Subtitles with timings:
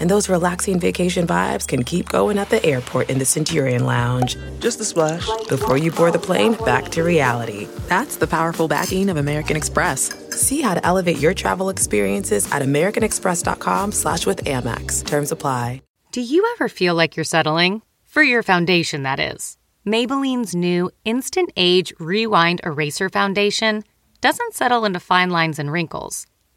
[0.00, 4.36] And those relaxing vacation vibes can keep going at the airport in the Centurion Lounge.
[4.58, 5.26] Just a splash.
[5.48, 7.68] Before you board the plane, back to reality.
[7.88, 10.12] That's the powerful backing of American Express.
[10.30, 15.06] See how to elevate your travel experiences at americanexpress.com slash with Amex.
[15.06, 15.82] Terms apply.
[16.12, 17.82] Do you ever feel like you're settling?
[18.04, 19.56] For your foundation, that is.
[19.86, 23.84] Maybelline's new Instant Age Rewind Eraser Foundation
[24.20, 26.26] doesn't settle into fine lines and wrinkles.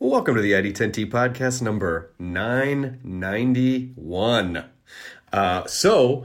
[0.00, 4.64] Welcome to the ID10T podcast number 991.
[5.32, 6.24] Uh, so,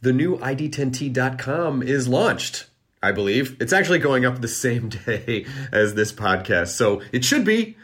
[0.00, 2.64] the new ID10T.com is launched,
[3.02, 3.58] I believe.
[3.60, 6.68] It's actually going up the same day as this podcast.
[6.68, 7.76] So, it should be.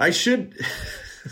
[0.00, 0.56] I should.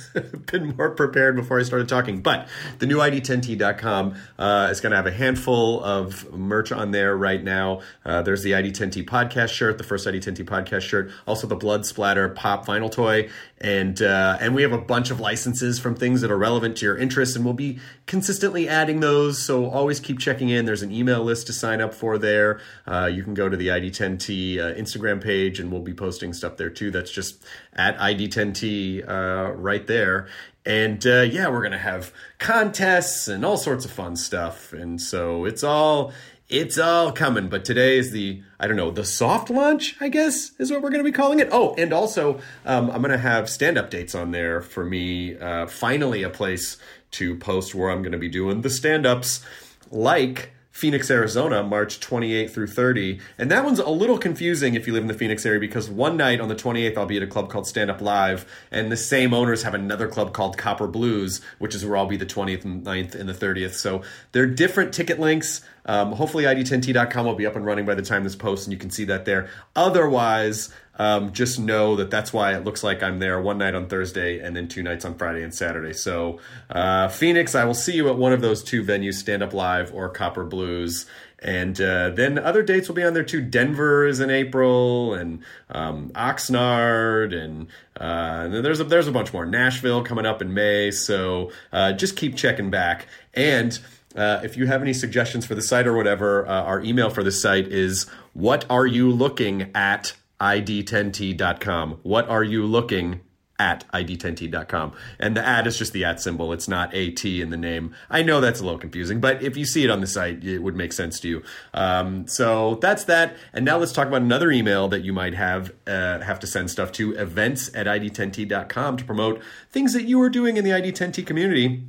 [0.52, 2.20] been more prepared before I started talking.
[2.20, 7.16] But the new ID10T.com uh, is going to have a handful of merch on there
[7.16, 7.80] right now.
[8.04, 12.28] Uh, there's the ID10T podcast shirt, the first ID10T podcast shirt, also the Blood Splatter
[12.28, 13.28] Pop vinyl toy,
[13.58, 16.86] and uh, and we have a bunch of licenses from things that are relevant to
[16.86, 19.42] your interests, and we'll be consistently adding those.
[19.42, 20.64] So always keep checking in.
[20.64, 22.60] There's an email list to sign up for there.
[22.86, 26.56] Uh, you can go to the ID10T uh, Instagram page, and we'll be posting stuff
[26.56, 26.90] there too.
[26.90, 30.28] That's just at ID10T uh, right there.
[30.66, 34.72] And uh, yeah, we're gonna have contests and all sorts of fun stuff.
[34.72, 36.12] And so it's all
[36.48, 37.48] it's all coming.
[37.48, 39.96] But today is the I don't know the soft launch.
[40.00, 41.48] I guess is what we're gonna be calling it.
[41.52, 45.36] Oh, and also um, I'm gonna have stand up dates on there for me.
[45.36, 46.78] Uh, finally, a place
[47.12, 49.44] to post where I'm gonna be doing the stand ups
[49.90, 53.20] like Phoenix, Arizona, March 28th through 30.
[53.38, 56.16] And that one's a little confusing if you live in the Phoenix area because one
[56.16, 58.96] night on the 28th, I'll be at a club called Stand Up Live, and the
[58.96, 62.64] same owners have another club called Copper Blues, which is where I'll be the 20th
[62.64, 63.74] and 9th and the 30th.
[63.74, 64.02] So
[64.32, 65.62] they're different ticket links.
[65.86, 68.78] Um, hopefully, ID10T.com will be up and running by the time this posts, and you
[68.78, 69.48] can see that there.
[69.76, 73.88] Otherwise, um, just know that that's why it looks like I'm there one night on
[73.88, 75.92] Thursday and then two nights on Friday and Saturday.
[75.92, 76.40] So,
[76.70, 79.92] uh, Phoenix, I will see you at one of those two venues, Stand Up Live
[79.92, 81.06] or Copper Blues.
[81.40, 83.42] And uh, then other dates will be on there too.
[83.42, 87.66] Denver is in April, and um, Oxnard, and,
[88.00, 89.44] uh, there's a, there's a bunch more.
[89.44, 90.90] Nashville coming up in May.
[90.90, 93.08] So uh, just keep checking back.
[93.34, 93.78] And
[94.16, 97.22] uh, if you have any suggestions for the site or whatever, uh, our email for
[97.22, 102.00] the site is what are you looking at id10t.com.
[102.02, 103.20] What are you looking
[103.58, 104.92] at id10t.com?
[105.18, 106.52] And the at is just the at symbol.
[106.52, 107.94] It's not AT in the name.
[108.10, 110.58] I know that's a little confusing, but if you see it on the site, it
[110.58, 111.42] would make sense to you.
[111.72, 113.36] Um, so that's that.
[113.54, 116.70] And now let's talk about another email that you might have uh, have to send
[116.70, 119.40] stuff to events at id10t.com to promote
[119.70, 121.84] things that you are doing in the id10t community,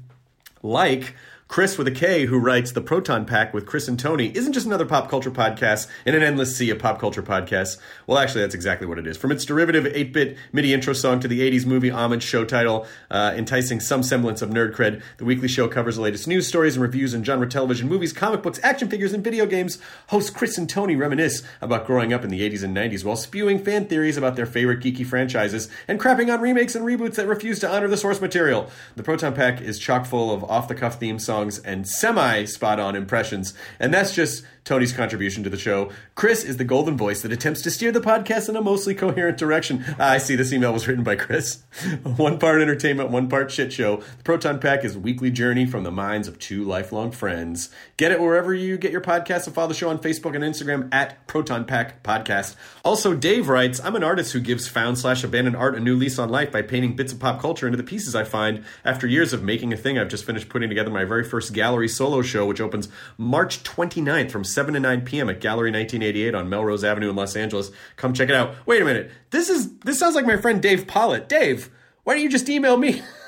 [0.63, 1.13] like
[1.47, 4.65] Chris with a K, who writes The Proton Pack with Chris and Tony, isn't just
[4.65, 7.77] another pop culture podcast in an endless sea of pop culture podcasts.
[8.07, 9.15] Well, actually, that's exactly what it is.
[9.15, 12.87] From its derivative 8 bit MIDI intro song to the 80s movie homage show title,
[13.11, 16.75] uh, enticing some semblance of nerd cred, the weekly show covers the latest news stories
[16.75, 19.77] and reviews in genre television, movies, comic books, action figures, and video games.
[20.07, 23.63] Hosts Chris and Tony reminisce about growing up in the 80s and 90s while spewing
[23.63, 27.59] fan theories about their favorite geeky franchises and crapping on remakes and reboots that refuse
[27.59, 28.69] to honor the source material.
[28.95, 32.45] The Proton Pack is chock full of off the cuff theme songs songs and semi
[32.45, 33.53] spot on impressions.
[33.77, 35.91] And that's just Tony's contribution to the show.
[36.15, 39.37] Chris is the golden voice that attempts to steer the podcast in a mostly coherent
[39.37, 39.83] direction.
[39.99, 41.63] Ah, I see this email was written by Chris.
[42.03, 43.97] one part entertainment, one part shit show.
[43.97, 47.69] The Proton Pack is a weekly journey from the minds of two lifelong friends.
[47.97, 50.93] Get it wherever you get your podcasts and follow the show on Facebook and Instagram
[50.93, 52.57] at Proton Pack Podcast.
[52.83, 56.19] Also, Dave writes, I'm an artist who gives found slash abandoned art a new lease
[56.19, 58.65] on life by painting bits of pop culture into the pieces I find.
[58.83, 61.87] After years of making a thing, I've just finished putting together my very first gallery
[61.87, 65.29] solo show, which opens March 29th from 7 to 9 p.m.
[65.29, 67.71] at Gallery 1988 on Melrose Avenue in Los Angeles.
[67.95, 68.55] Come check it out.
[68.65, 69.09] Wait a minute.
[69.29, 71.29] This is this sounds like my friend Dave Pollot.
[71.29, 71.69] Dave,
[72.03, 73.01] why don't you just email me?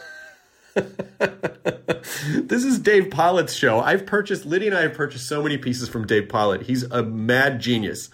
[2.47, 3.79] this is Dave Pollot's show.
[3.79, 6.63] I've purchased Liddy and I have purchased so many pieces from Dave Pollot.
[6.63, 8.09] He's a mad genius.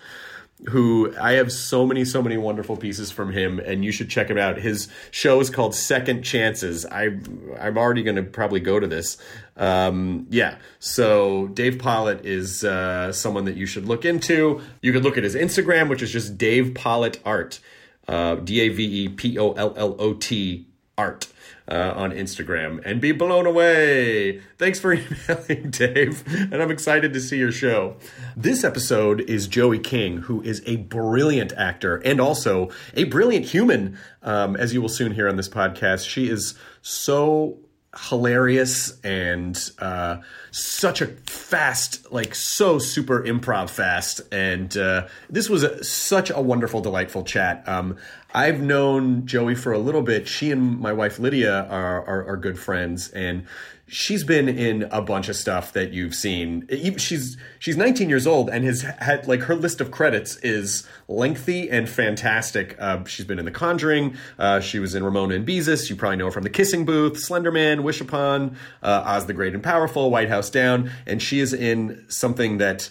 [0.69, 4.29] who I have so many, so many wonderful pieces from him, and you should check
[4.29, 4.57] him out.
[4.57, 6.85] His show is called Second Chances.
[6.85, 7.17] I
[7.59, 9.17] I'm already going to probably go to this.
[9.57, 14.61] Um, yeah, so Dave Pollot is uh, someone that you should look into.
[14.81, 17.59] You could look at his Instagram, which is just Dave Pollot Art,
[18.07, 20.65] uh, D A V E P O L L O T
[20.97, 21.27] Art
[21.67, 24.41] uh, on Instagram and be blown away.
[24.57, 24.93] Thanks for
[25.29, 27.97] emailing, Dave, and I'm excited to see your show.
[28.35, 33.97] This episode is Joey King, who is a brilliant actor and also a brilliant human,
[34.21, 36.07] um, as you will soon hear on this podcast.
[36.07, 37.59] She is so
[37.95, 40.17] hilarious and uh,
[40.51, 44.21] such a fast, like so super improv fast.
[44.31, 47.67] And uh, this was a, such a wonderful, delightful chat.
[47.67, 47.97] Um,
[48.33, 50.27] I've known Joey for a little bit.
[50.27, 53.45] She and my wife Lydia are, are, are good friends, and
[53.85, 56.67] she's been in a bunch of stuff that you've seen.
[56.97, 61.69] She's she's 19 years old and has had like her list of credits is lengthy
[61.69, 62.75] and fantastic.
[62.79, 64.17] Uh, she's been in The Conjuring.
[64.39, 65.89] Uh, she was in Ramona and Beezus.
[65.91, 69.53] You probably know her from The Kissing Booth, Slenderman, Wish Upon, uh, Oz the Great
[69.53, 72.89] and Powerful, White House Down, and she is in something that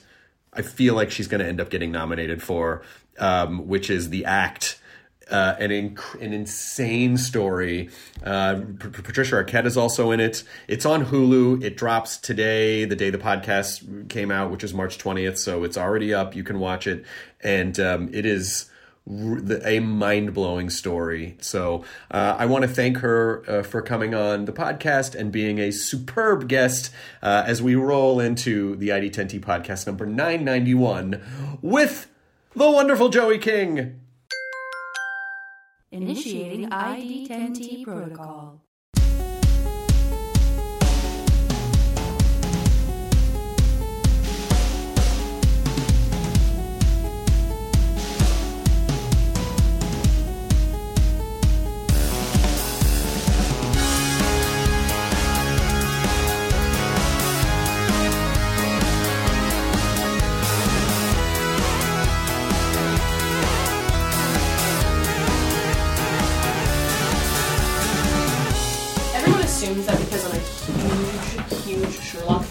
[0.52, 2.82] I feel like she's going to end up getting nominated for,
[3.18, 4.78] um, which is The Act
[5.30, 7.90] uh, an inc- an insane story.
[8.24, 10.44] Uh, P- Patricia Arquette is also in it.
[10.68, 11.62] It's on Hulu.
[11.62, 15.38] It drops today, the day the podcast came out, which is March twentieth.
[15.38, 16.34] So it's already up.
[16.36, 17.04] You can watch it,
[17.40, 18.70] and um, it is
[19.64, 21.36] a mind blowing story.
[21.40, 25.58] So uh, I want to thank her uh, for coming on the podcast and being
[25.58, 32.08] a superb guest uh, as we roll into the ID10T podcast number 991 with
[32.54, 34.01] the wonderful Joey King.
[35.92, 38.71] Initiating ID10T protocol.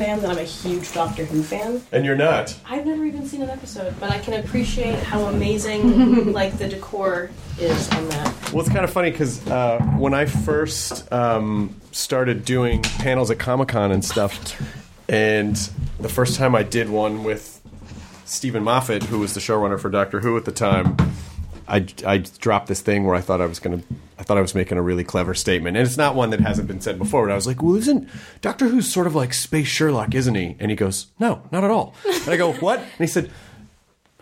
[0.01, 1.79] Fan, that I'm a huge Doctor Who fan.
[1.91, 2.57] And you're not.
[2.65, 7.29] I've never even seen an episode, but I can appreciate how amazing like the decor
[7.59, 8.51] is on that.
[8.51, 13.37] Well, it's kind of funny because uh, when I first um, started doing panels at
[13.37, 14.59] Comic Con and stuff,
[15.07, 15.55] and
[15.99, 17.61] the first time I did one with
[18.25, 20.97] Steven Moffat, who was the showrunner for Doctor Who at the time,
[21.67, 23.85] I, I dropped this thing where I thought I was going to,
[24.19, 26.67] I thought I was making a really clever statement, and it's not one that hasn't
[26.67, 27.25] been said before.
[27.25, 28.09] But I was like, "Well, isn't
[28.41, 31.71] Doctor Who's sort of like Space Sherlock, isn't he?" And he goes, "No, not at
[31.71, 33.31] all." And I go, "What?" And he said.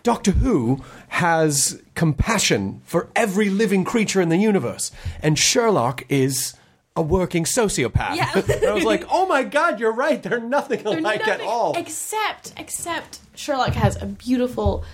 [0.02, 4.90] Doctor Who has compassion for every living creature in the universe,
[5.22, 6.54] and Sherlock is
[6.96, 8.16] a working sociopath.
[8.16, 8.30] Yeah.
[8.34, 10.22] and I was like, oh my god, you're right.
[10.22, 11.76] They're nothing They're alike at all.
[11.76, 14.84] Except, except Sherlock has a beautiful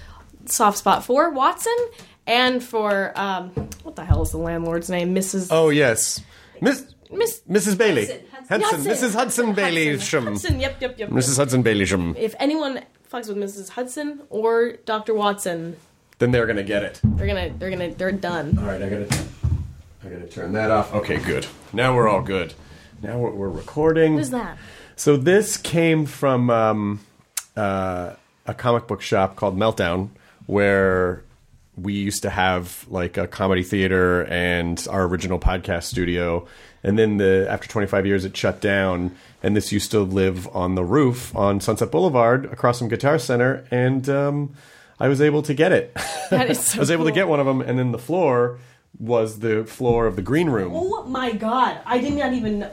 [0.46, 1.76] soft spot for Watson
[2.26, 3.50] and for um,
[3.82, 5.48] what the hell is the landlord's name, Mrs.
[5.50, 6.20] oh yes,
[6.60, 7.78] Miss Miss Mrs.
[7.78, 8.06] Bailey,
[8.48, 8.80] Hudson.
[8.84, 9.14] Mrs.
[9.14, 10.26] Hudson Bailey, Hudson.
[10.26, 11.10] Hudson, yep, yep, yep.
[11.10, 11.36] Mrs.
[11.36, 11.84] Hudson Bailey.
[12.18, 12.82] If anyone
[13.12, 13.70] fucks with Mrs.
[13.70, 15.14] Hudson or Dr.
[15.14, 15.76] Watson,
[16.18, 17.00] Then they're gonna get it.
[17.04, 18.58] they're gonna, they're gonna, they're done.
[18.58, 19.18] All right, I gotta,
[20.04, 20.92] I gotta turn that off.
[20.94, 21.46] Okay, good.
[21.72, 22.54] Now we're all good.
[23.02, 24.14] Now we're, we're recording.
[24.14, 24.58] What is that?
[24.96, 27.00] So this came from um,
[27.56, 28.14] uh,
[28.46, 30.08] a comic book shop called Meltdown,
[30.46, 31.22] where
[31.76, 36.46] we used to have like a comedy theater and our original podcast studio.
[36.82, 39.14] And then the after 25 years, it shut down.
[39.42, 43.66] And this used to live on the roof on Sunset Boulevard across from Guitar Center.
[43.70, 44.54] And um,
[44.98, 45.94] I was able to get it.
[46.30, 47.60] That is so I was able to get one of them.
[47.60, 48.58] And then the floor
[48.98, 50.72] was the floor of the green room.
[50.74, 51.80] Oh my god!
[51.86, 52.60] I did not even.
[52.60, 52.70] know.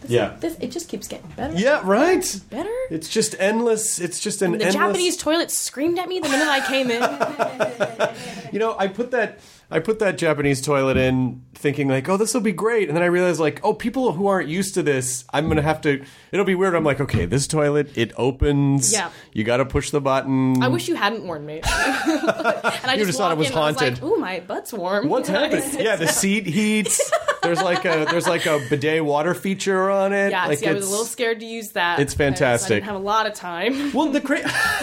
[0.00, 0.36] This, Yeah.
[0.40, 1.54] This it just keeps getting better.
[1.54, 2.40] Yeah, right.
[2.48, 2.74] Better.
[2.90, 4.00] It's just endless.
[4.00, 4.74] It's just an the endless.
[4.74, 7.02] Japanese toilet screamed at me the minute I came in.
[8.52, 9.38] You know, I put that
[9.70, 13.02] I put that Japanese toilet in thinking like, oh, this will be great, and then
[13.04, 16.04] I realized like, oh, people who aren't used to this, I'm gonna have to.
[16.32, 16.74] It'll be weird.
[16.74, 18.92] I'm like, okay, this toilet it opens.
[18.92, 19.10] Yeah.
[19.32, 20.62] You got to push the button.
[20.62, 21.60] I wish you hadn't warned me.
[21.64, 24.02] and I You just thought it was in, I haunted.
[24.02, 25.08] like, Ooh, my butt's warm.
[25.08, 25.62] What's happening?
[25.78, 27.10] yeah, the seat heats.
[27.42, 30.30] There's like a there's like a bidet water feature on it.
[30.30, 31.98] Yeah, like see, I was a little scared to use that.
[32.00, 32.70] it's fantastic.
[32.70, 33.92] I didn't have a lot of time.
[33.92, 34.42] Well, the cra-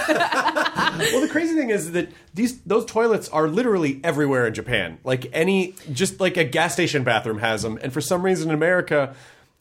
[0.09, 4.76] well, the crazy thing is that these those toilets are literally everywhere in Japan.
[5.03, 8.55] Like any, just like a gas station bathroom has them, and for some reason in
[8.55, 9.15] America,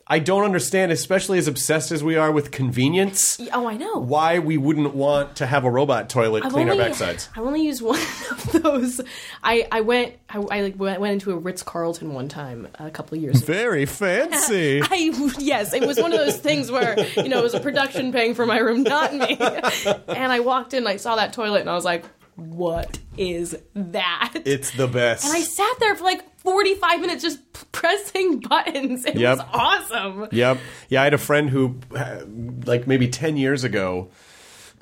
[0.08, 3.94] I don't understand, especially as obsessed as we are with convenience, Oh, I know.
[3.98, 7.28] why we wouldn't want to have a robot toilet I've clean only, our backsides.
[7.36, 7.98] I've only used one
[8.30, 9.00] of those.
[9.42, 12.88] I, I went I, I like went, went into a Ritz Carlton one time a
[12.88, 13.52] couple of years ago.
[13.52, 14.80] Very fancy.
[14.84, 18.12] I yes, it was one of those things where you know it was a production
[18.12, 19.36] paying for my room, not me.
[19.40, 22.04] And I walked in, I saw that toilet, and I was like,
[22.36, 25.24] "What is that?" it's the best.
[25.24, 27.40] and I sat there for like forty-five minutes just
[27.72, 29.04] pressing buttons.
[29.04, 29.38] It Yep.
[29.38, 30.28] was awesome.
[30.30, 30.58] Yep.
[30.88, 32.20] Yeah, I had a friend who, uh,
[32.64, 34.10] like maybe 10 years ago,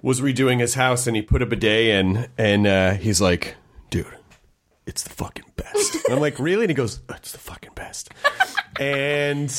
[0.03, 3.57] was redoing his house and he put a bidet in and uh, he's like,
[3.91, 4.07] dude,
[4.87, 5.95] it's the fucking best.
[6.05, 6.65] And I'm like, really?
[6.65, 8.11] And he goes, it's the fucking best.
[8.81, 9.51] and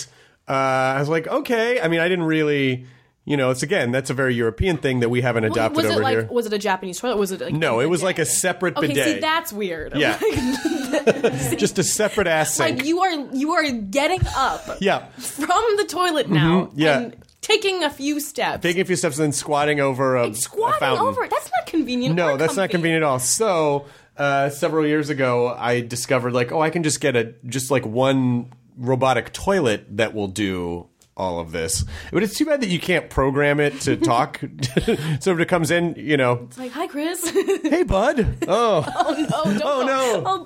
[0.47, 1.81] uh, I was like, okay.
[1.81, 2.85] I mean, I didn't really,
[3.25, 5.91] you know, it's again, that's a very European thing that we haven't adopted was it
[5.93, 6.27] over like here.
[6.31, 7.17] was it a Japanese toilet?
[7.17, 9.05] Was it like no, it was like a separate Okay, bidet.
[9.15, 9.93] see that's weird.
[9.95, 10.19] Yeah.
[11.57, 12.77] Just a separate ass sink.
[12.79, 15.07] like you are you are getting up yeah.
[15.17, 16.79] from the toilet now Mm-hmm.
[16.79, 16.99] yeah.
[16.99, 18.61] and taking a few steps.
[18.63, 21.05] Taking a few steps and then squatting over a, a squatting fountain.
[21.05, 21.27] over.
[21.27, 22.15] That's not convenient.
[22.15, 23.19] No, that's not convenient at all.
[23.19, 23.85] So,
[24.17, 27.85] uh, several years ago, I discovered like, oh, I can just get a just like
[27.85, 31.85] one robotic toilet that will do all of this.
[32.11, 34.39] But it's too bad that you can't program it to talk.
[35.21, 37.27] so if it comes in, you know, It's like, hi, Chris.
[37.63, 38.37] hey, bud.
[38.47, 39.25] Oh, oh no!
[39.27, 39.85] Don't Oh, go.
[39.85, 40.23] no.
[40.25, 40.43] Oh,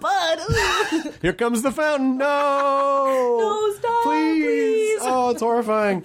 [1.03, 1.13] bud.
[1.21, 2.17] here comes the fountain.
[2.17, 4.43] No, No, stop, please.
[4.43, 4.99] please.
[5.01, 6.03] Oh, it's horrifying.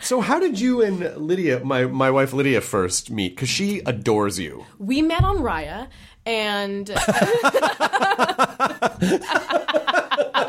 [0.00, 3.34] so, how did you and Lydia, my my wife Lydia, first meet?
[3.36, 4.64] Because she adores you.
[4.78, 5.88] we met on Raya,
[6.26, 6.88] and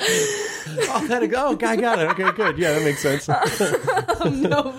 [0.01, 2.09] Oh, that, oh, I got it.
[2.11, 2.57] Okay, good.
[2.57, 3.29] Yeah, that makes sense.
[4.19, 4.77] Um, no,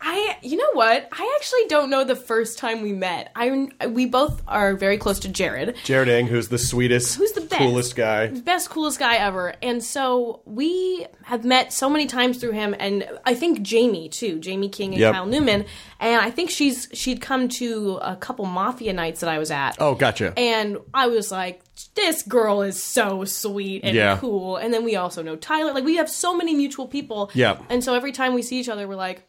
[0.00, 0.36] I.
[0.42, 1.08] You know what?
[1.12, 3.30] I actually don't know the first time we met.
[3.36, 5.76] I we both are very close to Jared.
[5.84, 7.58] Jared Eng, who's the sweetest, Who's the best?
[7.58, 8.26] coolest guy.
[8.28, 13.06] best coolest guy ever and so we have met so many times through him and
[13.24, 15.12] i think jaime too jaime king and Yep.
[15.14, 15.66] kyle newman
[16.00, 19.76] and i think she's she'd come to a couple mafia nights that i was at
[19.78, 20.32] Oh, gotcha.
[20.36, 21.60] and i was like
[21.94, 24.18] this girl is so sweet and Yeah.
[24.18, 27.58] cool and then we also know tyler like we have so many mutual people Yeah.
[27.68, 29.28] and so every time we see each other we're like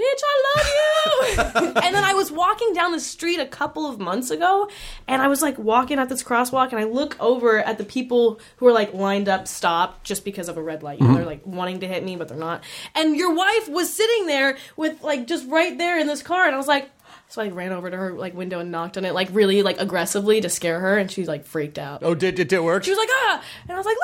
[0.00, 1.64] bitch, I love you.
[1.82, 4.68] and then I was walking down the street a couple of months ago,
[5.06, 8.40] and I was like walking at this crosswalk, and I look over at the people
[8.56, 11.00] who are like lined up, stopped just because of a red light.
[11.00, 11.16] You know, mm-hmm.
[11.18, 12.62] they're like wanting to hit me, but they're not.
[12.94, 16.54] And your wife was sitting there with like just right there in this car, and
[16.54, 16.90] I was like.
[17.30, 19.80] So I ran over to her like window and knocked on it like really like
[19.80, 22.02] aggressively to scare her, and she like freaked out.
[22.02, 22.82] oh, did, did it work?
[22.82, 23.96] She was like, ah, and I was like,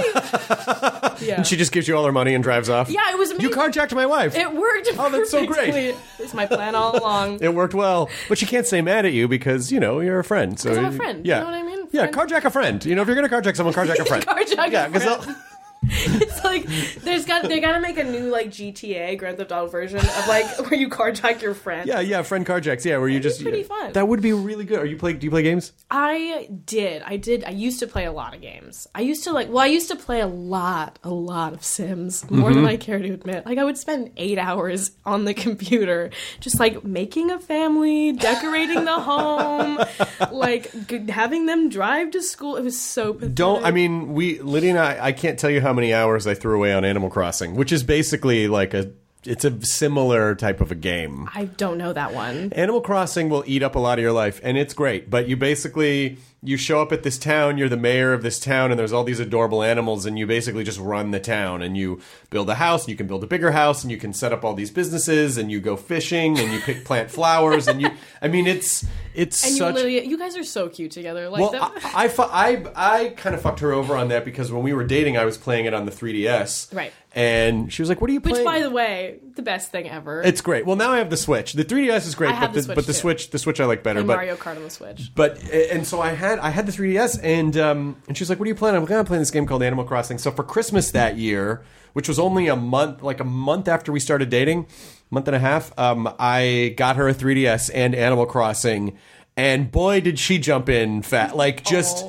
[0.00, 2.88] Lydia, yeah, she just gives you all her money and drives off.
[2.88, 3.50] yeah, it was amazing.
[3.50, 4.34] You carjacked my wife.
[4.34, 4.88] It worked.
[4.98, 5.94] Oh, that's so great.
[6.18, 7.38] It's my plan all along.
[7.48, 10.24] It worked well, but she can't say mad at you because you know you're a
[10.24, 10.58] friend.
[10.58, 11.88] So I'm a friend, you Yeah, know what I mean?
[11.92, 12.82] Yeah, carjack a friend.
[12.84, 14.26] You know, if you're gonna carjack someone, carjack a friend.
[14.26, 15.36] Carjack a yeah, 'cause friend.
[15.90, 16.64] It's like
[17.02, 20.28] there's got they got to make a new like GTA Grand Theft Auto version of
[20.28, 21.86] like where you carjack your friend.
[21.88, 22.84] yeah, yeah, friend carjacks.
[22.84, 23.92] Yeah, where you just pretty fun.
[23.92, 24.78] That would be really good.
[24.80, 25.12] Are you play?
[25.14, 25.72] Do you play games?
[25.90, 27.02] I did.
[27.06, 27.44] I did.
[27.44, 28.86] I used to play a lot of games.
[28.94, 29.48] I used to like.
[29.48, 32.56] Well, I used to play a lot, a lot of Sims, more Mm-hmm.
[32.62, 33.46] than I care to admit.
[33.46, 38.84] Like I would spend eight hours on the computer, just like making a family, decorating
[38.84, 39.78] the home,
[40.32, 40.70] like
[41.08, 42.56] having them drive to school.
[42.56, 43.14] It was so.
[43.14, 43.34] Pathetic.
[43.34, 43.64] Don't.
[43.64, 45.06] I mean, we Lydia and I.
[45.06, 47.82] I can't tell you how many hours I threw away on Animal Crossing, which is
[47.82, 48.90] basically like a.
[49.24, 51.28] It's a similar type of a game.
[51.34, 52.52] I don't know that one.
[52.52, 55.10] Animal Crossing will eat up a lot of your life, and it's great.
[55.10, 58.70] But you basically you show up at this town, you're the mayor of this town,
[58.70, 62.00] and there's all these adorable animals, and you basically just run the town, and you
[62.30, 64.44] build a house, and you can build a bigger house, and you can set up
[64.44, 67.90] all these businesses, and you go fishing, and you pick plant flowers, and you.
[68.22, 69.74] I mean, it's it's And you, such.
[69.74, 71.28] Lydia, you guys are so cute together.
[71.28, 71.72] Like Well, that.
[71.94, 74.72] I, I, fu- I, I kind of fucked her over on that because when we
[74.72, 76.72] were dating, I was playing it on the 3DS.
[76.74, 76.92] Right.
[77.14, 79.88] And she was like, "What are you playing?" which, by the way, the best thing
[79.88, 80.22] ever.
[80.22, 80.66] it's great.
[80.66, 81.54] Well, now I have the Switch.
[81.54, 82.92] The 3DS is great, have but the Switch, but the.
[82.92, 84.00] Switch, the Switch I like better.
[84.00, 85.10] and but Mario Kart on the Switch.
[85.14, 88.46] but and so I had I had the 3DS and um and she's like, "What
[88.46, 90.90] are you playing?" I'm like, "I'm playing this game called Animal Crossing." So for Christmas
[90.90, 94.66] that year, which was only a month, like a month after we started dating,
[95.10, 98.98] month and a half, um, I got her a 3DS and Animal Crossing,
[99.36, 102.04] and boy, did she jump in fat, like just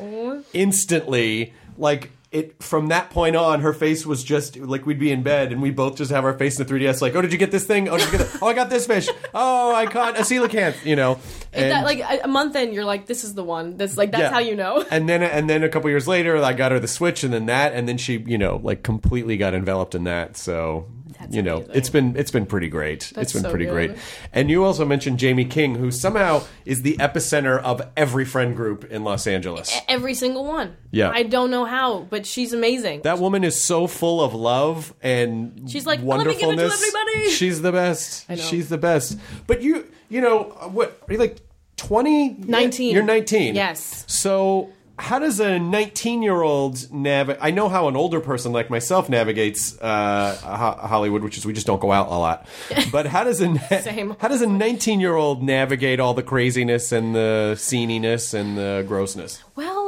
[0.53, 2.11] instantly, like.
[2.31, 5.61] It from that point on, her face was just like we'd be in bed and
[5.61, 7.65] we both just have our face in the 3DS, like, oh, did you get this
[7.65, 7.89] thing?
[7.89, 8.39] Oh, did you get that?
[8.41, 9.09] Oh, I got this fish.
[9.33, 10.85] Oh, I caught a coelacanth.
[10.85, 11.19] You know,
[11.51, 13.77] and, that, like a, month in, you're like, this is the one.
[13.77, 14.29] That's like that's yeah.
[14.31, 14.85] how you know.
[14.91, 17.47] And then and then a couple years later, I got her the Switch, and then
[17.47, 20.37] that, and then she, you know, like completely got enveloped in that.
[20.37, 20.87] So
[21.29, 21.75] you know, amazing.
[21.75, 23.11] it's been it's been pretty great.
[23.17, 23.73] it's been so pretty good.
[23.73, 23.91] great.
[24.31, 28.85] And you also mentioned Jaime King, who somehow is the epicenter of every friend group
[28.85, 29.77] in Los Angeles.
[29.87, 30.77] Every single one.
[30.91, 31.09] Yeah.
[31.09, 33.01] I don't know how, but she's amazing.
[33.03, 36.45] That woman is so full of love and She's like, "Let me give it to
[36.47, 36.81] wonderfulness.
[36.95, 38.25] everybody." She's the best.
[38.29, 38.41] I know.
[38.41, 39.17] She's the best.
[39.47, 41.37] But you, you know, what are you like?
[41.77, 42.29] Twenty?
[42.37, 42.93] 19.
[42.93, 43.55] You're nineteen.
[43.55, 44.03] Yes.
[44.07, 47.41] So how does a 19 year old navigate?
[47.41, 51.53] I know how an older person like myself navigates uh, Ho- Hollywood, which is we
[51.53, 52.45] just don't go out a lot.
[52.91, 54.17] But how does a na- Same.
[54.19, 58.83] how does a 19 year old navigate all the craziness and the sceniness and the
[58.85, 59.41] grossness?
[59.55, 59.78] Well,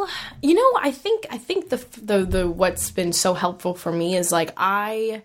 [0.42, 4.16] you know, I think I think the the the what's been so helpful for me
[4.16, 5.24] is like I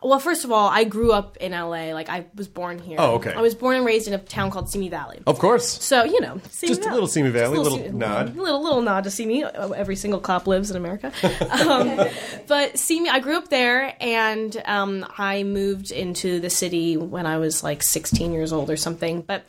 [0.00, 1.92] well, first of all, I grew up in LA.
[1.92, 2.98] Like I was born here.
[3.00, 3.32] Oh, okay.
[3.32, 5.20] I was born and raised in a town called Simi Valley.
[5.26, 5.66] Of course.
[5.66, 8.36] So you know, Simi Just a little Simi Valley, Just little nod.
[8.36, 9.42] little little nod to Simi.
[9.44, 11.12] Every single cop lives in America.
[11.50, 12.06] um,
[12.46, 17.38] but Simi, I grew up there, and um, I moved into the city when I
[17.38, 19.22] was like 16 years old or something.
[19.22, 19.46] But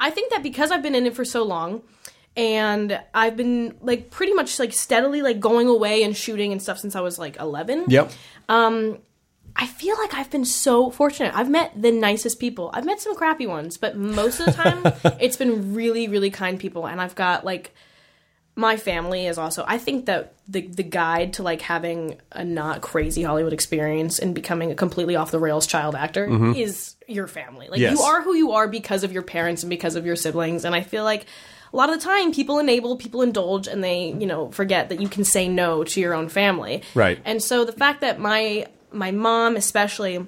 [0.00, 1.82] I think that because I've been in it for so long.
[2.36, 6.78] And I've been like pretty much like steadily like going away and shooting and stuff
[6.78, 7.86] since I was like 11.
[7.88, 8.10] Yep.
[8.48, 8.98] Um,
[9.54, 11.34] I feel like I've been so fortunate.
[11.34, 12.70] I've met the nicest people.
[12.72, 14.82] I've met some crappy ones, but most of the time
[15.20, 16.86] it's been really, really kind people.
[16.86, 17.74] And I've got like
[18.54, 19.64] my family is also.
[19.66, 24.34] I think that the the guide to like having a not crazy Hollywood experience and
[24.34, 26.54] becoming a completely off the rails child actor mm-hmm.
[26.54, 27.68] is your family.
[27.68, 27.98] Like Yes.
[27.98, 30.64] you are who you are because of your parents and because of your siblings.
[30.64, 31.26] And I feel like.
[31.72, 35.00] A lot of the time, people enable, people indulge, and they, you know, forget that
[35.00, 36.82] you can say no to your own family.
[36.94, 37.18] Right.
[37.24, 40.26] And so the fact that my my mom especially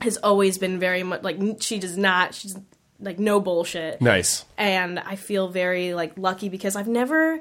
[0.00, 2.56] has always been very much like she does not she's
[3.00, 4.44] like no bullshit Nice.
[4.58, 7.40] and i feel very like lucky because i've never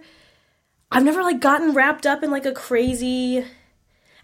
[0.91, 3.45] i've never like gotten wrapped up in like a crazy and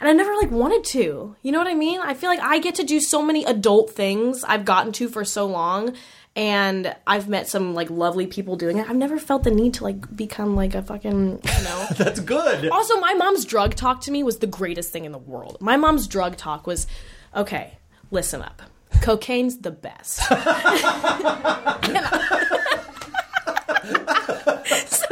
[0.09, 2.75] i never like wanted to you know what i mean i feel like i get
[2.75, 5.93] to do so many adult things i've gotten to for so long
[6.35, 9.83] and i've met some like lovely people doing it i've never felt the need to
[9.83, 12.69] like become like a fucking you know That's good.
[12.69, 15.57] also, my mom's drug talk to me was the greatest thing in the world.
[15.59, 16.87] My mom's drug talk was,
[17.35, 17.77] okay,
[18.11, 18.61] listen up.
[19.01, 20.17] Cocaine's the best.
[20.19, 20.35] so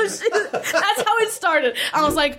[0.07, 1.75] she, that's how it started.
[1.93, 2.38] I was like,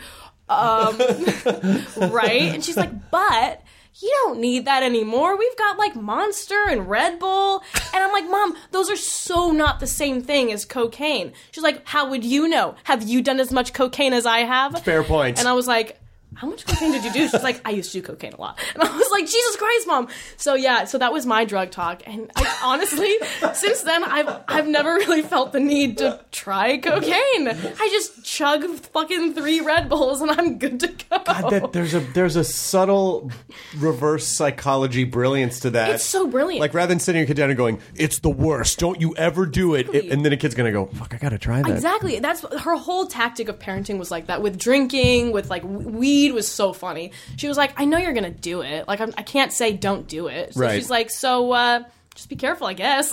[0.48, 0.98] um,
[2.12, 2.54] right?
[2.54, 3.62] And she's like, but
[4.00, 5.36] you don't need that anymore.
[5.36, 7.62] We've got like Monster and Red Bull.
[7.92, 11.32] And I'm like, Mom, those are so not the same thing as cocaine.
[11.50, 12.74] She's like, How would you know?
[12.84, 14.82] Have you done as much cocaine as I have?
[14.82, 15.38] Fair point.
[15.38, 16.00] And I was like,
[16.34, 17.28] how much cocaine did you do?
[17.28, 18.58] She's like, I used to do cocaine a lot.
[18.74, 20.08] And I was like, Jesus Christ, mom.
[20.36, 22.02] So yeah, so that was my drug talk.
[22.06, 23.16] And I, honestly,
[23.54, 27.48] since then, I've I've never really felt the need to try cocaine.
[27.48, 31.18] I just chug fucking three Red Bulls and I'm good to go.
[31.24, 33.30] God, that there's a there's a subtle
[33.76, 35.90] reverse psychology brilliance to that.
[35.90, 36.60] It's so brilliant.
[36.60, 38.78] Like rather than sitting your kid down and going, "It's the worst.
[38.78, 40.10] Don't you ever do it," Exactly.
[40.10, 42.20] and then a kid's gonna go, "Fuck, I gotta try that." Exactly.
[42.20, 45.88] That's her whole tactic of parenting was like that with drinking, with like w-
[46.30, 47.12] weed was so funny.
[47.36, 48.86] She was like, "I know you're gonna do it.
[48.88, 50.76] Like I'm, I can't say don't do it." So Right.
[50.76, 51.84] she's like, "So uh,
[52.18, 53.10] just be careful, I guess."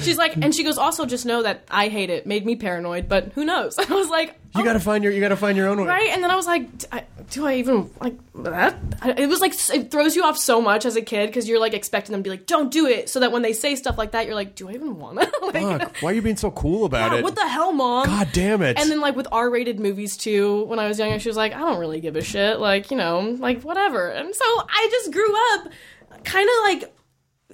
[0.02, 2.26] she's like, and she goes, "Also, just know that I hate it.
[2.26, 4.82] Made me paranoid, but who knows?" I was like, You gotta oh.
[4.82, 5.86] find your you gotta find your own way.
[5.86, 8.76] Right, and then I was like, "D- I- "Do I even like that?"
[9.16, 11.74] It was like it throws you off so much as a kid because you're like
[11.74, 14.10] expecting them to be like, "Don't do it," so that when they say stuff like
[14.10, 16.50] that, you're like, "Do I even want to?" like, Fuck, why are you being so
[16.50, 17.22] cool about yeah, it?
[17.24, 18.06] what the hell, mom?
[18.06, 18.80] God damn it!
[18.80, 21.58] And then like with R-rated movies too, when I was younger, she was like, I
[21.60, 24.08] don't really give a shit, like you know, like whatever.
[24.08, 25.68] And so I just grew up,
[26.24, 26.94] kind of like,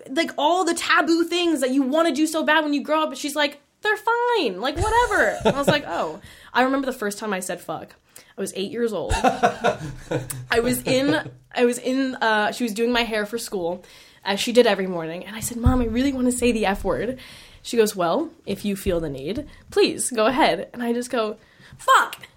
[0.09, 3.03] like all the taboo things that you want to do so bad when you grow
[3.03, 3.11] up.
[3.11, 5.39] And she's like, they're fine, like whatever.
[5.45, 6.21] and I was like, oh,
[6.53, 7.95] I remember the first time I said fuck.
[8.37, 9.13] I was eight years old.
[10.51, 12.15] I was in, I was in.
[12.17, 13.85] Uh, she was doing my hair for school,
[14.25, 16.67] as she did every morning, and I said, "Mom, I really want to say the
[16.67, 17.19] f word."
[17.63, 21.37] She goes, "Well, if you feel the need, please go ahead." And I just go,
[21.77, 22.29] "Fuck,"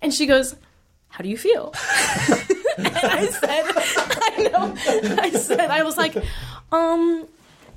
[0.00, 0.54] and she goes,
[1.08, 1.74] "How do you feel?"
[2.78, 4.74] and I said, "I know."
[5.20, 6.14] I said, "I was like,
[6.72, 7.26] um,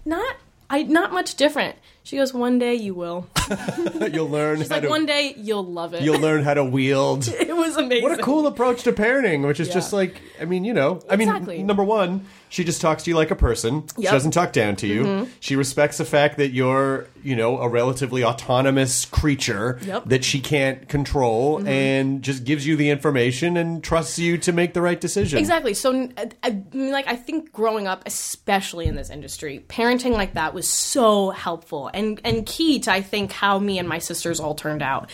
[0.05, 0.35] not."
[0.67, 1.75] I not much different.
[2.01, 3.27] She goes, one day you will.
[4.11, 6.01] you'll learn how Like to one day you'll love it.
[6.01, 7.27] you'll learn how to wield.
[7.27, 8.01] it was amazing.
[8.03, 9.73] What a cool approach to parenting, which is Yeah.
[9.75, 13.15] just like, I mean, you know, I mean, number one, she just talks to you
[13.15, 13.81] like a person.
[13.95, 14.07] She Yep.
[14.07, 14.15] Mm-hmm.
[14.15, 15.27] doesn't talk down to you.
[15.39, 20.01] She respects the fact that you're, you know, a relatively autonomous creature Yep.
[20.01, 20.09] Mm-hmm.
[20.09, 24.73] that she can't control and just gives you the information and trusts you to make
[24.73, 25.39] the right decision.
[25.39, 25.73] Exactly.
[25.73, 30.33] So, I, I mean, like, I think growing up, especially in this industry, parenting like
[30.35, 34.39] that was so helpful and and key to I think how me and my sisters
[34.39, 35.09] all turned out.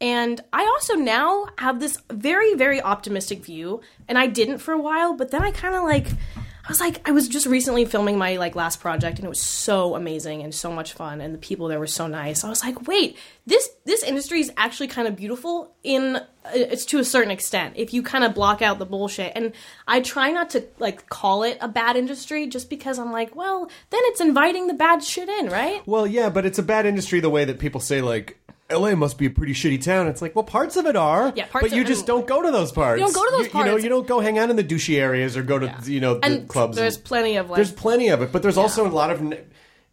[0.00, 4.78] And I also now have this very very optimistic view, and I didn't for a
[4.80, 6.06] while, but then I kind of like.
[6.66, 9.40] I was like, I was just recently filming my like last project, and it was
[9.40, 12.42] so amazing and so much fun, and the people there were so nice.
[12.42, 16.22] I was like, wait, this this industry is actually kind of beautiful in uh,
[16.54, 19.30] it's to a certain extent if you kind of block out the bullshit.
[19.36, 19.52] And
[19.86, 23.70] I try not to like call it a bad industry just because I'm like, well,
[23.90, 25.86] then it's inviting the bad shit in, right?
[25.86, 29.16] Well, yeah, but it's a bad industry the way that people say like LA must
[29.18, 30.08] be a pretty shitty town.
[30.08, 31.32] It's like, well, parts of it are.
[31.36, 32.98] Yeah, parts but you of- just don't go to those parts.
[32.98, 33.84] You don't go to those You, know, parts.
[33.84, 36.24] you don't go hang out in the douchey areas or go to you know the
[36.26, 36.76] And clubs.
[36.76, 39.22] there's and- plenty of like there's plenty of it, but there's also a lot of.
[39.22, 39.40] ne-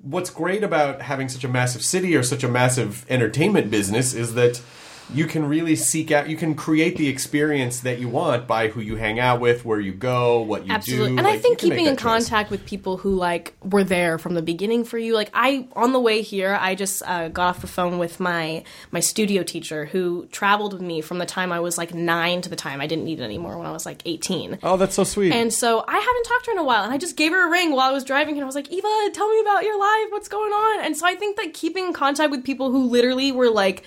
[0.01, 4.33] What's great about having such a massive city or such a massive entertainment business is
[4.33, 4.61] that
[5.11, 8.81] you can really seek out, you can create the experience that you want by who
[8.81, 10.73] you hang out with, where you go, what you do.
[10.73, 11.09] Absolutely.
[11.09, 11.17] do.
[11.17, 12.01] And I think keeping in choice.
[12.01, 15.13] contact with people who like were there from the beginning for you.
[15.13, 18.63] Like I on the way here, I just uh, got off the phone with my
[18.91, 22.49] my studio teacher who traveled with me from the time I was like 9 to
[22.49, 24.59] the time I didn't need it anymore when I was like 18.
[24.63, 25.33] Oh, that's so sweet.
[25.33, 27.47] And so I haven't talked to her in a while, and I just gave her
[27.47, 29.79] a ring while I was driving, and I was like, "Eva, tell me about your
[29.79, 30.11] life.
[30.11, 33.31] What's going on?" And so I think that keeping in contact with people who literally
[33.31, 33.83] were like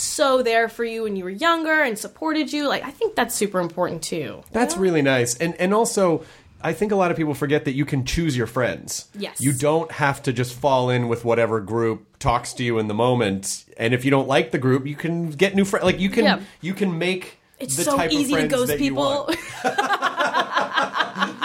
[0.00, 3.34] so there for you when you were younger and supported you, like I think that's
[3.34, 4.42] super important too.
[4.52, 5.36] That's really nice.
[5.36, 6.24] And and also
[6.62, 9.08] I think a lot of people forget that you can choose your friends.
[9.14, 9.40] Yes.
[9.40, 12.92] You don't have to just fall in with whatever group talks to you in the
[12.94, 13.64] moment.
[13.78, 15.84] And if you don't like the group, you can get new friends.
[15.84, 16.40] Like you can Yeah.
[16.60, 19.30] you can make It's the so type easy of to ghost people.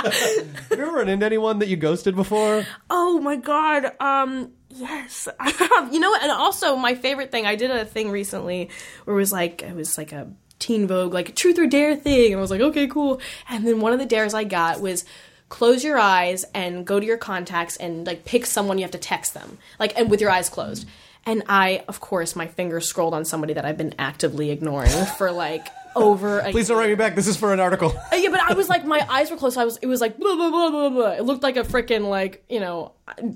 [0.06, 2.66] Have you ever run into anyone that you ghosted before?
[2.90, 3.92] Oh my god.
[4.00, 5.28] Um yes.
[5.76, 6.16] Um, you know?
[6.22, 8.70] And also my favorite thing, I did a thing recently
[9.04, 12.32] where it was like it was like a Teen Vogue like truth or dare thing
[12.32, 15.06] and I was like, "Okay, cool." And then one of the dares I got was
[15.50, 18.98] close your eyes and go to your contacts and like pick someone you have to
[18.98, 19.58] text them.
[19.80, 20.88] Like and with your eyes closed.
[21.26, 25.32] And I, of course, my finger scrolled on somebody that I've been actively ignoring for
[25.32, 27.16] like over a Please don't write me back.
[27.16, 27.94] This is for an article.
[28.12, 29.58] Uh, yeah, but I was like, my eyes were closed.
[29.58, 31.12] I was, it was like blah blah blah blah blah.
[31.12, 32.92] It looked like a freaking like, you know,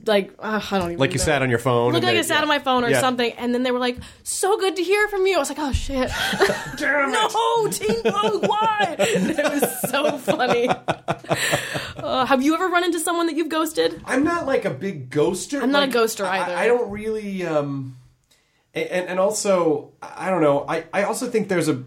[0.05, 1.23] like uh, I don't even like you know.
[1.23, 1.93] sat on your phone.
[1.93, 2.41] Looked and like they- I sat yeah.
[2.41, 2.99] on my phone or Yeah.
[2.99, 5.59] something, and then they were like, "So good to hear from you." I was like,
[5.59, 6.09] "Oh shit,
[6.77, 7.11] Damn it.
[7.33, 10.69] no, Teen Vogue, why?" it was so funny.
[11.97, 14.01] Uh, have you ever run into someone that you've ghosted?
[14.05, 15.61] I'm not like a big ghoster.
[15.61, 16.55] I'm not a Like, ghoster I- either.
[16.55, 17.45] I, don't really.
[17.45, 17.95] um
[18.73, 20.63] and, and also, I don't know.
[20.67, 21.83] I, I also think there's a.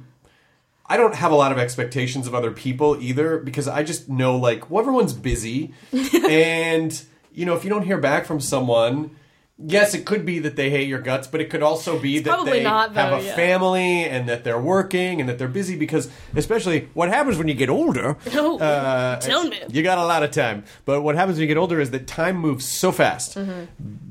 [0.86, 4.36] I don't have a lot of expectations of other people either because I just know
[4.36, 5.72] like well everyone's busy,
[6.28, 9.16] and you know if you don't hear back from someone.
[9.64, 12.44] Yes, it could be that they hate your guts, but it could also be that
[12.46, 13.36] they not, have a yeah.
[13.36, 17.54] family and that they're working and that they're busy because, especially, what happens when you
[17.54, 19.60] get older Oh, uh, tell me.
[19.68, 20.64] you got a lot of time.
[20.84, 23.64] But what happens when you get older is that time moves so fast Mm-hmm.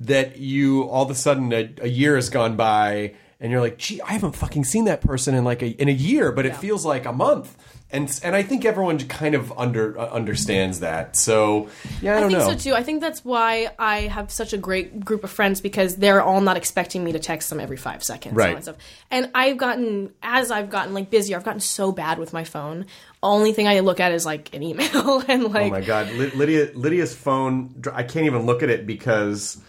[0.03, 3.80] that you all of a sudden a, a year has gone by and you're like,
[3.80, 6.56] gee, I haven't fucking seen that person in like a, in a year, but it
[6.56, 7.58] feels like a month.
[7.93, 11.17] And and I think everyone kind of under uh, understands that.
[11.17, 11.67] So
[12.01, 12.49] yeah, I I think know.
[12.51, 12.73] so too.
[12.73, 16.39] I think that's why I have such a great group of friends because they're all
[16.39, 18.34] not expecting me to text them every five seconds.
[18.34, 18.56] Right.
[18.56, 18.77] And, stuff.
[19.10, 22.86] and I've gotten, as I've gotten like busier, I've gotten so bad with my phone.
[23.21, 25.63] Only thing I look at is like an email and like.
[25.63, 27.84] Oh my god, Ly- Lydia Lydia's phone.
[27.91, 29.62] I can't even look at it because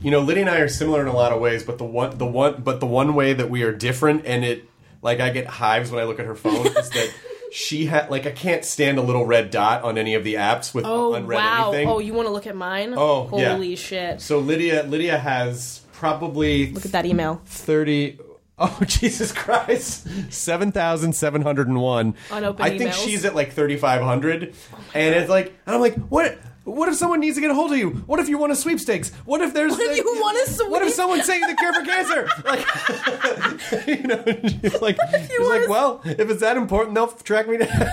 [0.00, 2.18] you know Lydia and I are similar in a lot of ways, but the one
[2.18, 4.64] the one but the one way that we are different, and it
[5.02, 7.14] like I get hives when I look at her phone is that.
[7.52, 10.74] She had like I can't stand a little red dot on any of the apps
[10.74, 11.68] with Oh unread wow!
[11.70, 11.88] anything.
[11.88, 12.92] Oh, you want to look at mine?
[12.96, 13.52] Oh, yeah.
[13.52, 14.20] holy shit!
[14.20, 17.40] So Lydia Lydia has probably Look at that email.
[17.46, 18.18] 30
[18.58, 20.08] Oh Jesus Christ!
[20.32, 22.14] Seven thousand seven hundred and one.
[22.30, 23.04] Unopened I think emails.
[23.04, 24.54] she's at like thirty five hundred,
[24.92, 26.38] and oh it's like, and I'm like, what?
[26.66, 27.90] What if someone needs to get a hold of you?
[28.06, 29.10] What if you want a sweepstakes?
[29.24, 29.70] What if there's?
[29.70, 32.28] What if you want a What if someone's saying the cure for cancer?
[32.44, 34.96] Like, you know, she's like,
[35.28, 37.68] she's like, well, if it's that important, they'll track me down.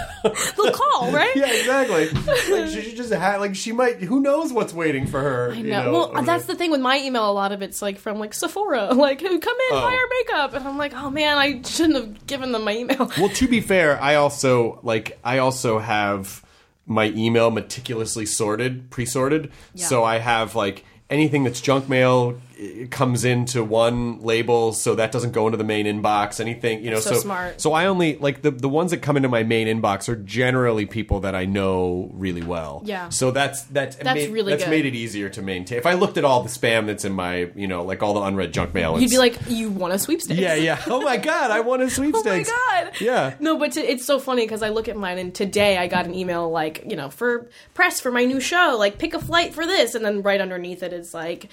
[0.58, 1.36] They'll call, right?
[1.36, 2.10] yeah, exactly.
[2.52, 3.98] Like she should just have, like, she might.
[3.98, 5.52] Who knows what's waiting for her?
[5.52, 5.84] I you know.
[5.92, 7.30] know, well, that's the thing with my email.
[7.30, 9.82] A lot of it's like from like Sephora, like who come in, Oh.
[9.82, 13.12] buy our makeup, and I'm like, oh man, I shouldn't have given them my email.
[13.18, 16.44] Well, to be fair, I also like I also have
[16.86, 19.52] my email meticulously sorted, pre-sorted.
[19.76, 25.12] So I have like anything that's junk mail it comes into one label so that
[25.12, 27.60] doesn't go into the main inbox anything you know So so smart.
[27.62, 30.86] so i only like the the ones that come into my main inbox are generally
[30.86, 33.10] people that i know really well Yeah.
[33.10, 34.70] so that's that's That's made, really that's good.
[34.70, 37.50] made it easier to maintain if i looked at all the spam that's in my
[37.56, 40.40] you know like all the unread junk mail You'd be like, you want a sweepstakes?
[40.40, 42.50] yeah yeah oh my god i want a sweepstakes.
[42.54, 43.02] Oh my god!
[43.02, 43.36] Yeah.
[43.40, 46.06] No, but to, it's so funny because I look at mine and today I got
[46.06, 49.54] an email like, you know, for press for my new show, like pick a flight
[49.54, 51.50] for this, and then right underneath it is like,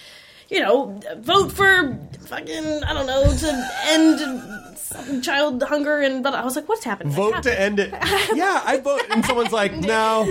[0.51, 6.45] you know, vote for fucking I don't know to end child hunger and but I
[6.45, 7.13] was like, what's happening?
[7.13, 7.91] Vote Like, to end it.
[8.35, 10.25] Yeah, I vote, and someone's like, no,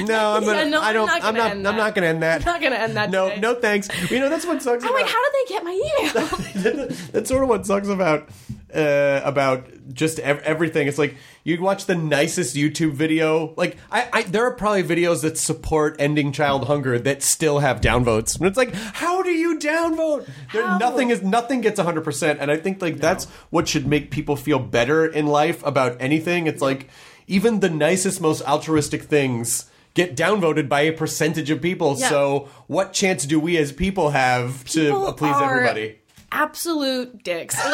[0.00, 1.76] no, I'm gonna, Yeah, no, I don't, I'm not I'm gonna not, end I'm that.
[1.76, 2.40] not gonna end that.
[2.40, 3.40] I'm not gonna end that No, today.
[3.40, 4.10] no, thanks.
[4.10, 4.84] You know, that's what sucks.
[4.84, 6.86] I'm about, like, how did they get my email?
[7.12, 8.28] that's sort of what sucks about
[8.74, 10.88] uh, about just ev- everything.
[10.88, 13.52] It's like you'd watch the nicest YouTube video.
[13.56, 17.80] Like I, I, there are probably videos that support ending child hunger that still have
[17.80, 18.38] downvotes.
[18.38, 20.28] And it's like, how do you downvote?
[20.52, 22.40] There, nothing is nothing gets hundred percent.
[22.40, 26.46] And I think like that's what should make people feel better in life about anything.
[26.46, 26.88] It's like
[27.26, 29.68] even the nicest, most altruistic things.
[29.94, 31.96] Get downvoted by a percentage of people.
[31.98, 32.08] Yeah.
[32.08, 35.98] So, what chance do we as people have to please are everybody?
[36.32, 37.56] Absolute dicks.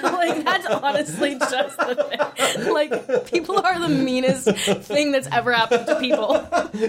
[0.00, 2.72] Like, like, that's honestly just the thing.
[2.72, 6.38] Like people are the meanest thing that's ever happened to people.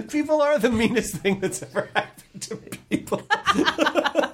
[0.10, 2.56] People are the meanest thing that's ever happened to
[2.90, 3.22] people.
[3.30, 4.32] I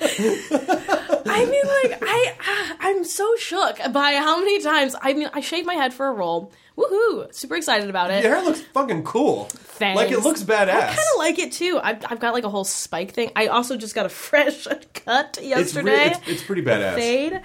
[1.46, 4.96] mean, like I, uh, I'm so shook by how many times.
[5.02, 6.52] I mean, I shaved my head for a role.
[6.78, 7.34] Woohoo!
[7.34, 8.24] Super excited about it.
[8.24, 9.46] Your hair looks fucking cool.
[9.46, 9.96] Thanks.
[9.96, 10.70] Like it looks badass.
[10.70, 11.80] I kind of like it too.
[11.82, 13.32] I've, I've got like a whole spike thing.
[13.36, 16.06] I also just got a fresh cut it's, re- yesterday.
[16.12, 16.96] it's, it's pretty badass.
[16.96, 17.42] Fade.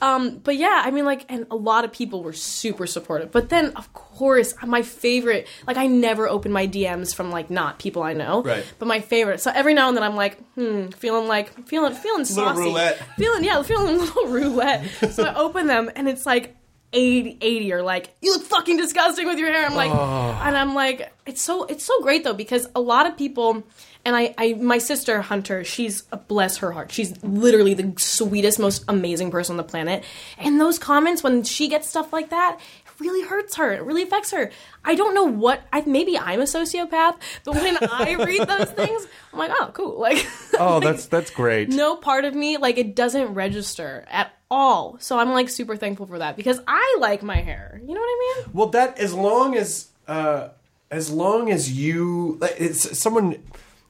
[0.00, 3.32] Um, but yeah, I mean, like, and a lot of people were super supportive.
[3.32, 7.78] But then, of course, my favorite, like, I never open my DMs from like not
[7.78, 8.42] people I know.
[8.42, 8.64] Right.
[8.78, 9.40] But my favorite.
[9.40, 12.98] So every now and then, I'm like, hmm, feeling like feeling feeling saucy, roulette.
[13.16, 14.86] feeling yeah, feeling a little roulette.
[15.10, 16.55] so I open them, and it's like.
[16.96, 19.66] 80, 80 are like you look fucking disgusting with your hair.
[19.66, 20.40] I'm like oh.
[20.42, 23.62] and i'm like it's so it's so great though because a lot of people
[24.04, 28.58] and I, I my sister hunter she's uh, bless her heart she's literally the sweetest
[28.58, 30.04] most amazing person on the planet.
[30.38, 33.72] And those comments when she gets stuff like that it really hurts her.
[33.74, 34.50] It really affects her.
[34.84, 39.06] I don't know what i maybe i'm a sociopath but when i read those things
[39.32, 40.24] i'm like oh cool like
[40.58, 41.68] Oh, that's that's great.
[41.68, 46.06] no part of me like it doesn't register at all so i'm like super thankful
[46.06, 49.12] for that because i like my hair you know what i mean Well, that as
[49.12, 50.50] long as uh,
[50.88, 53.42] as long as you, like, it's someone,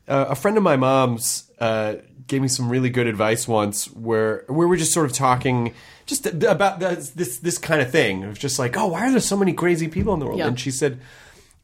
[0.09, 4.45] uh, a friend of my mom's uh, gave me some really good advice once, where
[4.49, 5.75] we were just sort of talking
[6.07, 8.23] just about this this, this kind of thing.
[8.23, 10.39] It was just like, oh, why are there so many crazy people in the world?
[10.39, 10.47] Yeah.
[10.47, 11.01] And she said,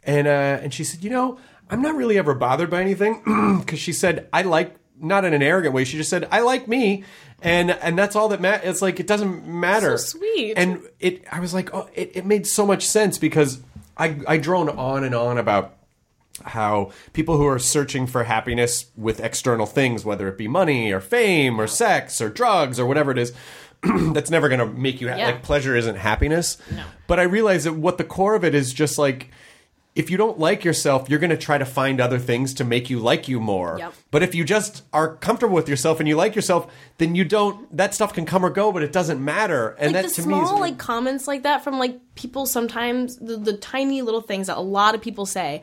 [0.04, 1.38] and uh, and she said, you know,
[1.70, 3.22] I'm not really ever bothered by anything
[3.60, 5.84] because she said I like not in an arrogant way.
[5.84, 7.04] She just said I like me,
[7.42, 8.68] and and that's all that matters.
[8.70, 9.98] It's like it doesn't matter.
[9.98, 10.54] So sweet.
[10.56, 13.60] And it, I was like, oh, it, it made so much sense because
[13.96, 15.74] I I drone on and on about
[16.44, 21.00] how people who are searching for happiness with external things, whether it be money or
[21.00, 23.32] fame or sex or drugs or whatever it is,
[24.12, 25.26] that's never going to make you ha- Yeah.
[25.26, 26.56] like pleasure isn't happiness.
[26.74, 26.84] No.
[27.06, 29.28] But I realize that what the core of it is just like
[29.94, 32.88] if you don't like yourself, you're going to try to find other things to make
[32.88, 33.76] you like you more.
[33.78, 33.94] Yep.
[34.10, 37.76] But if you just are comfortable with yourself and you like yourself, then you don't.
[37.76, 39.76] That stuff can come or go, but it doesn't matter.
[39.78, 42.46] And like that the to me is small like comments like that from like people
[42.46, 45.60] sometimes the, the tiny little things that a lot of people say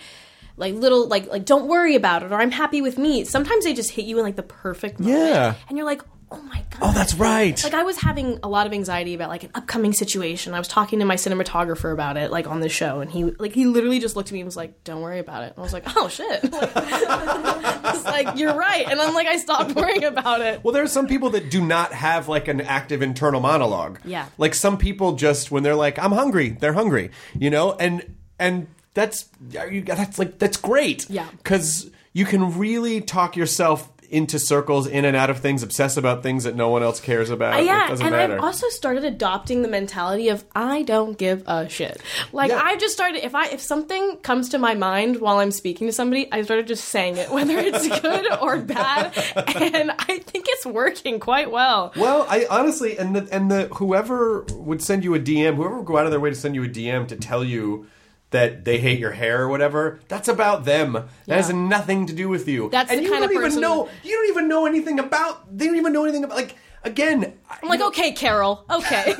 [0.58, 3.74] like little like like don't worry about it or i'm happy with me sometimes they
[3.74, 5.54] just hit you in like the perfect moment Yeah.
[5.70, 7.62] and you're like oh my god Oh, that's right.
[7.64, 10.68] like i was having a lot of anxiety about like an upcoming situation i was
[10.68, 14.00] talking to my cinematographer about it like on the show and he like he literally
[14.00, 15.84] just looked at me and was like don't worry about it and i was like
[15.98, 20.74] oh shit it's like you're right and i'm like i stopped worrying about it Well,
[20.74, 24.00] there are some people that do not have like an active internal monologue.
[24.06, 24.28] Yeah.
[24.38, 28.68] Like some people just when they're like, "I'm hungry," they're hungry, you know, and and
[28.94, 31.10] that's you- that's like that's great.
[31.10, 31.28] Yeah.
[31.38, 36.24] Because you can really talk yourself into circles, in and out of things, obsess about
[36.24, 37.56] things that no one else cares about.
[37.56, 38.34] Uh, yeah, it doesn't and matter.
[38.36, 42.02] I've also started adopting the mentality of I don't give a shit.
[42.32, 42.62] Like Yeah.
[42.64, 45.94] I've just started if I if something comes to my mind while I'm speaking to
[45.94, 49.18] somebody, I started just saying it, whether it's good or bad,
[49.56, 51.94] and I think it's working quite well.
[51.96, 55.86] Well, I honestly, and the and the whoever would send you a DM, whoever would
[55.86, 57.88] go out of their way to send you a DM to tell you
[58.32, 60.94] that they hate your hair or whatever, that's about them.
[60.94, 62.70] That has nothing to do with you.
[62.70, 63.90] That's and the you kind don't of even person- know.
[64.04, 65.58] You don't even know anything about.
[65.58, 66.38] They don't even know anything about.
[66.38, 69.14] Like again, I'm like, okay, Carol, okay,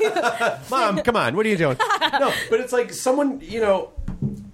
[0.70, 1.76] mom, come on, what are you doing?
[2.18, 3.90] no, but it's like someone, you know,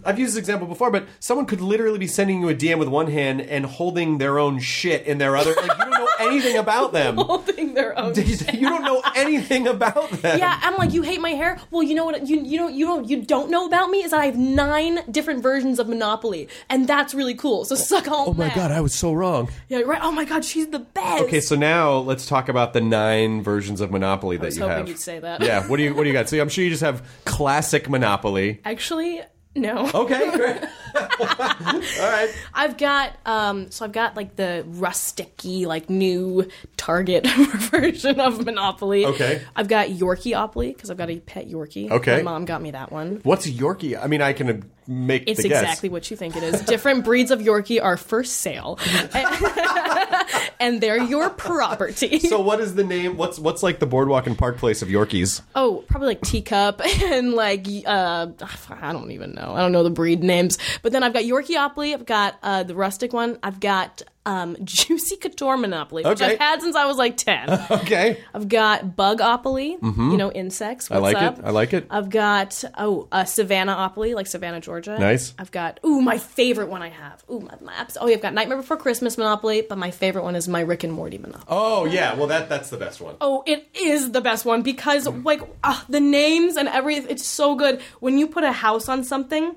[0.05, 2.89] I've used this example before, but someone could literally be sending you a DM with
[2.89, 5.55] one hand and holding their own shit in their other.
[5.55, 5.86] Like you don't know
[6.21, 7.17] anything about them.
[7.27, 8.15] holding their own.
[8.15, 10.39] you don't know anything about them.
[10.39, 11.59] Yeah, I'm like, you hate my hair.
[11.71, 12.27] Well, you know what?
[12.27, 15.01] You you don't you don't you don't know about me is that I have nine
[15.11, 17.65] different versions of Monopoly, and that's really cool.
[17.65, 18.31] So suck all.
[18.31, 19.49] Oh my god, I was so wrong.
[19.69, 20.01] Yeah, right.
[20.03, 21.25] Oh my god, she's the best.
[21.25, 24.77] Okay, so now let's talk about the nine versions of Monopoly that was you hoping
[24.79, 24.89] have.
[24.89, 25.43] you'd say that.
[25.43, 26.29] Yeah, what do you what do you got?
[26.29, 28.61] So I'm sure you just have classic Monopoly.
[28.65, 29.23] Actually,
[29.55, 29.91] no.
[29.95, 30.61] Okay, great.
[32.01, 32.29] All right.
[32.55, 39.07] I've got um so I've got like the rusticy like new Target version of Monopoly.
[39.07, 39.43] Okay.
[39.55, 41.91] I've got Yorkieopoly because I've got a pet Yorkie.
[41.91, 42.17] Okay.
[42.19, 43.21] My mom got me that one.
[43.23, 44.01] What's Yorkie?
[44.03, 45.63] I mean, I can uh, make It's the guess.
[45.63, 46.61] exactly what you think it is.
[46.63, 48.79] Different breeds of Yorkie are for sale,
[50.61, 52.19] and they're your property.
[52.21, 53.17] So, what is the name?
[53.17, 55.43] What's what's like the boardwalk and park place of Yorkies?
[55.55, 58.29] Oh, probably like teacup and like uh,
[58.71, 59.53] I don't even know.
[59.55, 60.59] I don't know the breed names.
[60.87, 61.95] But then I've got Yorkieopoly.
[61.95, 63.41] I've got uh, the rustic one.
[63.43, 66.35] I've got um, Juicy Couture Monopoly, which Okay.
[66.35, 67.51] I've had since I was like ten.
[67.73, 68.21] Okay.
[68.33, 69.79] I've got Bugopoly.
[69.83, 70.85] You know, insects.
[70.85, 70.95] Mm-hmm.
[70.95, 71.39] I like up?
[71.41, 71.45] it.
[71.45, 71.89] I like it.
[71.91, 74.97] I've got oh uh, Savannah-opoly, like Savannah, Georgia.
[74.97, 75.35] Nice.
[75.41, 77.25] I've got ooh my favorite one I have.
[77.29, 80.23] Ooh my, my abs- oh yeah, I've got Nightmare Before Christmas Monopoly, but my favorite
[80.23, 81.47] one is my Rick and Morty Monopoly.
[81.49, 82.15] Oh yeah.
[82.15, 83.17] Well, that that's the best one.
[83.21, 87.11] Oh, it is the best one because like uh, the names and everything.
[87.11, 89.57] It's so good when you put a house on something.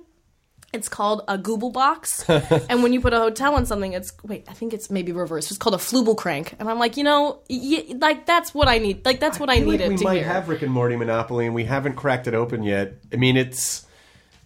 [0.72, 4.46] It's called a Google box, and when you put a hotel on something, it's wait.
[4.48, 5.50] I think it's maybe reversed.
[5.50, 8.78] It's called a Flubel crank, and I'm like, you know, y- like that's what I
[8.78, 9.04] need.
[9.04, 10.26] Like that's what I, like needed we to might hear.
[10.26, 12.94] have Rick and Morty Monopoly, and we haven't cracked it open yet.
[13.12, 13.88] I mean, it's.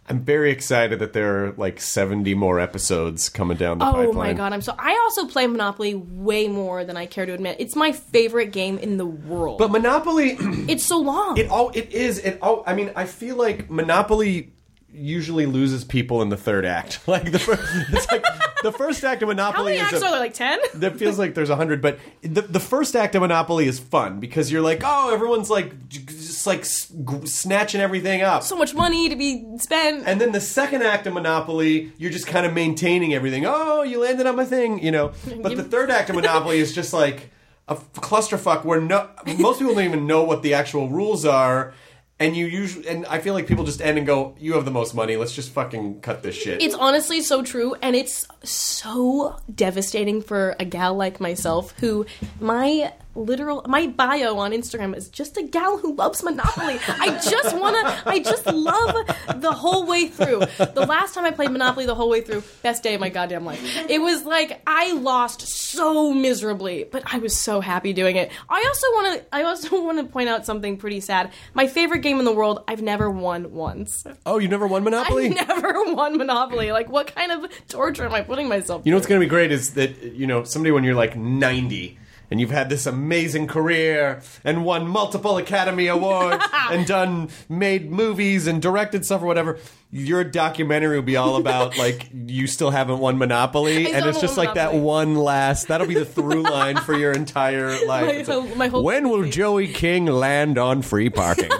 [0.09, 4.07] I'm very excited that there are like 70 more episodes coming down the Oh pipeline.
[4.09, 4.75] Oh my god, I'm so.
[4.77, 7.57] I also play Monopoly way more than I care to admit.
[7.59, 9.59] It's my favorite game in the world.
[9.59, 10.35] But Monopoly,
[10.69, 11.37] it's so long.
[11.37, 12.19] it all it is.
[12.19, 12.63] It all.
[12.67, 14.53] I mean, I feel like Monopoly
[14.93, 16.99] usually loses people in the third act.
[17.07, 18.23] Like the first, it's like
[18.63, 19.57] the first act of Monopoly.
[19.57, 20.19] How many is acts a- are there?
[20.19, 20.59] Like ten?
[20.75, 24.19] that feels like there's a hundred, but the the first act of Monopoly is fun
[24.19, 28.43] because you're like, oh, everyone's like just like snatching everything up.
[28.43, 30.07] So much money to be spent.
[30.07, 33.45] and then the second act of Monopoly, you're just kind of maintaining everything.
[33.45, 35.11] Oh, you landed on my thing, you know.
[35.41, 37.29] But the third act of Monopoly is just like
[37.67, 41.73] a clusterfuck where no most people don't even know what the actual rules are.
[42.19, 44.71] And you usually, and I feel like people just end and go, "You have the
[44.71, 45.17] most money.
[45.17, 50.55] Let's just fucking cut this shit." It's honestly so true, and it's so devastating for
[50.59, 52.05] a gal like myself who
[52.39, 56.79] my literal my bio on Instagram is just a gal who loves Monopoly.
[56.87, 60.39] I just wanna I just love the whole way through.
[60.57, 63.45] The last time I played Monopoly the whole way through, best day of my goddamn
[63.45, 63.61] life.
[63.89, 68.31] It was like I lost so miserably, but I was so happy doing it.
[68.49, 71.31] I also wanna I also wanna point out something pretty sad.
[71.53, 74.03] My favorite game in the world, I've never won once.
[74.25, 75.27] oh, you never won Monopoly?
[75.37, 76.71] I've never won Monopoly.
[76.71, 79.01] Like, what kind of torture am I putting myself You know through?
[79.01, 81.99] what's to be great is that you know somebody when you're like 90
[82.33, 88.47] and you've had this amazing career and won multiple Academy Awards and done made movies
[88.47, 89.59] and directed stuff or whatever.
[89.91, 94.19] Your documentary will be all about like you still haven't won Monopoly, I and it's
[94.19, 95.67] just like that one last.
[95.67, 98.27] That'll be the through line for your entire life.
[98.27, 101.51] My like, my whole- when will Joey King land on free parking?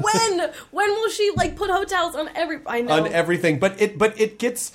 [0.00, 0.50] when?
[0.72, 2.58] When will she, like, put hotels on every.
[2.66, 3.04] I know.
[3.04, 4.72] on everything, but it but it gets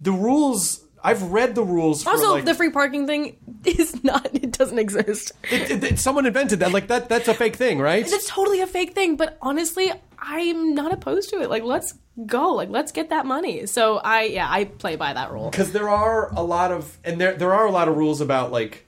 [0.00, 0.82] the rules.
[1.06, 2.02] I've read the rules.
[2.02, 4.28] For also, like, the free parking thing is not.
[4.34, 5.32] It doesn't exist.
[5.50, 6.72] It, it- it- someone invented that.
[6.72, 7.08] Like that.
[7.08, 8.04] That's a fake thing, right?
[8.06, 11.48] It's totally a fake thing, but honestly, I'm not opposed to it.
[11.50, 11.94] Like, let's
[12.26, 12.54] go.
[12.54, 13.66] Like, let's get that money.
[13.66, 15.50] So, I, yeah, I play by that rule.
[15.50, 18.50] Because there are a lot of, and there there are a lot of rules about
[18.52, 18.82] like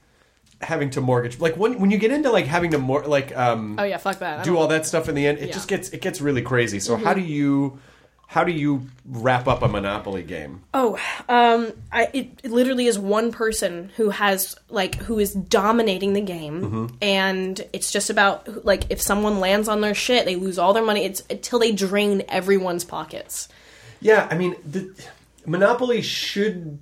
[0.60, 1.38] having to mortgage.
[1.38, 4.18] Like when when you get into like having to mor- like um Oh, yeah, fuck
[4.18, 4.40] that.
[4.40, 5.46] I do all that stuff in the end, it Yeah.
[5.46, 5.52] Mm-hmm.
[5.54, 6.80] just gets it gets really crazy.
[6.80, 7.78] So how do you
[8.30, 10.60] how do you wrap up a Monopoly game?
[10.74, 10.98] Oh,
[11.30, 16.20] um, I, it, it literally is one person who has like who is dominating the
[16.20, 16.86] game, Mm-hmm.
[17.00, 20.84] and it's just about like if someone lands on their shit, they lose all their
[20.84, 21.06] money.
[21.06, 23.48] It's until they drain everyone's pockets.
[24.00, 24.94] Yeah, I mean, the,
[25.46, 26.78] Monopoly should,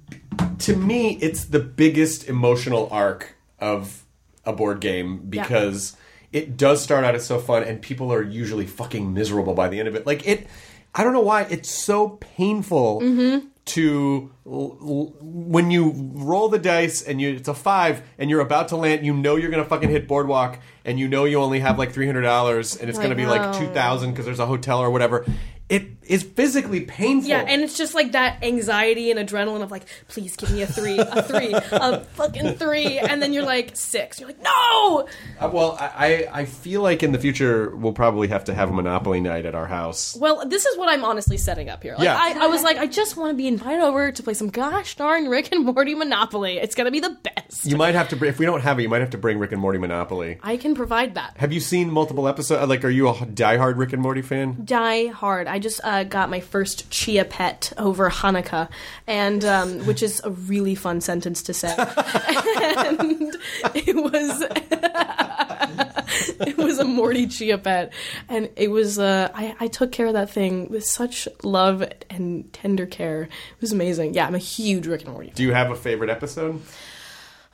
[0.59, 4.03] to me, it's the biggest emotional arc of
[4.45, 5.97] a board game because
[6.33, 9.79] it does start out as so fun, and people are usually fucking miserable by the
[9.79, 10.05] end of it.
[10.07, 10.49] Like it,
[10.97, 13.47] I don't know why it's so painful mm-hmm.
[13.67, 18.41] to l- l- when you roll the dice and you it's a five and you're
[18.41, 19.05] about to land.
[19.05, 22.07] You know you're gonna fucking hit boardwalk, and you know you only have like three
[22.07, 24.91] hundred dollars, and it's I gonna be like two thousand because there's a hotel or
[24.91, 25.27] whatever.
[25.69, 27.29] It is physically painful.
[27.29, 30.67] Yeah, and it's just like that anxiety and adrenaline of like, please give me a
[30.67, 34.21] three, a three, a fucking three, and then you're like six.
[34.21, 35.09] You're like, no.
[35.41, 38.71] Uh, well, I, I I feel like in the future we'll probably have to have
[38.71, 40.17] a Monopoly night at our house.
[40.19, 41.95] Well, this is what I'm honestly setting up here.
[41.95, 42.17] Like, Yeah.
[42.19, 44.97] I, I was like, I just want to be invited over to play some gosh
[44.97, 46.59] darn Rick and Morty Monopoly.
[46.59, 47.65] It's gonna be the best.
[47.67, 49.53] You might have to if we don't have it, you might have to bring Rick
[49.53, 50.39] and Morty Monopoly.
[50.43, 51.37] I can provide that.
[51.39, 52.69] Have you seen multiple episodes?
[52.69, 54.63] Like, are you a diehard Rick and Morty fan?
[54.65, 55.47] Die hard.
[55.47, 58.69] I just uh, got my first chia pet over Hanukkah,
[59.07, 61.75] and um, which is a really fun sentence to say.
[61.79, 63.37] and
[63.75, 64.43] it was
[66.41, 67.93] it was a Morty Chia pet,
[68.29, 68.99] and it was.
[68.99, 73.23] Uh, I I took care of that thing with such love and tender care.
[73.23, 74.15] It was amazing.
[74.15, 75.29] Yeah, I'm a huge Rick and Morty.
[75.29, 75.37] fan.
[75.37, 76.63] Do you have a favorite episode?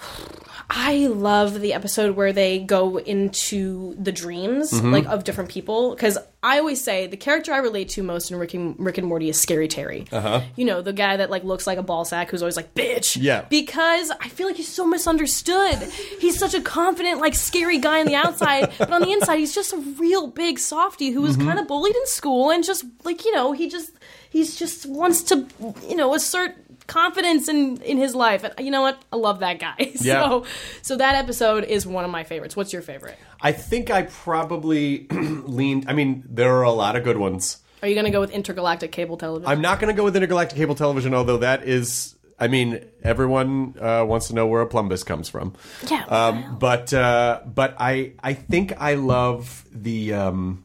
[0.70, 4.92] I love the episode where they go into the dreams Mm-hmm.
[4.92, 8.36] like of different people because I always say the character I relate to most in
[8.38, 10.06] Rick and, Rick and Morty is Scary Terry.
[10.10, 10.40] Uh-huh.
[10.56, 13.16] You know the guy that like looks like a ball sack who's always like bitch.
[13.20, 13.42] Yeah.
[13.48, 15.76] Because I feel like he's so misunderstood.
[16.20, 19.54] he's such a confident like scary guy on the outside, but on the inside he's
[19.54, 21.46] just a real big softy who was Mm-hmm.
[21.48, 23.90] kind of bullied in school and just like you know he just
[24.30, 25.46] he's just wants to
[25.88, 26.56] you know assert
[26.92, 30.22] confidence in in his life and you know what i love that guy Yeah.
[30.28, 30.44] so
[30.82, 35.06] so that episode is one of my favorites what's your favorite I think I probably
[35.58, 35.86] leaned.
[35.90, 37.58] I mean, there are a lot of good ones.
[37.82, 40.56] are you gonna go with intergalactic cable television I'm not going to go with intergalactic
[40.56, 42.14] cable television, although that is.
[42.38, 42.70] I mean,
[43.04, 45.54] everyone uh, wants to know where a plumbus comes from.
[45.90, 50.14] Yeah, Um, but uh, but I I think I love the.
[50.14, 50.64] Um,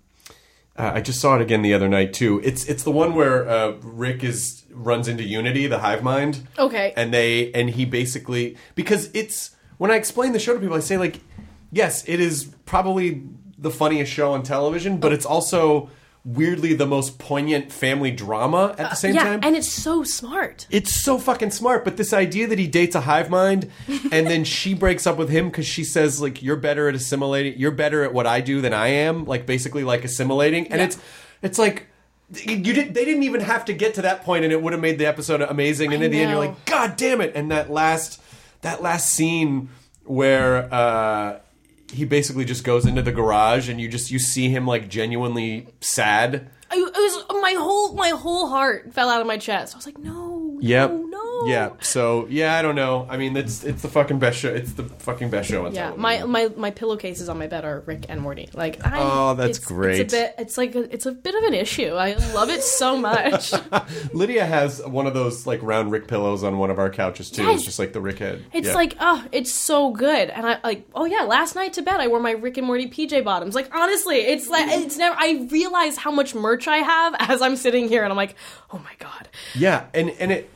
[0.78, 2.40] uh, I just saw it again the other night too.
[2.44, 6.48] It's it's the one where uh, Rick is runs into Unity, the hive mind.
[6.58, 6.94] Okay.
[6.96, 10.80] And they and he basically because it's when I explain the show to people, I
[10.80, 11.22] say like,
[11.72, 13.24] yes, it is probably
[13.58, 15.90] the funniest show on television, but it's also
[16.28, 19.40] weirdly the most poignant family drama at the same yeah time.
[19.44, 23.02] and it's so smart it's so fucking smart, but this idea that he dates a
[23.02, 23.72] hive mind
[24.12, 27.58] and then she breaks up with him because she says like you're better at assimilating,
[27.58, 30.86] you're better at what I do than I am, like basically like assimilating, and Yeah.
[30.88, 30.98] it's
[31.42, 31.88] it's like
[32.34, 34.82] you did they didn't even have to get to that point and it would have
[34.82, 37.52] made the episode amazing and I in the end you're like god damn it and
[37.52, 38.22] that last
[38.64, 39.70] that last scene
[40.04, 41.40] where uh
[41.92, 45.68] he basically just goes into the garage and you just you see him like genuinely
[45.82, 49.78] sad I, it was my whole my whole heart fell out of my chest i
[49.78, 50.90] was like no Yep.
[50.92, 51.07] no
[51.48, 51.70] Yeah.
[51.82, 53.08] So yeah, I don't know.
[53.10, 54.50] I mean, it's it's the fucking best show.
[54.54, 56.02] It's the fucking best show on Yeah, television.
[56.02, 58.50] my, my my pillowcases on my bed are Rick and Morty.
[58.54, 60.00] Like, I, Oh, that's it's, great.
[60.02, 60.36] It's a bit.
[60.38, 61.94] It's like a, it's a bit of an issue.
[61.94, 63.54] I love it so much.
[64.14, 67.44] Lydia has one of those like round Rick pillows on one of our couches too.
[67.44, 67.56] Yes.
[67.58, 68.44] It's just like the Rick head.
[68.54, 68.74] It's Yeah.
[68.76, 70.30] like, oh, it's so good.
[70.30, 72.88] And I like, oh yeah, last night to bed I wore my Rick and Morty
[72.90, 73.56] PJ bottoms.
[73.56, 75.16] Like honestly, it's like it's never.
[75.18, 78.36] I realize how much merch I have as I'm sitting here, and I'm like,
[78.72, 79.28] oh my god.
[79.56, 80.50] Yeah, and and it,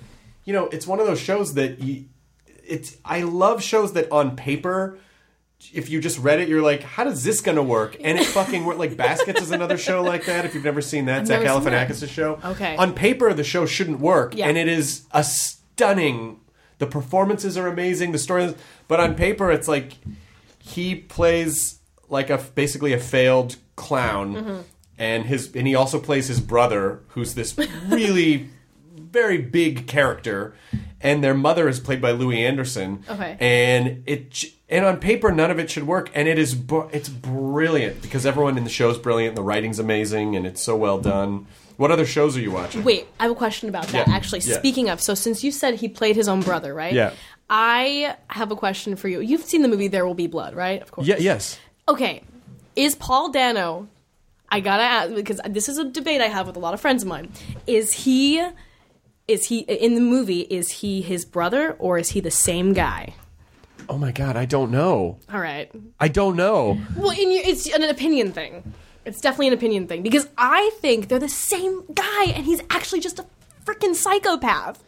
[0.51, 2.05] you know, it's one of those shows that you,
[2.67, 2.97] it's.
[3.05, 4.99] I love shows that on paper,
[5.73, 7.95] if you just read it, you're like, how does this gonna work?
[8.03, 8.79] And it fucking worked.
[8.79, 10.43] Like Baskets is another show like that.
[10.43, 11.41] If you've never seen that, Zach.
[11.41, 12.37] Galifianakis' show.
[12.43, 12.75] Okay.
[12.75, 14.47] On paper, the show shouldn't work, Yeah.
[14.47, 16.41] and it is a stunning.
[16.79, 18.11] The performances are amazing.
[18.11, 18.53] The story,
[18.89, 19.93] but on paper, it's like
[20.59, 21.79] he plays
[22.09, 24.61] like a basically a failed clown, Mm-hmm.
[24.97, 28.49] and his and he also plays his brother, who's this really
[29.11, 30.53] very big character,
[31.01, 33.03] and their mother is played by Louie Anderson.
[33.09, 33.37] Okay.
[33.39, 36.57] and it and on paper none of it should work, and it is
[36.91, 39.35] it's brilliant because everyone in the show is brilliant.
[39.35, 41.47] The writing's amazing, and it's so well done.
[41.77, 42.83] What other shows are you watching?
[42.83, 44.07] Wait, I have a question about that.
[44.07, 44.57] Yeah, Actually, yeah.
[44.57, 46.93] speaking of, so since you said he played his own brother, right?
[46.93, 47.13] Yeah.
[47.49, 49.19] I have a question for you.
[49.19, 50.81] You've seen the movie There Will Be Blood, right?
[50.81, 51.07] Of course.
[51.07, 51.59] Yeah, yes.
[51.89, 52.21] Okay,
[52.75, 53.87] is Paul Dano?
[54.47, 57.03] I gotta ask because this is a debate I have with a lot of friends
[57.03, 57.31] of mine.
[57.67, 58.45] Is he?
[59.31, 60.41] Is he in the movie?
[60.41, 63.13] Is he his brother or is he the same guy?
[63.87, 65.19] Oh my god, I don't know.
[65.31, 65.71] All right.
[66.01, 66.77] I don't know.
[66.97, 68.73] Well, in your, it's an opinion thing.
[69.05, 72.99] It's definitely an opinion thing because I think they're the same guy and he's actually
[72.99, 73.25] just a
[73.63, 74.83] freaking psychopath.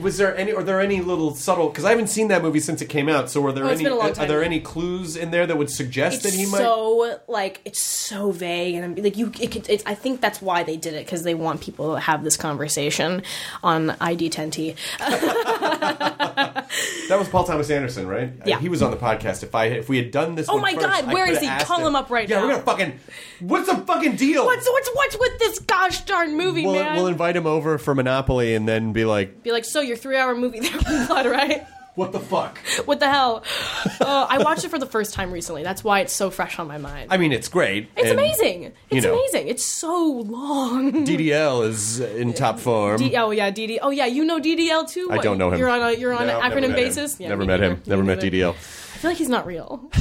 [0.00, 0.52] Was there any?
[0.52, 1.68] Are there any little subtle?
[1.68, 3.30] Because I haven't seen that movie since it came out.
[3.30, 3.88] So, were there Oh, any?
[3.88, 6.58] long Are there uh, any clues in there that would suggest that It's he might?
[6.58, 9.32] so like it's so vague and I'm, like you.
[9.40, 12.00] It could, it's, I think that's why they did it because they want people to
[12.00, 13.22] have this conversation
[13.62, 14.76] on ID10T.
[17.08, 18.28] That was Paul Thomas Anderson, right?
[18.28, 18.58] Uh, yeah.
[18.58, 19.42] he was on the podcast.
[19.42, 21.48] If I if we had done this, Oh my first, God, where is he?
[21.60, 22.42] Call him up right yeah, now.
[22.42, 23.00] Yeah, we're gonna fucking.
[23.40, 24.44] What's the fucking deal?
[24.44, 26.96] What's what's what's with this gosh darn movie, we'll, man?
[26.96, 30.34] we'll invite him over for Monopoly and then be like, Be like, so your three-hour
[30.34, 31.66] movie, There Blood, right?
[31.94, 33.42] "What the fuck?" What the hell?
[34.00, 35.62] Uh, I watched it for the first time recently.
[35.62, 37.08] That's why it's so fresh on my mind.
[37.12, 37.88] I mean, it's great.
[37.96, 38.72] it's and amazing.
[38.90, 39.14] It's know.
[39.14, 39.48] amazing.
[39.48, 40.92] It's so long.
[41.06, 42.98] DDL is in top form.
[42.98, 43.78] D- oh yeah, DDL.
[43.82, 45.08] Oh yeah, you know DDL too.
[45.10, 45.58] I What, don't know him.
[45.58, 47.18] You're on a you're on No, an acronym met basis.
[47.18, 47.82] Yeah, never me met him.
[47.86, 48.20] Never Me met.
[48.20, 48.54] DDL.
[48.96, 49.90] I feel like he's not real.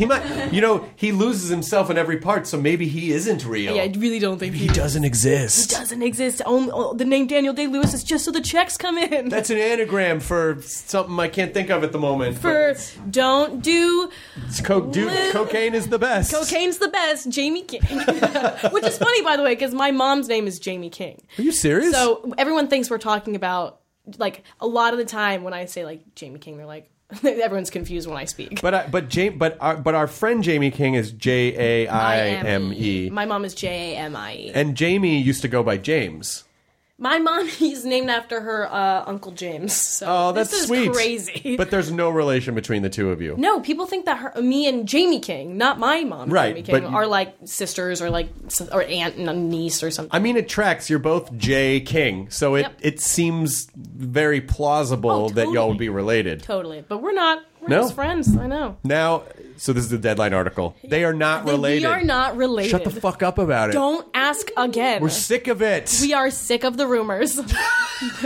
[0.00, 3.74] He might, you know, he loses himself in every part, so maybe he isn't real.
[3.76, 5.70] yeah, I really don't think he doesn't exist.
[5.70, 6.40] He doesn't exist.
[6.46, 9.28] Only oh, the name Daniel Day Lewis is just so the checks come in.
[9.28, 12.38] That's an anagram for something I can't think of at the moment.
[12.38, 12.74] for
[13.10, 14.10] don't do
[14.46, 16.32] It's co- dude, cocaine is the best.
[16.32, 17.82] cocaine's the best, Jamie King.
[18.70, 21.20] Which is funny, by the way, because my mom's name is Jamie King.
[21.36, 21.92] Are you serious?
[21.92, 23.80] So everyone thinks we're talking about
[24.18, 26.90] like a lot of the time when I say like Jamie King, they're like,
[27.24, 28.60] everyone's confused when I speak.
[28.60, 32.18] But I, but Jame, but our, but our friend Jaime King is J A I
[32.28, 34.50] M E, My mom is J A M I E.
[34.54, 36.44] and Jamie used to go by James.
[37.02, 39.72] My mom is named after her uh, uncle James.
[39.74, 40.92] So Oh, that's this is sweet.
[40.92, 41.56] crazy.
[41.56, 43.34] But there's no relation between the two of you.
[43.38, 46.84] no, people think that her, me and Jaime King, not my mom, Right, Jaime King,
[46.94, 48.28] are like sisters or like
[48.70, 50.10] or aunt and a niece or something.
[50.14, 50.88] I mean, it tracks.
[50.90, 52.76] You're both J King, so it Yep.
[52.80, 56.42] it seems very plausible Oh, that y'all would be related.
[56.42, 57.42] totally, but we're not.
[57.70, 57.82] No.
[57.82, 58.36] just friends.
[58.36, 58.76] I know.
[58.84, 59.22] Now,
[59.56, 60.76] so this is the deadline article.
[60.84, 61.82] They are not They- related.
[61.82, 62.70] We are not related.
[62.70, 63.72] Shut the fuck up about it.
[63.72, 65.00] Don't ask again.
[65.02, 65.98] We're sick of it.
[66.02, 67.40] we are sick of the rumors.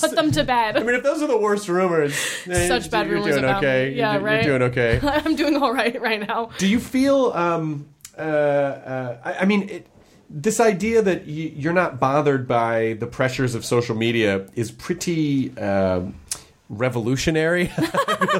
[0.00, 0.76] Put them to bed.
[0.76, 2.12] I mean, if those are the worst rumors,
[2.46, 3.90] eh, Such bad you're rumors doing about okay.
[3.90, 3.96] me.
[3.96, 4.44] Yeah, you're, right?
[4.44, 5.00] You're doing okay.
[5.24, 6.50] I'm doing all right right now.
[6.58, 7.32] Do you feel?
[7.32, 9.86] Um, uh, uh, I, I mean, it,
[10.28, 15.56] this idea that y- you're not bothered by the pressures of social media is pretty
[15.58, 16.14] um
[16.70, 17.70] revolutionary.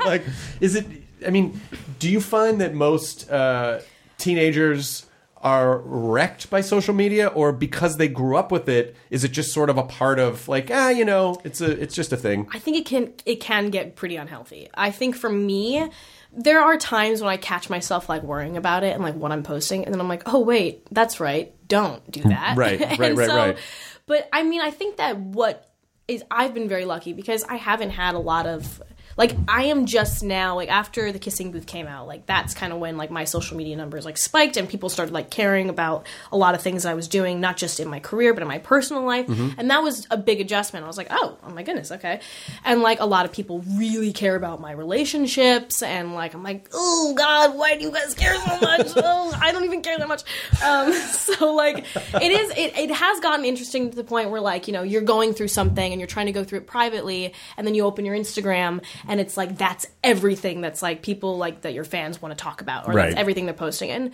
[0.05, 0.25] Like,
[0.61, 0.87] is it?
[1.27, 1.61] I mean,
[1.99, 3.81] do you find that most uh,
[4.19, 5.07] teenagers?
[5.43, 9.55] Are wrecked by social media, or because they grew up with it, is it just
[9.55, 12.47] sort of a part of like ah, you know, it's a, it's just a thing.
[12.53, 14.69] I think it can it can get pretty unhealthy.
[14.75, 15.89] I think for me,
[16.31, 19.43] there are times when I catch myself like worrying about it and like what I'm
[19.43, 22.59] posting, and then I'm like, oh wait, that's right, don't do that.
[22.59, 23.59] Right, right, right, right.
[24.05, 25.70] But I mean, I think that what
[26.11, 28.83] is I've been very lucky because I haven't had a lot of
[29.17, 32.73] like I am just now like after the kissing booth came out like that's kind
[32.73, 36.07] of when like my social media numbers like spiked and people started like caring about
[36.33, 38.59] a lot of things I was doing not just in my career but in my
[38.59, 39.27] personal life.
[39.27, 39.59] Mm-hmm.
[39.59, 40.85] and that was a big adjustment.
[40.85, 42.21] I was like oh oh my goodness okay.
[42.65, 46.69] And like a lot of people really care about my relationships and like I'm like
[46.73, 48.89] oh god why do you guys care so much?
[49.03, 50.23] Oh I don't even care that much.
[50.63, 54.67] Um so like it is it, it has gotten interesting to the point where like
[54.67, 57.67] you know you're going through something and you're trying to go through it privately and
[57.67, 61.73] then you open your Instagram and it's like that's everything that's like people like that
[61.75, 63.07] your fans want to talk about or Right.
[63.11, 64.13] that's everything they're posting and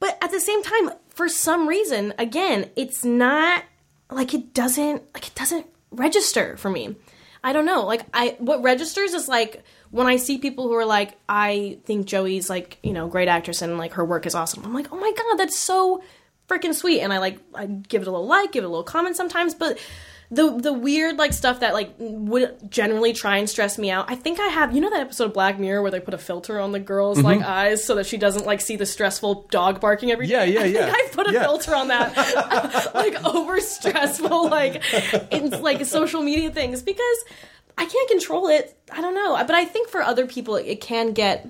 [0.00, 3.62] but at the same time for some reason again it's not
[4.10, 6.94] like it doesn't like it doesn't register for me
[7.42, 10.84] i don't know like i what registers is like when i see people who are
[10.84, 14.64] like i think joey's like you know great actress and like her work is awesome
[14.64, 16.02] i'm like oh my god that's so
[16.48, 18.84] freaking sweet and i like i give it a little like give it a little
[18.84, 19.78] comment sometimes but
[20.30, 24.10] the the weird like stuff that like would generally try and stress me out.
[24.10, 26.18] I think I have you know that episode of Black Mirror where they put a
[26.18, 27.48] filter on the girl's like mm-hmm.
[27.48, 30.64] eyes so that she doesn't like see the stressful dog barking every Yeah, yeah, I
[30.64, 30.92] yeah.
[30.92, 31.42] I put a Yeah.
[31.42, 37.24] filter on that like over stressful like it's like social media things because
[37.78, 38.76] I can't control it.
[38.90, 39.36] I don't know.
[39.36, 41.48] But I think for other people it can get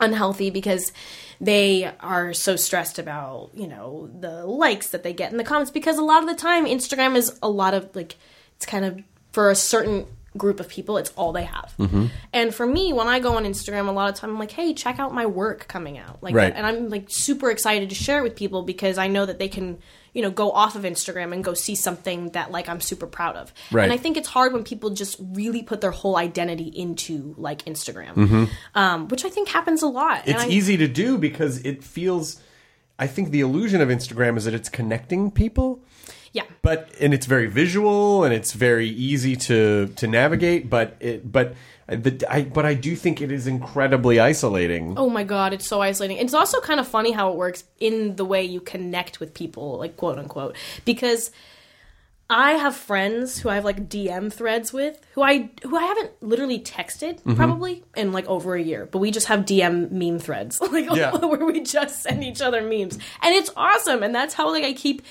[0.00, 0.92] unhealthy because
[1.40, 5.70] they are so stressed about you know the likes that they get in the comments
[5.70, 8.16] because a lot of the time instagram is a lot of like
[8.56, 9.00] it's kind of
[9.32, 10.06] for a certain
[10.36, 12.06] group of people it's all they have Mm-hmm.
[12.32, 14.74] and for me when i go on instagram a lot of time i'm like hey
[14.74, 16.52] check out my work coming out like Right.
[16.54, 19.48] and i'm like super excited to share it with people because i know that they
[19.48, 19.78] can
[20.12, 23.36] you know go off of instagram and go see something that like i'm super proud
[23.36, 23.84] of Right.
[23.84, 27.64] and i think it's hard when people just really put their whole identity into like
[27.64, 30.30] instagram um, which i think happens a lot Mm-hmm.
[30.30, 32.40] It's I, easy to do because it feels.
[32.98, 35.84] I think the illusion of Instagram is that it's connecting people,
[36.38, 40.62] yeah but and it's very visual and it's very easy to to navigate.
[40.76, 41.46] But it but
[41.88, 44.84] the, I but I do think it is incredibly isolating.
[45.02, 46.16] Oh my god, it's so isolating.
[46.24, 49.78] It's also kind of funny how it works in the way you connect with people,
[49.78, 51.30] like quote unquote, because
[52.28, 56.10] I have friends who I have like DM threads with who I who I haven't
[56.20, 57.34] literally texted Mm-hmm.
[57.36, 61.14] probably in like over a year, but we just have DM meme threads like Yeah.
[61.32, 64.72] where we just send each other memes, and it's awesome, and that's how like I
[64.72, 65.02] keep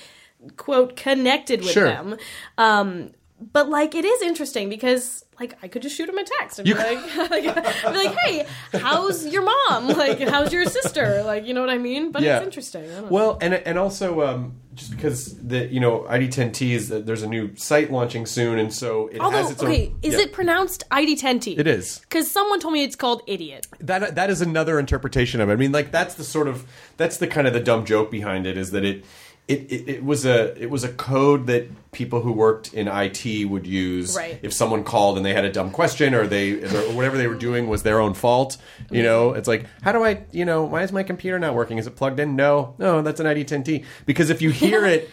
[0.56, 1.84] quote connected with Sure.
[1.88, 2.16] them.
[2.58, 3.10] Um,
[3.52, 6.64] but like it is interesting because like I could just shoot him a text and
[6.66, 6.98] be like,
[7.30, 9.88] be like, hey, how's your mom?
[9.88, 11.22] Like, how's your sister?
[11.22, 12.10] Like, you know what I mean?
[12.12, 12.36] But Yeah.
[12.38, 12.84] it's interesting.
[12.88, 13.08] Don't know.
[13.10, 17.28] Well, and and also um, just because the you know ID10T is that there's a
[17.28, 19.70] new site launching soon, and so it Although, has its own.
[20.00, 20.20] is Yeah.
[20.20, 21.58] it pronounced ID10T?
[21.58, 21.98] It is.
[21.98, 23.66] Because someone told me it's called idiot.
[23.80, 25.52] that that is another interpretation of it.
[25.52, 26.64] I mean, like that's the sort of
[26.96, 29.04] that's the kind of the dumb joke behind it is that it
[29.48, 33.48] it, it, it was a it was a code that people who worked in IT
[33.48, 34.38] would use Right.
[34.42, 37.36] if someone called and they had a dumb question or they or whatever they were
[37.36, 38.56] doing was their own fault.
[38.90, 39.38] You know, mm-hmm.
[39.38, 41.78] it's like how do I you know why is my computer not working?
[41.78, 42.34] Is it plugged in?
[42.34, 43.84] No, no, that's an ID10T.
[44.04, 45.08] Because if you hear it,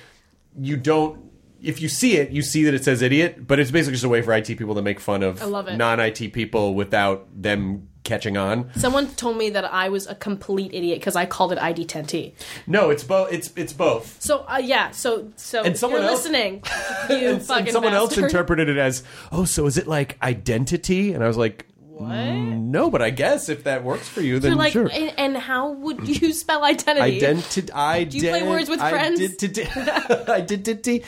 [0.59, 1.21] you don't.
[1.61, 4.09] If you see it, you see that it says idiot, but it's basically just a
[4.09, 5.77] way for IT people to make fun of love it.
[5.77, 8.69] non-IT people without them catching on.
[8.75, 12.33] Someone told me that I was a complete idiot because I called it ID10T.
[12.67, 13.31] No, it's both.
[13.31, 14.21] It's it's both.
[14.21, 16.63] So uh, yeah, so so And someone you're else- listening,
[17.09, 21.13] you And, fucking and someone else interpreted it as, oh, so is it like identity?
[21.13, 22.13] And I was like, What?
[22.13, 24.89] No, but I guess if that works for you, then So, like, sure.
[24.91, 27.19] and, and how would you spell identity?
[27.21, 29.19] Identi- I Do you play words with friends?
[30.27, 31.03] Identity.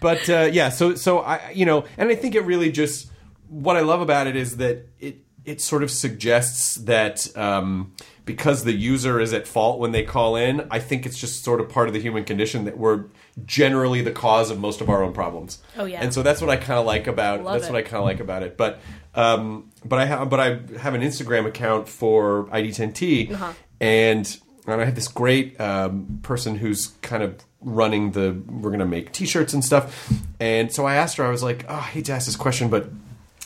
[0.00, 3.10] But uh, yeah, so so I you know, and I think it really just
[3.48, 8.64] what I love about it is that it it sort of suggests that um, because
[8.64, 11.68] the user is at fault when they call in, I think it's just sort of
[11.68, 13.04] part of the human condition that we're
[13.46, 15.62] generally the cause of most of our own problems.
[15.76, 16.00] Oh, yeah.
[16.02, 17.72] And so that's what I kind of like about Love that's it.
[17.72, 18.56] what I kind of like about it.
[18.56, 18.80] But
[19.14, 23.52] um, but I have but I have an Instagram account for ID10T, Uh-huh.
[23.80, 28.40] and and I have this great um, person who's kind of running the.
[28.46, 31.24] We're gonna make T-shirts and stuff, and so I asked her.
[31.24, 32.88] I was like, oh, I hate to ask this question, but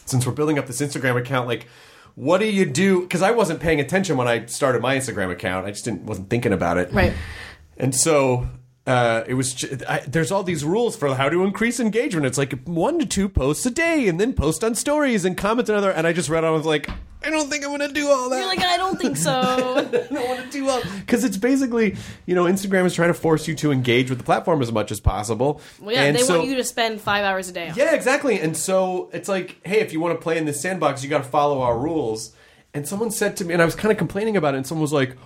[0.05, 1.67] since we're building up this Instagram account, like.
[2.17, 3.01] What do you do?
[3.01, 5.67] Because I wasn't paying attention when I started my Instagram account.
[5.67, 6.93] I just didn't wasn't thinking about it.
[6.93, 7.13] Right.
[7.77, 8.47] And so
[8.87, 9.65] uh, it was.
[9.89, 12.27] I, there's all these rules for how to increase engagement.
[12.27, 15.71] It's like one to two posts a day, and then post on stories and comment
[15.71, 15.91] on other.
[15.91, 16.53] And I just read on.
[16.53, 16.91] I was like,
[17.25, 18.39] I don't think I'm going to do all that.
[18.39, 19.33] You're like, I don't think so.
[19.33, 23.15] I don't want to do all because it's basically you know Instagram is trying to
[23.15, 25.63] force you to engage with the platform as much as possible.
[25.81, 27.65] well, yeah, and they so, want you to spend five hours a day.
[27.65, 27.77] on it.
[27.77, 28.39] yeah, exactly.
[28.39, 31.23] And so it's like, hey, if you want to play in the sandbox, you got
[31.23, 32.35] to follow our rules.
[32.75, 34.83] And someone said to me, and I was kind of complaining about it, and someone
[34.83, 35.17] was like,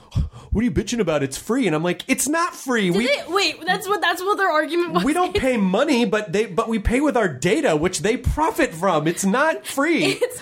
[0.51, 1.23] "What are you bitching about?
[1.23, 2.91] It's free." And I'm like, "It's not free.
[2.91, 5.03] Did we they- wait, that's what that's what their argument was.
[5.05, 8.75] we don't pay money, but they but we pay with our data, which they profit
[8.75, 9.09] from.
[9.09, 10.05] It's not free.
[10.05, 10.41] It's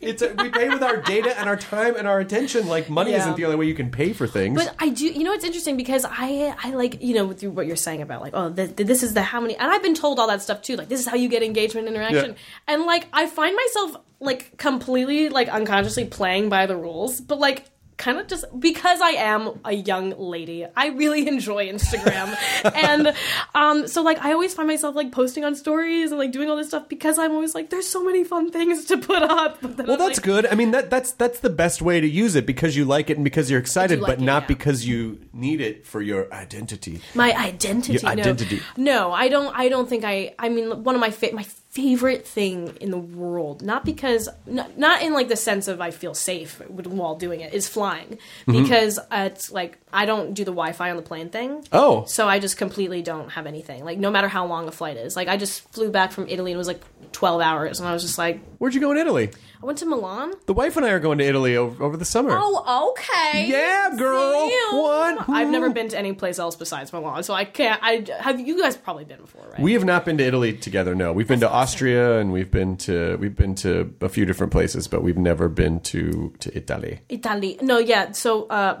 [0.00, 2.66] It's a, we pay with our data and our time and our attention.
[2.68, 3.18] Like money Yeah.
[3.20, 4.56] isn't the only way you can pay for things.
[4.62, 7.66] But I do, you know, it's interesting because I, I like, you know, through what
[7.66, 9.94] you're saying about like, oh, th- th- this is the how many, and I've been
[9.94, 10.76] told all that stuff too.
[10.76, 12.74] Like, this is how you get engagement and interaction, Yeah.
[12.74, 17.64] and like, I find myself like completely like unconsciously playing by the rules, but like.
[17.96, 22.36] Kind of just because I am a young lady, I really enjoy Instagram,
[22.74, 23.14] and
[23.54, 26.56] um, so like I always find myself like posting on stories and like doing all
[26.56, 29.62] this stuff because I'm always like, there's so many fun things to put up.
[29.84, 30.46] Well, I'm that's like, good.
[30.46, 33.16] I mean, that that's that's the best way to use it because you like it
[33.16, 34.48] and because you're excited, like but it, not yeah.
[34.48, 37.00] because you need it for your identity.
[37.14, 37.94] my identity.
[37.94, 38.08] Your no.
[38.08, 38.62] identity.
[38.76, 39.54] No, I don't.
[39.56, 40.34] I don't think I.
[40.38, 44.78] I mean, one of my fa- my favorite thing in the world, not because not,
[44.78, 48.62] not in like the sense of I feel safe while doing it, is flying Mm-hmm.
[48.62, 51.66] because uh, it's like I don't do the Wi-Fi on the plane thing.
[51.72, 52.04] Oh.
[52.06, 53.84] so I just completely don't have anything.
[53.84, 56.52] Like no matter how long a flight is, like I just flew back from Italy
[56.52, 58.98] and it was like twelve hours, and I was just like, Where'd you go in
[58.98, 59.30] Italy?
[59.62, 60.34] I went to Milan.
[60.44, 62.36] The wife and I are going to Italy over, over the summer.
[62.38, 63.46] Oh, okay.
[63.48, 64.48] Yeah, girl.
[64.50, 64.78] Damn.
[64.78, 65.28] What?
[65.30, 67.80] I've never been to any place else besides Milan, so I can't.
[67.82, 69.60] I have you guys probably been before, right?
[69.60, 70.94] We have not been to Italy together.
[70.94, 74.52] No, we've been to Austria and we've been to we've been to a few different
[74.52, 77.00] places, but we've never been to to Italy.
[77.08, 77.58] Italy.
[77.62, 78.12] No, yeah.
[78.12, 78.76] So uh,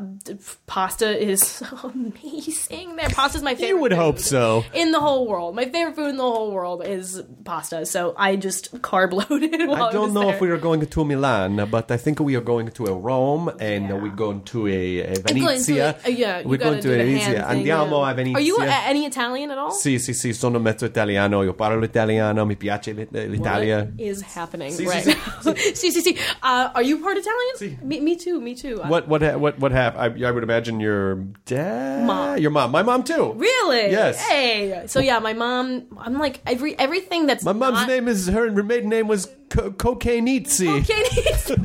[0.66, 2.96] pasta is so amazing.
[2.96, 3.68] There, pasta is my favorite.
[3.68, 4.64] You would hope so.
[4.74, 7.86] In the whole world, my favorite food in the whole world is pasta.
[7.86, 9.54] So I just carb loaded.
[9.54, 10.34] I don't was know there.
[10.34, 13.50] if we are going to Milan, but I think we are going to a Rome
[13.60, 15.96] and we're going to a, a I'm going to- Venezia.
[16.04, 17.44] uh, yeah, we're going to Venezia.
[17.48, 18.10] Andiamo yeah.
[18.10, 18.36] a Venezia.
[18.38, 19.70] Are you a- any Italian at all?
[19.72, 23.88] Sì, sì, sì, sono mezzo italiano, io parlo italiano, mi piace l'It- l'Italia.
[23.90, 25.54] What is happening Sì, right sì, now?
[25.74, 26.16] see, see, see.
[26.42, 27.56] Uh, are you part Italian?
[27.56, 27.76] Sì.
[27.82, 28.40] Me, me too.
[28.40, 28.80] Me too.
[28.86, 31.16] What what what what have I, I would imagine your
[31.46, 32.38] dad, Mom.
[32.38, 33.32] your mom, my mom too.
[33.36, 33.90] Really?
[33.90, 34.20] Yes.
[34.20, 34.82] Hey.
[34.86, 35.84] So yeah, my mom.
[35.98, 39.70] I'm like every everything that's My mom's not- name is her maiden name was Co-
[39.70, 40.68] Cocainizzi.
[40.80, 41.54] Okay.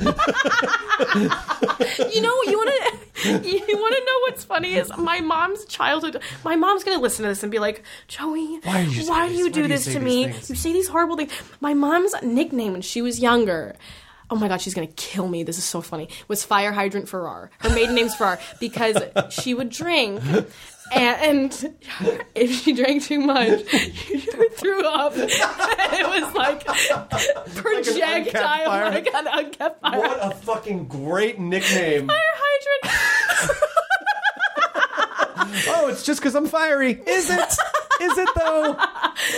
[2.14, 5.66] you know, what you want to you want to know what's funny is my mom's
[5.66, 6.22] childhood.
[6.44, 9.34] My mom's gonna listen to this and be like, Joey, Why do you why do
[9.34, 9.38] this?
[9.38, 10.26] you Why do do you to me?
[10.30, 11.32] things?" You say these horrible things.
[11.60, 13.76] My mom's nickname when she was younger.
[14.32, 15.44] Oh my god, she's gonna kill me.
[15.44, 16.08] This is so funny.
[16.28, 17.50] Was Fire Hydrant Farrar.
[17.60, 18.98] Her maiden name's Farrar because
[19.32, 20.22] she would drink.
[20.92, 21.76] And, and
[22.36, 25.14] if she drank too much, she threw up.
[25.18, 26.66] it was like
[27.56, 28.90] projectile, fire.
[28.90, 30.00] like an unkept fire.
[30.00, 32.08] What a fucking great nickname.
[32.08, 33.00] Fire hydrant.
[35.68, 36.92] Oh, it's just because I'm fiery.
[37.06, 37.40] Is it?
[38.02, 38.78] Is it though?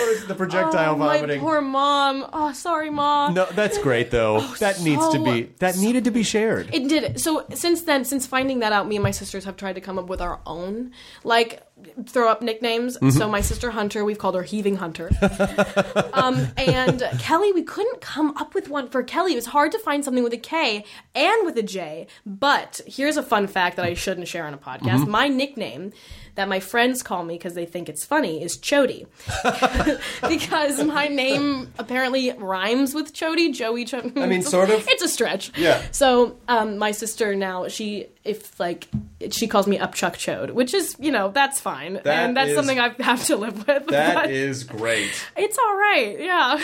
[0.01, 2.27] Or is it the projectile Oh, my poor mom.
[2.33, 3.33] Oh, sorry, mom.
[3.33, 4.41] No, that's great though.
[4.59, 5.53] that needs to be.
[5.59, 6.73] That needed to be shared.
[6.73, 7.19] It did.
[7.19, 9.97] So since then, since finding that out, me and my sisters have tried to come
[9.97, 10.91] up with our own,
[11.23, 11.63] like
[12.05, 12.95] throw up nicknames.
[12.97, 13.09] Mm-hmm.
[13.11, 15.09] So my sister Hunter, we've called her Heaving Hunter.
[16.13, 19.33] um, and Kelly, we couldn't come up with one for Kelly.
[19.33, 20.85] It was hard to find something with a K
[21.15, 22.07] and with a J.
[22.25, 25.01] But here's a fun fact that I shouldn't share on a podcast.
[25.01, 25.11] Mm-hmm.
[25.11, 25.93] My nickname
[26.41, 29.05] that my friends call me because they think it's funny is Chody.
[30.27, 34.17] because my name apparently rhymes with Chody, Joey Chody.
[34.17, 34.87] I mean, sort of.
[34.87, 35.55] It's a stretch.
[35.55, 35.79] Yeah.
[35.91, 38.87] So um, my sister now she if like
[39.29, 42.55] she calls me Upchuck Chode, which is you know that's fine, That and that's is-
[42.55, 43.85] something I have to live with.
[43.87, 45.11] That is great.
[45.37, 46.17] it's all right.
[46.19, 46.59] Yeah.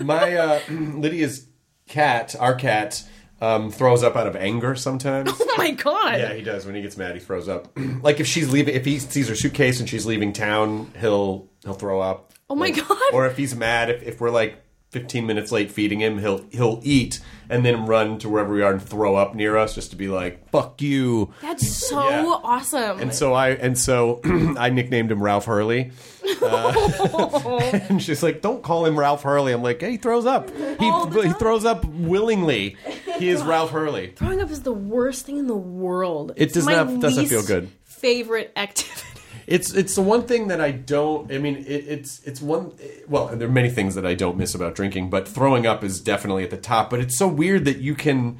[0.00, 1.46] My uh, Lydia's
[1.88, 3.02] cat, our cat,
[3.40, 5.30] Um, throws up out of anger sometimes.
[5.54, 6.18] Oh my god.
[6.18, 6.66] Yeah, he does.
[6.66, 7.68] When he gets mad, he throws up.
[8.02, 11.74] like if she's leaving, if he sees her suitcase and she's leaving town, he'll he'll
[11.74, 12.32] throw up.
[12.50, 12.98] Oh my Like- God.
[13.12, 14.56] Or if he's mad, if, if we're like
[14.90, 18.72] 15 minutes late feeding him, he'll he'll eat and then run to wherever we are
[18.72, 22.24] and throw up near us just to be like, "Fuck you." That's so Yeah.
[22.42, 22.98] awesome.
[23.00, 24.20] And so I and so
[24.58, 25.92] I nicknamed him Ralph Hurley.
[26.42, 30.50] Uh, and she's like, "Don't call him Ralph Hurley." I'm like, "Hey, he throws up.
[30.56, 30.90] He
[31.22, 32.76] he throws up willingly.
[33.18, 36.32] He is Ralph Hurley." Throwing up is the worst thing in the world.
[36.36, 37.70] It It's does my not- doesn't least feel good.
[37.84, 39.00] Favorite activity.
[39.46, 41.30] It's it's the one thing that I don't.
[41.30, 42.72] I mean, it, it's it's one.
[43.08, 46.00] Well, there are many things that I don't miss about drinking, but throwing up is
[46.00, 46.88] definitely at the top.
[46.88, 48.38] But it's so weird that you can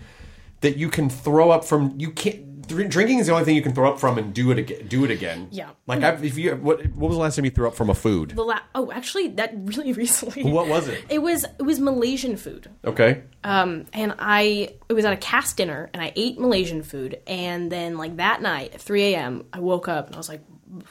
[0.63, 2.41] that you can throw up from you can't.
[2.65, 4.87] Dr- Drinking is the only thing you can throw up from and do it again.
[4.87, 5.49] Do it again.
[5.51, 5.71] Yeah.
[5.87, 7.95] Like I've, if you what what was the last time you threw up from a
[7.95, 8.31] food?
[8.31, 10.45] The la- oh, actually, that really recently.
[10.45, 11.05] What was it?
[11.09, 12.71] It was it was Malaysian food.
[12.85, 13.23] Okay.
[13.43, 17.71] Um, and I it was at a cast dinner, and I ate Malaysian food, and
[17.71, 19.45] then like that night at 3 a.m.
[19.53, 20.43] I woke up and I was like,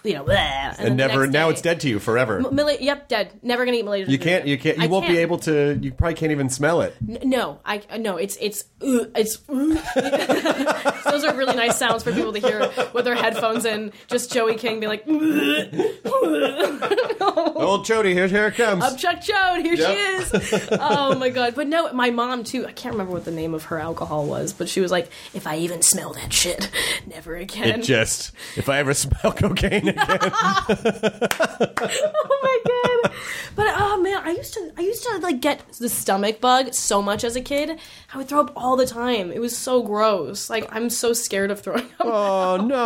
[0.03, 0.36] you know, bleh.
[0.77, 2.39] and, And never now day- it's dead to you forever.
[2.39, 3.31] Mala- yep, dead.
[3.41, 4.11] Never gonna eat Malaysian.
[4.11, 4.45] You can't.
[4.47, 4.77] You can't.
[4.77, 5.77] You I won't be able to.
[5.81, 6.95] You probably can't even smell it.
[7.07, 8.17] N- No, I no.
[8.17, 9.38] It's it's uh, it's.
[9.49, 10.91] uh.
[11.11, 13.91] Those are really nice sounds for people to hear with their headphones in.
[14.07, 15.03] Just Joey King being like,
[17.65, 18.84] Old Chody, here, here it comes.
[18.84, 19.88] "Up Chuck Chode, here Yep.
[19.89, 21.55] she is." Oh my god!
[21.55, 22.65] But no, my mom too.
[22.65, 25.47] I can't remember what the name of her alcohol was, but she was like, "If
[25.47, 26.69] I even smell that shit,
[27.07, 28.31] never again." It just.
[28.55, 29.95] If I ever smell cocaine again.
[29.97, 33.11] oh my god!
[33.55, 37.01] But oh man, I used to I used to like get the stomach bug so
[37.01, 37.80] much as a kid.
[38.13, 39.32] I would throw up all the time.
[39.32, 40.49] It was so gross.
[40.49, 42.01] Like I'm so scared of throwing up.
[42.01, 42.76] Oh no!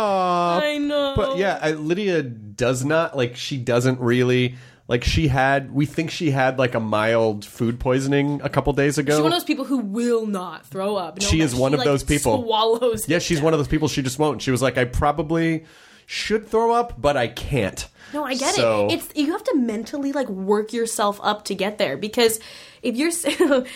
[0.62, 1.14] I know.
[1.16, 3.36] But yeah, I, Lydia does not like.
[3.36, 5.04] She doesn't really like.
[5.04, 5.72] She had.
[5.72, 9.14] We think she had like a mild food poisoning a couple days ago.
[9.14, 11.20] She's one of those people who will not throw up.
[11.20, 12.42] No, She is one of like, those people.
[12.42, 13.08] Swallows.
[13.08, 13.44] yeah, she's down.
[13.44, 13.88] one of those people.
[13.88, 14.42] She just won't.
[14.42, 15.64] She was like, I probably
[16.10, 17.86] should throw up, but I can't.
[18.14, 18.92] No, I get So- it.
[18.94, 22.40] It's you have to mentally like work yourself up to get there because
[22.80, 23.10] if you're,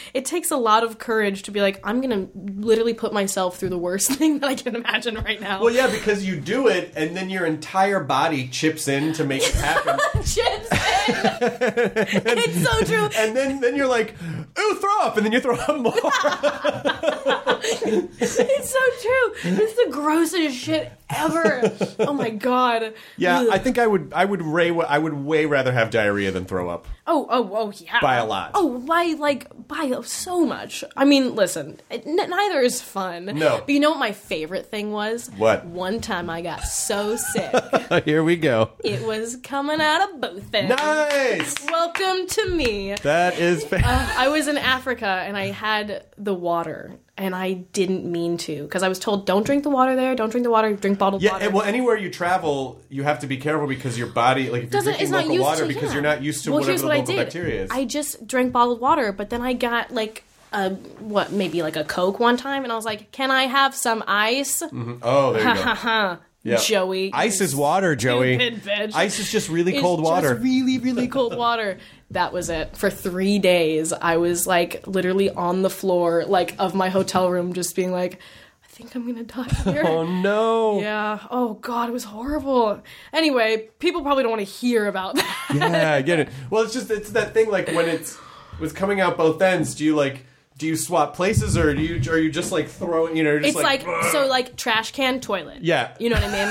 [0.15, 3.69] it takes a lot of courage to be like, I'm gonna literally put myself through
[3.69, 5.61] the worst thing that I can imagine right now.
[5.61, 9.43] Well, yeah, because you do it, and then your entire body chips in to make
[9.43, 9.99] it happen.
[10.23, 12.23] Chips in.
[12.25, 13.09] it's so true.
[13.17, 14.15] and then, then you're like,
[14.59, 15.93] ooh, throw up, and then you throw up more.
[17.65, 19.53] It's so true.
[19.63, 21.73] It's the grossest shit ever.
[22.01, 22.95] Oh my god.
[23.17, 23.49] yeah, Ugh.
[23.53, 26.69] I think I would, I would, way, I would way rather have diarrhea than throw
[26.69, 26.87] up.
[27.07, 28.01] Oh, oh, oh, yeah.
[28.01, 28.53] By a lot.
[28.55, 30.83] Oh, by like by so much.
[30.97, 33.27] I mean, listen, it, n- neither is fun.
[33.27, 33.59] No.
[33.61, 35.29] But you know what my favorite thing was?
[35.37, 35.65] What?
[35.67, 37.55] One time I got so sick,
[38.05, 38.71] Here we go.
[38.85, 40.71] it was coming out of both ends.
[40.77, 41.55] Nice.
[41.71, 42.95] Welcome to me.
[43.03, 43.65] That is.
[43.65, 46.93] Fa- uh, I was in Africa and I had the water.
[47.17, 50.31] And I didn't mean to because I was told don't drink the water there, don't
[50.31, 51.33] drink the water, drink bottled yeah.
[51.33, 51.45] water.
[51.45, 54.73] Yeah, Well, anywhere you travel, you have to be careful because your body, like if
[54.73, 55.93] you're doesn't drinking it's not local water, to because yeah.
[55.93, 57.25] you're not used to well, whatever here's the what local I did.
[57.25, 57.71] bacteria is.
[57.71, 61.85] I just drank bottled water, but then I got like a what maybe like a
[61.85, 64.95] Coke one time, and I was like, "Can I have some ice?" Mm-hmm.
[65.03, 66.19] oh, there you go.
[66.45, 67.13] Joey.
[67.13, 68.61] Ice is water, Joey.
[68.95, 70.35] Ice is just really cold water.
[70.35, 71.79] Really, really cold water.
[72.13, 72.77] That was it.
[72.77, 77.55] For three days, I was like literally on the floor, like of my hotel room,
[77.55, 78.21] just being like,
[78.65, 80.81] "I think I'm gonna die here." oh no.
[80.81, 81.21] Yeah.
[81.31, 82.83] Oh God, it was horrible.
[83.13, 85.51] Anyway, people probably don't want to hear about that.
[85.55, 86.29] yeah, I get it.
[86.51, 88.19] Well, it's just it's that thing like when it's
[88.61, 89.75] was coming out both ends.
[89.75, 90.27] Do you like
[90.59, 93.57] do you swap places or do you are you just like throwing you know just
[93.57, 93.83] It's like,
[94.13, 95.63] so like trash can toilet.
[95.63, 95.95] Yeah.
[95.99, 96.49] You know what I mean?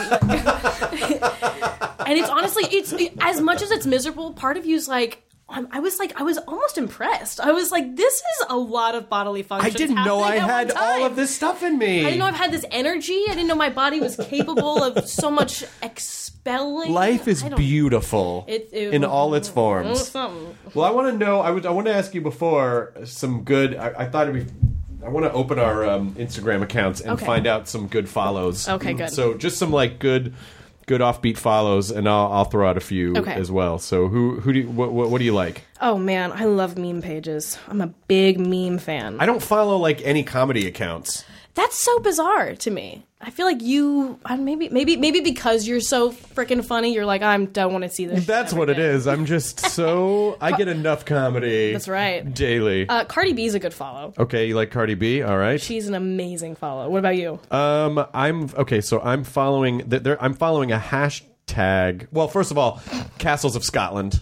[2.08, 5.24] and it's honestly it's as much as it's miserable, part of you's like
[5.72, 7.40] I was like I was almost impressed.
[7.40, 9.76] I was like this is a lot of bodily functions.
[9.76, 12.02] I didn't know I had all of this stuff in me.
[12.02, 13.22] I didn't know I've had this energy.
[13.30, 16.92] I didn't know my body was capable of so much expelling.
[16.92, 20.14] Life is beautiful It- it- in all its forms.
[20.14, 21.42] Well, I want to know.
[21.42, 21.66] I would.
[21.66, 23.76] I want to ask you before some good.
[23.76, 24.54] I, I thought it'd be.
[25.06, 27.26] I want to open our um, Instagram accounts and Okay.
[27.26, 28.70] find out some good follows.
[28.70, 29.10] Okay, good.
[29.10, 30.34] So just some like good,
[30.88, 33.34] good offbeat follows, and I'll, I'll throw out a few Okay.
[33.34, 33.80] as well.
[33.80, 35.64] So who who do you, what, what what do you like?
[35.80, 37.58] Oh man, I love meme pages.
[37.68, 39.18] I'm a big meme fan.
[39.20, 41.24] I don't follow like any comedy accounts.
[41.54, 43.06] That's so bizarre to me.
[43.24, 47.38] I feel like you maybe maybe maybe because you're so freaking funny, you're like I
[47.38, 48.26] don't want to see this.
[48.26, 49.08] That's every what it day." is.
[49.08, 51.72] I'm just so I get enough comedy.
[51.72, 52.34] That's right.
[52.34, 52.88] Daily.
[52.90, 54.14] Uh, Cardi B's a good follow.
[54.18, 55.22] okay, you like Cardi B?
[55.22, 55.62] All right.
[55.62, 56.90] She's an amazing follow.
[56.90, 57.40] What about you?
[57.52, 58.82] Um, I'm okay.
[58.82, 59.90] So I'm following.
[59.90, 62.08] th- There, I'm following a hashtag.
[62.12, 62.82] Well, first of all,
[63.18, 64.22] Castles of Scotland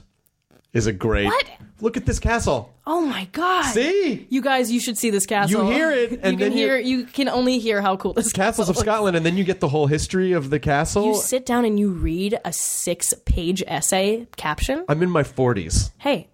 [0.73, 1.45] is a great What?
[1.81, 2.73] Look at this castle.
[2.91, 3.65] Oh my god!
[3.73, 4.25] See?
[4.31, 5.65] you guys, you should see this castle.
[5.65, 6.77] You hear it, you and can then you- hear.
[6.77, 8.85] You can only hear how cool this Castles of castle is.
[8.93, 11.05] Scotland, and then you get the whole history of the castle.
[11.05, 14.85] You sit down and you read a six-page essay caption.
[14.89, 15.91] I'm in my 40s.
[15.99, 16.29] Hey,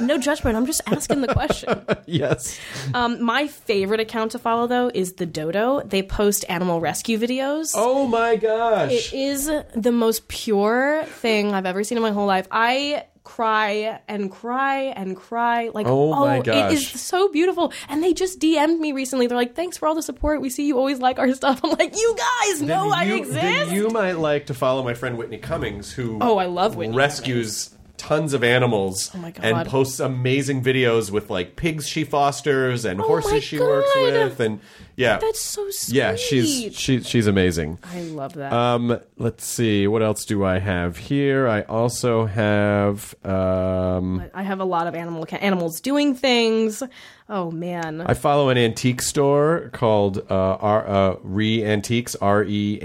[0.00, 0.56] no judgment.
[0.56, 1.84] I'm just asking the question.
[2.06, 2.58] Yes.
[2.92, 5.80] Um, my favorite account to follow though is the Dodo.
[5.84, 7.72] They post animal rescue videos.
[7.74, 8.92] Oh my gosh.
[8.92, 12.46] It is the most pure thing I've ever seen in my whole life.
[12.50, 17.72] I cry and cry and cry like Oh my oh, it is so beautiful.
[17.88, 19.26] And they just dm'd me recently.
[19.26, 20.40] They're like thanks for all the support.
[20.40, 21.60] We see you always like our stuff.
[21.64, 23.40] I'm like you guys know i you, exist.
[23.40, 26.94] Then you might like to follow my friend Whitney Cummings, who Oh, I love Whitney.
[26.94, 27.74] rescues
[28.04, 33.04] tons of animals Oh and posts amazing videos with like pigs she fosters and Oh
[33.06, 34.60] horses she works with, and
[34.94, 37.78] yeah, that's so sweet yeah, she's she, she's amazing.
[37.82, 38.52] i love that.
[38.52, 41.48] Um, let's see, what else do I have here?
[41.48, 46.82] I also have um, i have a lot of animal animals doing things.
[47.30, 48.02] Oh man.
[48.02, 52.78] I follow an antique store called uh, R, uh, Re Antiques, R E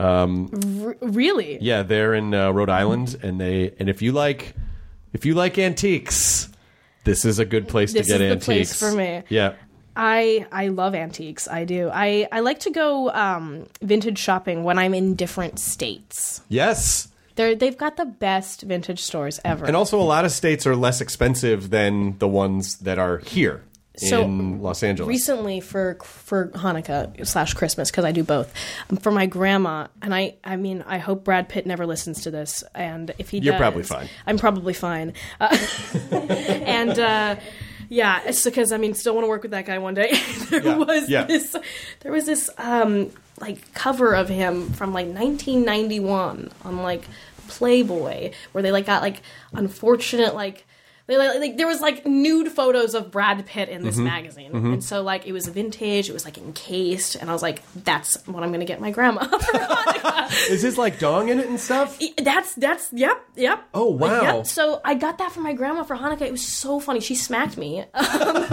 [0.00, 0.84] Antiques.
[0.84, 4.54] R- really Yeah, they're in uh, Rhode Island, and they and if you like
[5.12, 6.48] if you like antiques,
[7.04, 9.22] this is a good place This to get is the antiques place for me.
[9.28, 9.54] Yeah,
[9.96, 11.48] I I love antiques.
[11.48, 11.90] I do.
[11.92, 16.42] I I like to go um, vintage shopping when I'm in different states.
[16.48, 19.64] yes, They're they've got the best vintage stores ever.
[19.66, 23.62] and also a lot of states are less expensive than the ones that are here
[24.08, 25.08] So, in Los Angeles.
[25.08, 28.52] Recently, for for Hanukkah slash Christmas, because I do both,
[28.90, 32.30] um, for my grandma, and I I mean I hope Brad Pitt never listens to
[32.30, 34.08] this, and if he You're does, probably fine.
[34.26, 35.56] I'm probably fine, uh,
[36.10, 36.98] and.
[36.98, 37.36] uh
[37.92, 40.12] yeah, it's because I mean, still want to work with that guy one day.
[40.48, 41.24] there Yeah, was yeah.
[41.24, 41.56] this,
[42.02, 47.02] there was this um like cover of him from like 1991 on like
[47.48, 49.22] Playboy, where they like got like
[49.52, 50.66] unfortunate like
[51.18, 53.86] like, like there was like nude photos of Brad Pitt in Mm-hmm.
[53.86, 57.42] this magazine, and so like it was vintage, it was like encased, and I was
[57.42, 59.24] like, that's what I'm gonna get my grandma.
[59.26, 60.50] for Hanukkah.
[60.50, 61.98] is this like dong in it and stuff?
[62.22, 63.62] that's that's yep yep.
[63.74, 64.22] Oh, wow.
[64.38, 64.46] Yep.
[64.46, 66.22] So I got that for my grandma for Hanukkah.
[66.22, 67.00] It was so funny.
[67.00, 68.46] She smacked me, um,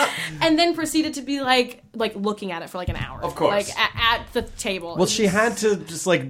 [0.40, 3.22] and then proceeded to be like like looking at it for like an hour.
[3.22, 3.50] Of course.
[3.50, 4.96] like at, at the table.
[4.96, 6.24] Well, she had to just like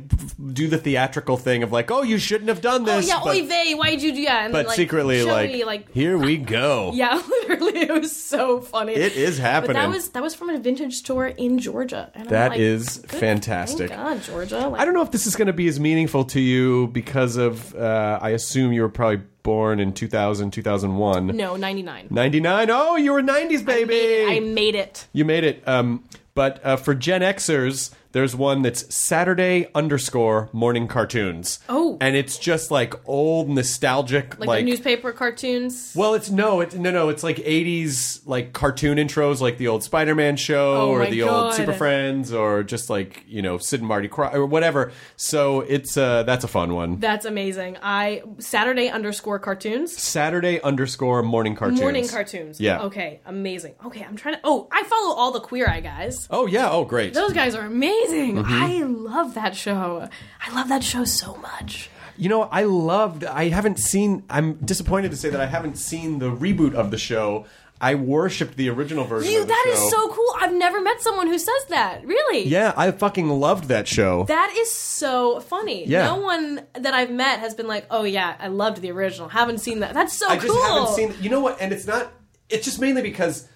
[0.55, 3.09] do the theatrical thing of like, oh, you shouldn't have done this." Oh this.
[3.09, 4.45] yeah, but, oy vey, why'd you do that?
[4.45, 6.91] And but then, like, secretly, like, me, like here we go.
[6.95, 8.95] Yeah, literally, it was so funny.
[8.95, 9.75] It is But happening.
[9.75, 12.11] that was that was from a vintage store in Georgia.
[12.15, 13.91] And That like, is fantastic.
[13.91, 14.69] God, Georgia.
[14.69, 17.37] Like, I don't know if this is going to be as meaningful to you because
[17.37, 21.29] of, uh, I assume you were probably born in 2000, 2001.
[21.37, 22.07] No, ninety nine.
[22.11, 22.71] 99.
[22.71, 24.25] Oh, you were 90s, baby.
[24.27, 25.07] I made it.
[25.13, 25.67] You made it.
[25.67, 31.59] Um, but uh, for Gen Xers, there's one that's Saturday underscore morning cartoons.
[31.69, 31.97] Oh.
[32.01, 35.93] and it's just like old nostalgic, Like, like, the newspaper cartoons.
[35.97, 37.09] Well, it's no, it's no, no.
[37.09, 41.55] It's like '80s like cartoon intros, like the old Spider-Man show Oh or the old
[41.55, 44.93] Super Friends, or just like you know Sid and Marty Krofft or whatever.
[45.17, 47.01] So it's uh, that's a fun one.
[47.01, 47.79] That's amazing.
[47.83, 49.97] I Saturday underscore cartoons.
[49.97, 51.81] Saturday underscore morning cartoons.
[51.81, 52.61] Morning cartoons.
[52.61, 52.83] Yeah.
[52.83, 53.75] Okay, amazing.
[53.85, 54.41] Okay, I'm trying to.
[54.45, 56.29] Oh, I follow all the Queer Eye guys.
[56.31, 56.71] Oh yeah.
[56.71, 57.15] Oh great.
[57.15, 58.02] Those guys are amazing.
[58.11, 58.53] Mm-hmm.
[58.53, 60.09] I love that show.
[60.41, 61.91] I love that show so much.
[62.17, 63.25] You know, I loved.
[63.25, 64.23] I haven't seen.
[64.29, 67.47] I'm disappointed to say that I haven't seen the reboot of the show.
[67.81, 69.33] I worshipped the original version.
[69.33, 69.89] You, of the that is show.
[69.89, 70.35] so cool.
[70.39, 72.07] I've never met someone who says that.
[72.07, 72.45] Really?
[72.47, 74.25] Yeah, I fucking loved that show.
[74.25, 75.85] That is so funny.
[75.89, 76.05] Yeah.
[76.05, 79.59] No one that I've met has been like, "Oh yeah, I loved the original." Haven't
[79.59, 79.95] seen that.
[79.95, 80.37] That's so cool.
[80.37, 81.15] I just haven't seen.
[81.25, 81.61] You know what?
[81.61, 82.13] And it's not.
[82.49, 83.49] It's just mainly because,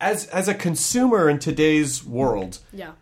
[0.00, 2.92] as as a consumer in today's world, Yeah.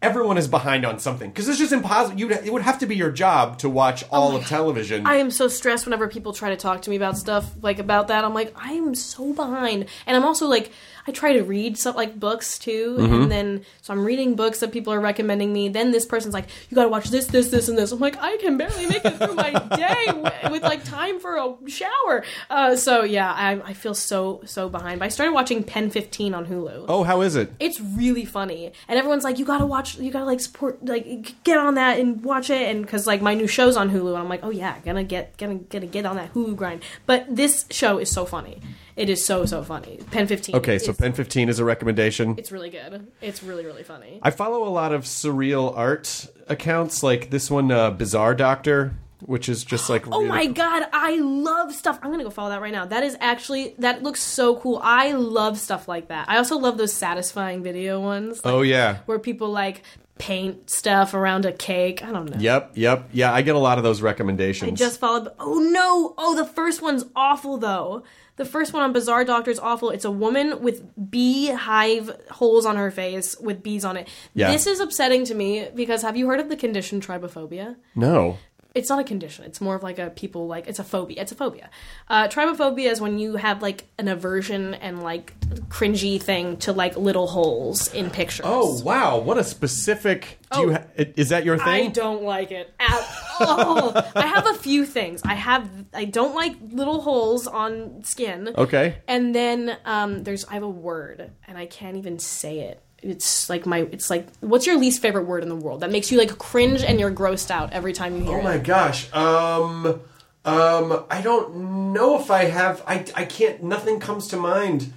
[0.00, 2.18] Everyone is behind on something because it's just impossible.
[2.18, 5.06] You'd it would have to be your job to watch all of oh, television.
[5.06, 7.78] Oh I am so stressed whenever people try to talk to me about stuff like
[7.78, 8.24] about that.
[8.24, 10.72] I'm like, I am so behind, and I'm also like,
[11.08, 13.14] I try to read some like books too, Mm-hmm.
[13.14, 15.68] and then so I'm reading books that people are recommending me.
[15.68, 17.92] Then this person's like, you got to watch this, this, this, and this.
[17.92, 21.36] I'm like, I can barely make it through my day with, with like time for
[21.36, 22.24] a shower.
[22.50, 24.98] Uh, so yeah, I, I feel so so behind.
[25.00, 26.84] But I started watching Pen 15 on Hulu.
[26.88, 27.52] oh, how is it?
[27.58, 31.56] It's really funny, and everyone's like, "You gotta watch, you gotta like support, like get
[31.58, 34.28] on that and watch it." And because like my new show's on Hulu, and I'm
[34.28, 37.98] like, "Oh yeah, gonna get, gonna gonna get on that Hulu grind." But this show
[37.98, 38.60] is so funny.
[38.98, 40.00] It is so so funny.
[40.10, 40.56] Pen 15.
[40.56, 42.34] Okay, so is- Pen fifteen is a recommendation.
[42.36, 43.06] It's really good.
[43.22, 44.18] It's really really funny.
[44.22, 48.94] I follow a lot of surreal art accounts, like this one, uh, Bizarre Doctor.
[49.26, 51.98] which is just like Oh really my god, I love stuff.
[52.02, 52.84] I'm gonna go follow that right now.
[52.86, 54.80] That is actually that looks so cool.
[54.82, 56.28] I love stuff like that.
[56.28, 58.44] I also love those satisfying video ones.
[58.44, 58.98] like, Oh yeah.
[59.06, 59.82] where people like
[60.18, 62.04] paint stuff around a cake.
[62.04, 62.36] I don't know.
[62.38, 63.08] Yep, yep.
[63.12, 64.72] Yeah, I get a lot of those recommendations.
[64.72, 65.28] I just followed.
[65.40, 66.14] Oh no!
[66.16, 68.04] Oh, the first one's awful though.
[68.38, 69.90] The first one on Bizarre Doctor is awful.
[69.90, 74.08] It's a woman with beehive holes on her face with bees on it.
[74.32, 74.50] Yeah.
[74.50, 77.76] This is upsetting to me because have you heard of the condition trypophobia?
[77.94, 78.38] no.
[78.78, 79.44] It's not a condition.
[79.44, 81.20] It's more of like a people like it's a phobia.
[81.22, 81.68] It's a phobia.
[82.08, 85.34] Uh, trypophobia is when you have like an aversion and like
[85.68, 88.46] cringy thing to like little holes in pictures.
[88.48, 90.38] Oh wow, what a specific.
[90.52, 90.72] Do you Oh.
[90.72, 91.66] ha- is that your thing?
[91.68, 93.08] I don't like it at
[93.40, 93.92] all.
[94.14, 95.20] I have a few things.
[95.24, 98.50] I have I don't like little holes on skin.
[98.56, 98.96] Okay.
[99.06, 102.82] And then um, there's I have a word and I can't even say it.
[103.02, 106.10] It's like my it's like what's your least favorite word in the world that makes
[106.10, 108.36] you like cringe and you're grossed out every time you hear it?
[108.36, 108.44] Oh it?
[108.44, 109.12] my gosh.
[109.12, 110.00] Um
[110.44, 114.92] um I don't know if I have I I can't nothing comes to mind.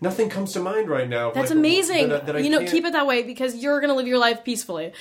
[0.00, 1.30] Nothing comes to mind right now.
[1.30, 2.08] That's Like, amazing.
[2.10, 4.42] that that you know, can't- keep it that way because you're gonna live your life
[4.44, 4.92] peacefully.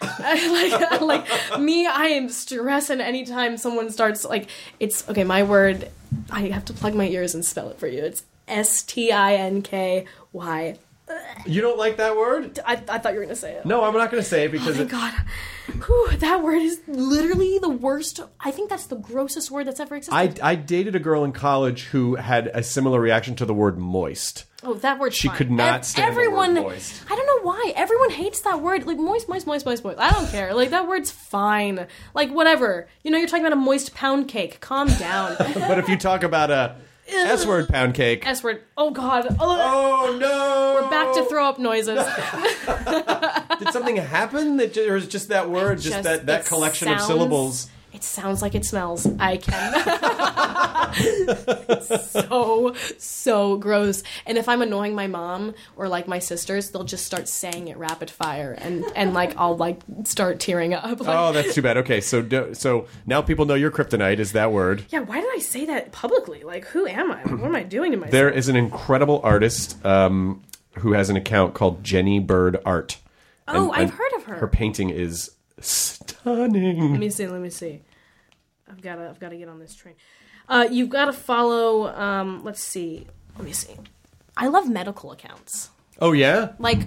[0.20, 1.26] like, like
[1.58, 5.24] me, I am stressing anytime someone starts like it's okay.
[5.24, 5.90] My word,
[6.30, 8.04] I have to plug my ears and spell it for you.
[8.04, 10.76] It's S T I N K Y.
[11.46, 12.58] You don't like that word?
[12.64, 13.64] I, I thought you were gonna say it.
[13.64, 15.14] No, I'm not going to say it oh, because Oh my it, god,
[15.86, 18.20] Whew, that word is literally the worst.
[18.40, 20.40] I think that's the grossest word that's ever existed.
[20.42, 23.78] I I dated a girl in college who had a similar reaction to the word
[23.78, 24.44] moist.
[24.64, 25.14] Oh, that word.
[25.14, 27.02] She could not stand the word Everyone, moist.
[27.08, 27.72] I don't know why.
[27.76, 28.86] Everyone hates that word.
[28.86, 29.98] Like moist, moist, moist, moist, moist.
[29.98, 30.52] I don't care.
[30.52, 31.86] Like that word's fine.
[32.12, 32.88] Like whatever.
[33.04, 34.60] You know, you're talking about a moist pound cake.
[34.60, 35.36] Calm down.
[35.68, 36.76] But if you talk about a
[37.10, 38.62] S word pound cake, S word.
[38.76, 39.26] Oh God.
[39.40, 42.04] Oh, oh no, We're back to throw up noises.
[43.58, 46.88] Did something happen that, ju- or is just that word, just, that that it collection
[46.88, 47.70] of sounds- syllables?
[47.98, 49.08] It sounds like it smells.
[49.18, 49.74] I can.
[51.00, 54.02] It's so so gross.
[54.24, 57.76] And if I'm annoying my mom or like my sisters, they'll just start saying it
[57.76, 60.84] rapid fire, and and like I'll like start tearing up.
[60.84, 61.76] Like, Oh, that's too bad.
[61.78, 64.84] Okay, so do, so now people know your kryptonite is that word.
[64.90, 66.44] Yeah, why did I say that publicly?
[66.44, 67.22] Like, who am I?
[67.22, 68.12] What am I doing to myself?
[68.12, 70.42] There is an incredible artist um,
[70.78, 72.98] who has an account called Jenny Bird Art.
[73.48, 74.36] Oh, I've heard of her.
[74.36, 76.92] Her painting is stunning.
[76.92, 77.26] Let me see.
[77.26, 77.82] Let me see.
[78.70, 79.08] I've got to.
[79.08, 79.94] I've got to get on this train.
[80.48, 81.88] Uh, you've got to follow.
[81.94, 83.06] Um, let's see.
[83.36, 83.74] Let me see.
[84.36, 86.52] I love medical accounts, Oh yeah.
[86.58, 86.78] like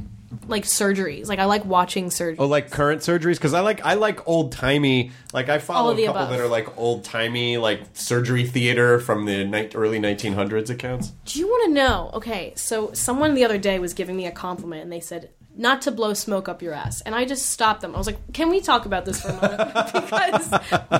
[0.47, 1.27] like surgeries.
[1.27, 2.38] Like I like watching surgeries.
[2.39, 5.11] Oh, like current surgeries because I like I like old timey.
[5.34, 6.29] Like I follow a couple above.
[6.29, 11.11] that are like old timey, like surgery theater from the ni- early 1900s accounts.
[11.25, 12.09] Do you want to know?
[12.13, 15.82] Okay, so someone the other day was giving me a compliment, and they said not
[15.84, 17.93] to blow smoke up your ass, and I just stopped them.
[17.95, 20.49] I was like, "Can we talk about this for a moment?" because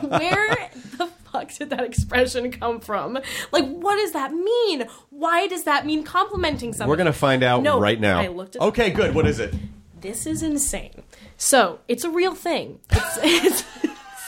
[0.04, 3.18] where the fuck did that expression come from?
[3.52, 4.86] Like, what does that mean?
[5.10, 6.90] Why does that mean complimenting someone?
[6.90, 8.20] We're gonna find out No, right now.
[8.20, 9.16] I looked it okay, good.
[9.16, 9.54] What is it?
[10.02, 11.04] this is insane.
[11.38, 12.80] So it's a real thing.
[12.90, 13.64] It's, it's,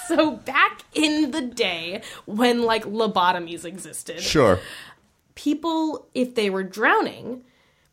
[0.08, 4.60] so back in the day when like lobotomies existed, Sure.
[5.36, 7.44] people, if they were drowning,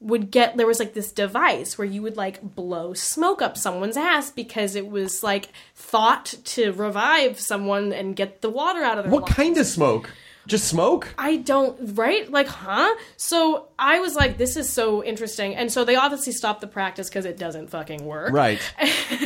[0.00, 3.96] would get there was like this device where you would like blow smoke up someone's
[3.98, 9.04] ass because it was like thought to revive someone and get the water out of
[9.04, 9.34] their What lungs.
[9.34, 10.10] kind of smoke?
[10.46, 11.14] Just smoke?
[11.18, 15.84] I don't right like huh so I was like this is so interesting and so
[15.84, 18.58] they obviously stopped the practice because it doesn't fucking work Right.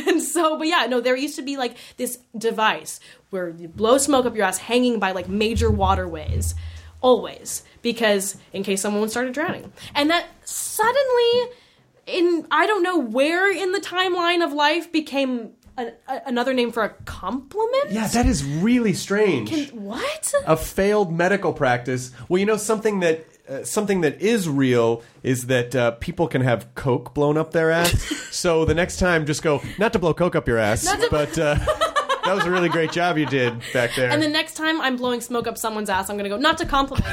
[0.07, 2.99] and so but yeah no there used to be like this device
[3.29, 6.53] where you blow smoke up your ass hanging by like major waterways
[7.01, 11.49] always because in case someone started drowning and that suddenly
[12.07, 16.71] in I don't know where in the timeline of life became a, a, another name
[16.71, 19.71] for a compliment Yeah, that is really strange.
[19.71, 22.11] what a failed medical practice.
[22.29, 26.41] Well, you know something that uh, something that is real is that uh, people can
[26.41, 27.91] have coke blown up their ass.
[28.31, 31.07] so the next time, just go not to blow coke up your ass, Not to-
[31.11, 31.55] but uh,
[32.25, 34.09] that was a really great job you did back there.
[34.09, 36.65] And the next time I'm blowing smoke up someone's ass, I'm gonna go, not to
[36.65, 37.11] compliment you.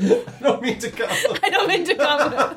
[0.00, 1.06] I don't mean to go.
[1.42, 2.52] I don't mean to compliment.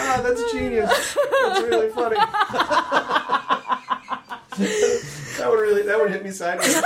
[0.00, 1.16] Ah, that's genius.
[1.42, 2.16] That's really funny.
[5.38, 6.82] that would really that would hit me sideways.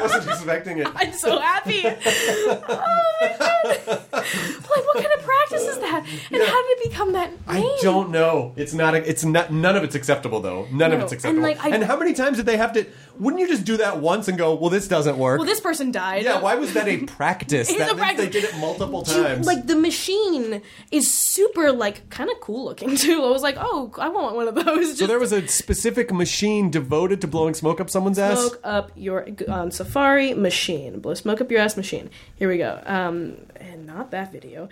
[0.00, 0.88] I wasn't expecting it.
[0.94, 1.82] I'm so happy.
[2.42, 4.02] Oh my god.
[4.12, 6.06] Like, what kind of practice is that?
[6.32, 7.38] And how did it become that name?
[7.48, 8.52] I don't know.
[8.56, 8.94] It's not.
[8.94, 9.52] A, it's not.
[9.52, 10.66] None of it's acceptable though.
[10.72, 11.42] None of No, it's and, acceptable.
[11.42, 12.86] like, I- and how many times did they have to?
[13.20, 15.38] Wouldn't you just do that once and go, "Well, this doesn't work"?
[15.38, 16.24] Well, this person died.
[16.24, 16.40] yeah.
[16.40, 17.68] Why was that a practice?
[17.70, 18.24] It's that a meant practice.
[18.26, 19.46] they did it multiple Dude, times.
[19.46, 23.22] Like the machine is super, like kind of cool looking too.
[23.22, 24.86] I was like, oh, I want one of those.
[24.88, 28.38] Just so there was a specific machine devoted to blowing smoke up someone's ass.
[28.40, 31.00] smoke up your on Safari machine.
[31.00, 32.10] Blow smoke up your ass machine.
[32.36, 32.80] Here we go.
[32.86, 34.68] Um, and not that video.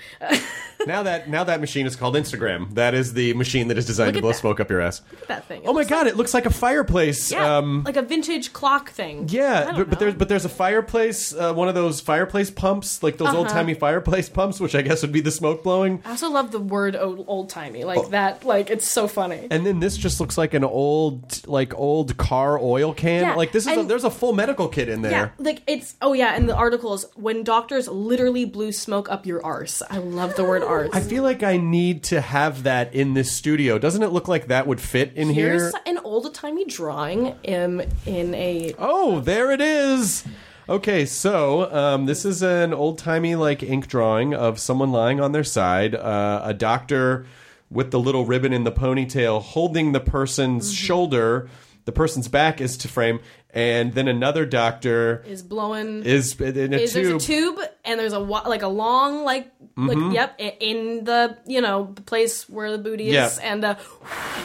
[0.87, 2.75] Now that now that machine is called Instagram.
[2.75, 4.39] That is the machine that is designed to blow that.
[4.39, 5.03] smoke up your ass.
[5.11, 5.63] Look at that thing.
[5.63, 6.07] It Oh my god!
[6.07, 7.31] It looks like a fireplace.
[7.31, 9.27] like, yeah, Um, like a vintage clock thing.
[9.29, 13.15] Yeah, but, but there's but there's a fireplace, uh, one of those fireplace pumps, like
[13.15, 13.25] Uh-huh.
[13.33, 16.01] those old timey fireplace pumps, which I guess would be the smoke blowing.
[16.05, 18.09] I also love the word old timey, like Oh.
[18.11, 18.45] that.
[18.45, 19.49] Like it's so funny.
[19.51, 23.23] And then this just looks like an old, like old car oil can.
[23.23, 25.11] Yeah, like this is a, there's a full medical kit in there.
[25.13, 29.45] Yeah, like it's oh yeah, and the articles when doctors literally blew smoke up your
[29.45, 29.83] arse.
[29.91, 30.91] I love the word arse.
[30.93, 33.79] I feel like I need to have that in this studio.
[33.79, 35.81] Doesn't it look like that would fit in Here's here?
[35.87, 40.25] an old timey drawing um, in a Oh, there it is.
[40.69, 45.33] Okay, so um, this is an old timey like ink drawing of someone lying on
[45.33, 47.25] their side, uh, a doctor
[47.71, 51.49] with the little ribbon in the ponytail holding the person's shoulder.
[51.87, 53.21] The person's back is to frame,
[53.55, 57.05] and then another doctor is blowing is in a is tube.
[57.05, 57.11] Mm-hmm.
[57.11, 61.61] there's a tube and there's a like a long like like yep in the you
[61.61, 63.31] know the place where the booty is Yeah.
[63.43, 63.75] and uh,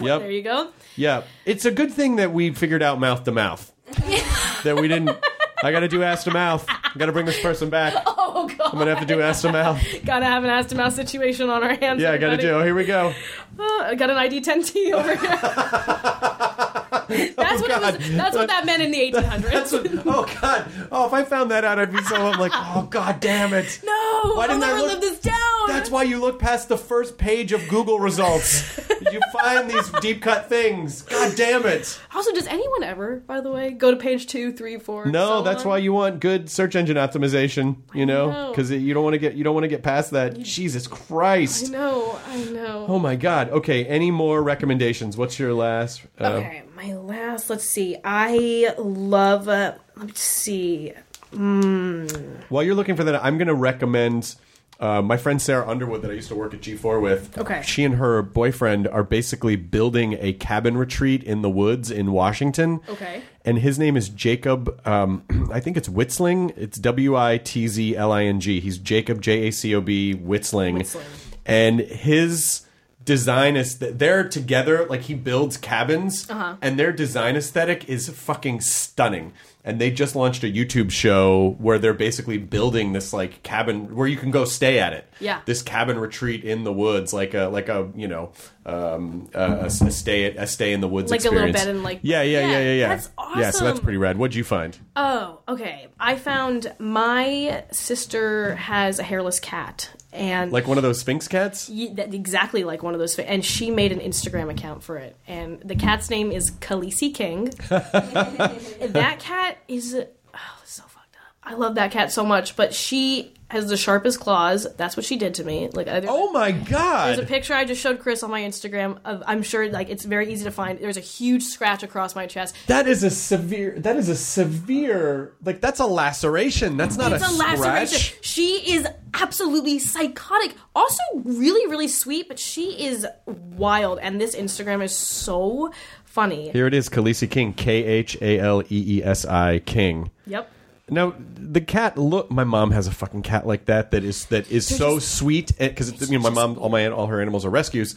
[0.01, 0.19] Yep.
[0.21, 0.71] there you go.
[0.95, 3.71] Yeah, it's a good thing that we figured out mouth to mouth.
[4.63, 5.17] that we didn't.
[5.63, 6.65] I got to do ass to mouth.
[6.69, 7.93] I got to bring this person back.
[8.35, 9.79] Oh god, I'm gonna have to do ass to mouth.
[10.05, 12.01] gotta have an ass to mouth situation on our hands.
[12.01, 12.59] Yeah, I got to everybody.
[12.61, 12.65] do.
[12.65, 13.13] Here we go.
[13.59, 16.59] Uh, I got an ID 10T over here.
[17.35, 18.11] that's what it was.
[18.11, 19.41] That's what that meant in the 1800s.
[19.51, 20.65] That's what, oh god.
[20.91, 22.15] Oh, if I found that out, I'd be so.
[22.15, 23.79] I'm like, oh god, damn it.
[23.83, 25.33] no, Why didn't I never look- live this down.
[25.67, 28.77] That's why you look past the first page of Google results.
[29.11, 31.03] you find these deep cut things.
[31.03, 31.99] God damn it.
[32.13, 35.05] Also, does anyone ever, by the way, go to page two, three, four?
[35.05, 35.69] No, so that's on?
[35.69, 37.77] why you want good search engine optimization.
[37.93, 38.49] You know, know.
[38.51, 40.39] because you don't want to get you don't want to get past that.
[40.39, 41.67] Jesus Christ.
[41.69, 42.85] I know, I know.
[42.87, 43.49] Oh my God.
[43.49, 43.85] Okay.
[43.85, 45.15] Any more recommendations?
[45.17, 46.01] What's your last?
[46.19, 47.49] Uh, Okay, my last.
[47.49, 47.97] Let's see.
[48.03, 49.47] I love.
[49.47, 50.93] Uh, let me see.
[51.31, 54.35] While you're looking for that, I'm going to recommend
[54.79, 57.37] uh, my friend Sarah Underwood that I used to work at G4 with.
[57.37, 57.61] Okay.
[57.65, 62.81] She and her boyfriend are basically building a cabin retreat in the woods in Washington.
[62.89, 63.21] Okay.
[63.45, 64.79] And his name is Jacob.
[64.85, 66.53] Um, I think it's Witzling.
[66.57, 68.59] It's W I T Z L I N G.
[68.59, 70.79] He's Jacob J A C O B Witzling.
[70.79, 71.03] Witzling.
[71.45, 72.62] And his
[73.05, 74.85] design is that they're together.
[74.89, 76.55] Like he builds cabins, Uh-huh.
[76.61, 79.33] and their design aesthetic is fucking stunning.
[79.65, 84.07] And they just launched a YouTube show where they're basically building this like cabin where
[84.09, 85.07] you can go stay at it.
[85.21, 85.39] Yeah.
[85.45, 88.33] This cabin retreat in the woods, like a like a you know
[88.65, 91.81] um, a, a- stay at a stay in the woods Like a little bed and,
[91.81, 92.87] like- yeah yeah yeah Yeah, yeah yeah.
[92.89, 94.17] that's Yeah, so that's pretty rad.
[94.17, 94.77] What'd you find?
[94.97, 95.87] Oh, okay.
[95.97, 101.69] I found my sister has a hairless cat, and Like one of those Sphynx cats?
[101.69, 103.17] Exactly like one of those.
[103.19, 107.45] And she made an Instagram account for it, and the cat's name is Khaleesi King.
[107.69, 111.33] that cat is oh, so fucked up.
[111.43, 114.67] I love that cat so much, but she has the sharpest claws.
[114.75, 115.69] That's what she did to me.
[115.71, 117.07] Like, I- Oh my god!
[117.07, 118.97] There's a picture I just showed Chris on my Instagram.
[119.05, 120.79] Of, I'm sure like it's very easy to find.
[120.79, 122.55] There's a huge scratch across my chest.
[122.67, 123.75] That is a severe.
[123.79, 125.33] That is a severe.
[125.45, 126.75] Like that's a laceration.
[126.77, 127.59] That's not it's a, a, scratch.
[127.59, 128.17] laceration.
[128.21, 130.55] She is absolutely psychotic.
[130.75, 133.99] Also, really, really sweet, but she is wild.
[133.99, 135.71] And this Instagram is so
[136.05, 136.49] funny.
[136.51, 140.11] Here it is, Khaleesi King, K H A L E E S I King.
[140.27, 140.49] Yep.
[140.89, 141.97] Now the cat.
[141.97, 143.91] Look, my mom has a fucking cat like that.
[143.91, 147.21] That is that is so sweet because you know my mom, all my all her
[147.21, 147.95] animals are rescues,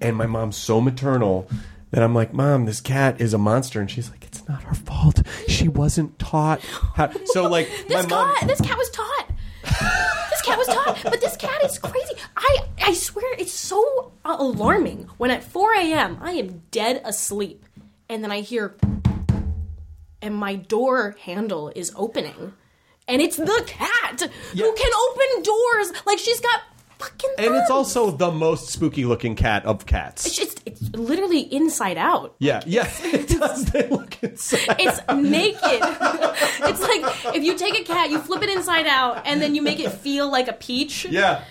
[0.00, 1.48] and my mom's so maternal
[1.90, 4.74] that I'm like, mom, this cat is a monster, and she's like, it's not her
[4.74, 5.22] fault.
[5.46, 6.60] She wasn't taught.
[6.94, 7.10] How.
[7.26, 8.34] So like This my mom.
[8.34, 9.30] cat, this cat was taught.
[10.30, 12.14] this cat was taught, but this cat is crazy.
[12.36, 16.18] I I swear it's so uh, alarming when at 4 a.m.
[16.20, 17.64] I am dead asleep,
[18.08, 18.74] and then I hear,
[20.22, 22.52] and my door handle is opening,
[23.06, 24.20] and it's the cat
[24.52, 26.60] who can open doors like she's got
[26.98, 27.30] fucking.
[27.38, 30.26] and it's also the most spooky looking cat of cats.
[30.26, 32.34] It's just it's literally inside out.
[32.40, 33.66] Yeah, yeah, it does.
[33.66, 34.76] They look inside.
[34.80, 35.60] It's naked.
[35.62, 39.62] it's like if you take a cat, you flip it inside out, and then you
[39.62, 41.04] make it feel like a peach.
[41.04, 41.44] yeah,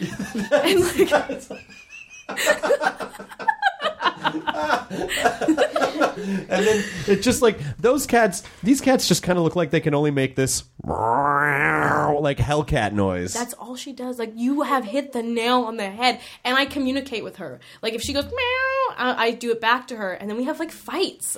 [0.52, 1.42] And like,
[5.48, 8.44] and then it's just like those cats.
[8.64, 13.34] These cats just kind of look like they can only make this like Hellcat noise.
[13.34, 14.20] That's all she does.
[14.20, 17.60] Like you have hit the nail on the head, and I communicate with her.
[17.82, 20.44] Like if she goes meow, I, I do it back to her, and then we
[20.46, 21.38] have like fights.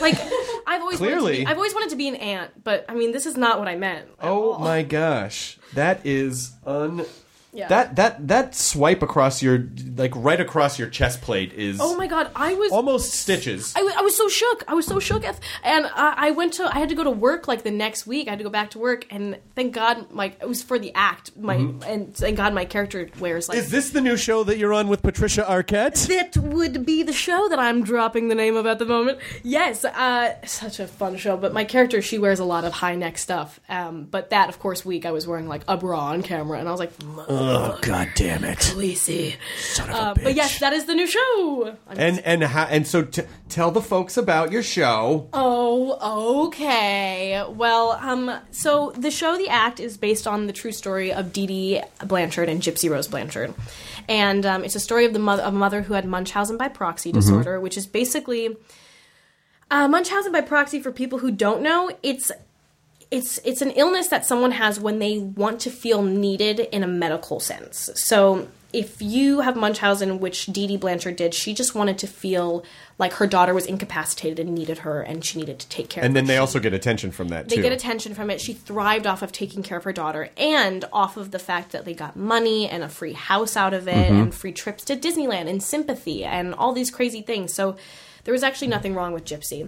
[0.00, 0.14] Like
[0.66, 1.36] I've always Wanted Clearly.
[1.38, 3.58] to be, I've always wanted to be an aunt, but I mean this is not
[3.58, 4.08] what I meant.
[4.20, 4.58] oh all.
[4.60, 7.04] my gosh, that is un.
[7.52, 7.68] Yeah.
[7.68, 9.66] That that that swipe across your
[9.96, 13.74] like right across your chest plate is Oh my god, I was almost stitches.
[13.74, 14.64] I, w- I was so shook.
[14.68, 16.64] I was so shook, Eth- and I, I went to.
[16.64, 18.28] I had to go to work like the next week.
[18.28, 20.92] I had to go back to work, and thank God, my it was for the
[20.94, 21.36] act.
[21.36, 21.54] My
[21.86, 23.56] and thank God, my character wears like.
[23.56, 23.64] Mm-hmm.
[23.64, 26.06] is this the new show that you're on with Patricia Arquette?
[26.08, 29.18] that would be the show that I'm dropping the name of at the moment.
[29.42, 31.36] Yes, uh, such a fun show.
[31.36, 33.58] But my character, she wears a lot of high neck stuff.
[33.68, 36.68] Um, but that, of course, week I was wearing like a bra on camera, and
[36.68, 36.92] I was like,
[37.40, 38.58] Oh god damn it!
[38.58, 40.24] "Fleecy." Son of a Uh, bitch.
[40.24, 41.76] but yes, that is the new show.
[41.88, 45.28] I'm and and how, and so t- tell the folks about your show.
[45.32, 47.44] Oh, okay.
[47.48, 51.46] Well, um, so the show, The Act, is based on the true story of Dee
[51.46, 53.54] Dee Blanchard and Gypsy Rose Blanchard,
[54.08, 56.68] and um, it's a story of the mother of a mother who had Munchausen by
[56.68, 58.56] proxy disorder, which is basically
[59.70, 60.80] uh, Munchausen by proxy.
[60.80, 62.32] For people who don't know, it's
[63.10, 66.86] it's it's an illness that someone has when they want to feel needed in a
[66.88, 67.88] medical sense.
[67.94, 72.62] So if you have Munchausen, which Dee Dee Blanchard did, she just wanted to feel
[72.98, 76.04] like her daughter was incapacitated and needed her, and she needed to take care.
[76.04, 76.28] And of And then her.
[76.28, 77.62] they She- also get attention from that they too.
[77.62, 78.42] get attention from it.
[78.42, 81.86] She thrived off of taking care of her daughter and off of the fact that
[81.86, 84.14] they got money and a free house out of it Mm-hmm.
[84.20, 87.54] and free trips to Disneyland and sympathy and all these crazy things.
[87.54, 87.76] So
[88.24, 89.66] there was actually nothing wrong with Gypsy.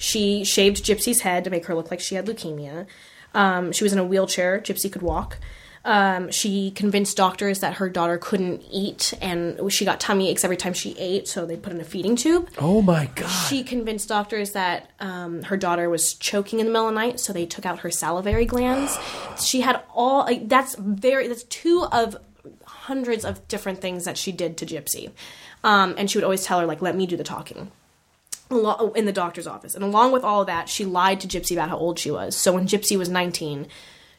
[0.00, 2.86] She shaved Gypsy's head to make her look like she had leukemia.
[3.34, 4.58] Um, she was in a wheelchair.
[4.58, 5.36] Gypsy could walk.
[5.84, 10.56] Um, she convinced doctors that her daughter couldn't eat and she got tummy aches every
[10.56, 13.28] time she ate, so they put in a feeding tube oh my god!
[13.28, 17.18] she convinced doctors that um, her daughter was choking in the middle of the night,
[17.18, 18.98] so they took out her salivary glands.
[19.42, 22.14] she had all like that's very that's two of
[22.66, 25.12] hundreds of different things that she did to Gypsy,
[25.64, 27.70] um, and she would always tell her like, "Let me do the talking."
[28.50, 31.68] In the doctor's office, and along with all of that, she lied to Gypsy about
[31.68, 32.36] how old she was.
[32.36, 33.68] So when Gypsy was nineteen,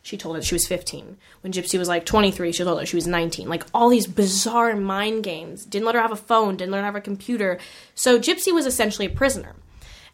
[0.03, 1.17] she told her she was 15.
[1.41, 3.47] When Gypsy was like 23, she told her she was 19.
[3.47, 5.63] Like all these bizarre mind games.
[5.63, 7.59] Didn't let her have a phone, didn't let her have a computer.
[7.93, 9.55] So Gypsy was essentially a prisoner.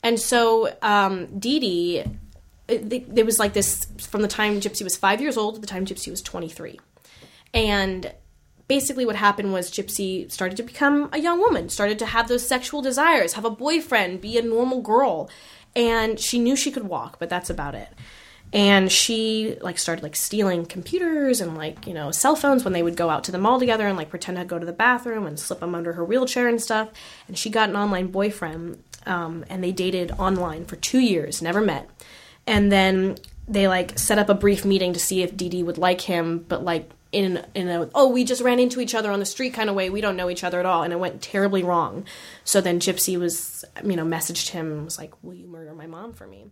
[0.03, 2.03] And so um, Dee Dee,
[2.67, 5.85] there was like this from the time Gypsy was five years old to the time
[5.85, 6.79] Gypsy was 23.
[7.53, 8.13] And
[8.67, 12.47] basically what happened was Gypsy started to become a young woman, started to have those
[12.47, 15.29] sexual desires, have a boyfriend, be a normal girl.
[15.75, 17.89] And she knew she could walk, but that's about it.
[18.53, 22.83] And she like started like stealing computers and like, you know, cell phones when they
[22.83, 25.25] would go out to the mall together and like pretend to go to the bathroom
[25.25, 26.89] and slip them under her wheelchair and stuff.
[27.27, 31.61] And she got an online boyfriend um, and they dated online for two years, never
[31.61, 31.89] met.
[32.45, 33.17] And then
[33.49, 36.45] they like set up a brief meeting to see if Dee Dee would like him,
[36.47, 39.53] but like in in a oh we just ran into each other on the street
[39.53, 39.89] kind of way.
[39.89, 42.05] We don't know each other at all, and it went terribly wrong.
[42.43, 46.13] So then Gypsy was you know messaged him was like, "Will you murder my mom
[46.13, 46.51] for me?"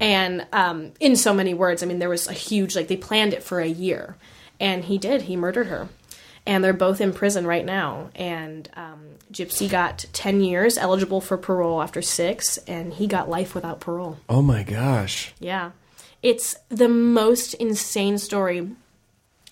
[0.00, 3.32] And um, in so many words, I mean, there was a huge like they planned
[3.32, 4.16] it for a year,
[4.58, 5.22] and he did.
[5.22, 5.88] He murdered her,
[6.46, 8.10] and they're both in prison right now.
[8.14, 9.00] And um,
[9.32, 14.18] Gypsy got ten years, eligible for parole after six, and he got life without parole.
[14.28, 15.32] oh my gosh!
[15.38, 15.72] Yeah.
[16.22, 18.70] It's the most insane story.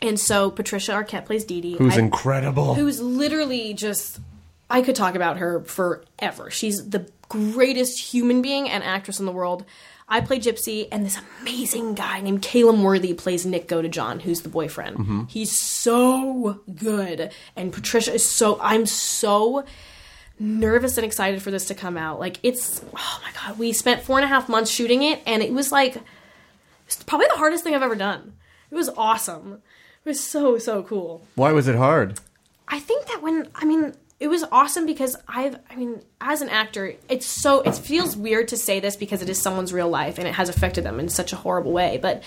[0.02, 1.76] And so Patricia Arquette plays Dee Dee.
[1.76, 2.74] Who's I- incredible?
[2.74, 4.20] Who's literally just.
[4.68, 6.48] I could talk about her forever.
[6.50, 9.64] She's the greatest human being and actress in the world.
[10.08, 14.48] I play Gypsy, and this amazing guy named Calum Worthy plays Nick Godejohn, who's the
[14.48, 14.96] boyfriend.
[14.96, 15.24] Mm-hmm.
[15.26, 17.32] He's so good.
[17.56, 18.58] And Patricia is so.
[18.60, 19.64] I'm so
[20.40, 22.18] nervous and excited for this to come out.
[22.18, 25.42] Like it's oh my god, we spent four and a half months shooting it, and
[25.42, 25.96] it was like
[26.86, 28.34] it's probably the hardest thing I've ever done.
[28.70, 29.62] It was awesome.
[30.04, 31.22] It was so so cool.
[31.34, 32.18] Why was it hard?
[32.68, 36.48] I think that when I mean it was awesome because I've I mean as an
[36.48, 40.18] actor it's so it feels weird to say this because it is someone's real life
[40.18, 42.22] and it has affected them in such a horrible way but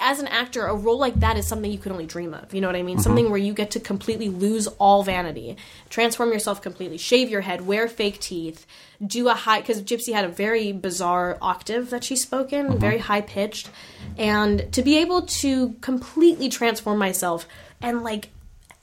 [0.00, 2.60] as an actor a role like that is something you could only dream of you
[2.60, 2.96] know what I mean?
[2.96, 3.02] Mm-hmm.
[3.02, 5.56] Something where you get to completely lose all vanity
[5.90, 8.66] transform yourself completely shave your head wear fake teeth
[9.04, 12.78] do a high because Gypsy had a very bizarre octave that she spoke in mm-hmm.
[12.78, 13.70] very high pitched
[14.16, 17.46] and to be able to completely transform myself
[17.80, 18.30] and like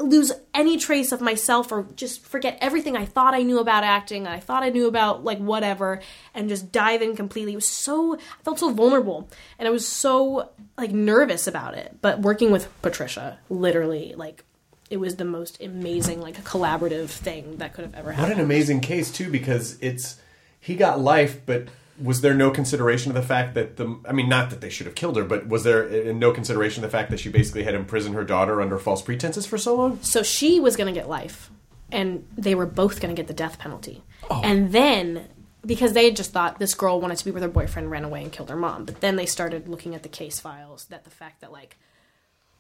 [0.02, 4.28] lose any trace of myself or just forget everything I thought I knew about acting,
[4.28, 6.02] I thought I knew about like whatever,
[6.34, 7.54] and just dive in completely.
[7.54, 11.98] It was so I felt so vulnerable and I was so like nervous about it.
[12.02, 14.44] But working with Patricia, literally, like
[14.90, 18.32] it was the most amazing, like collaborative thing that could have ever happened.
[18.32, 20.20] What an amazing case too, because it's
[20.60, 21.70] he got life, but
[22.02, 24.86] was there no consideration of the fact that the I mean not that they should
[24.86, 27.64] have killed her, but was there uh, no consideration of the fact that she basically
[27.64, 30.00] had imprisoned her daughter under false pretenses for so long?
[30.02, 31.50] So she was going to get life,
[31.92, 34.04] and they were both going to get the death penalty.
[34.30, 35.28] And then,
[35.66, 38.24] because they had just thought this girl wanted to be with her boyfriend, ran away
[38.24, 38.86] and killed her mom.
[38.86, 41.78] But then they started looking at the case files, that the fact that, like,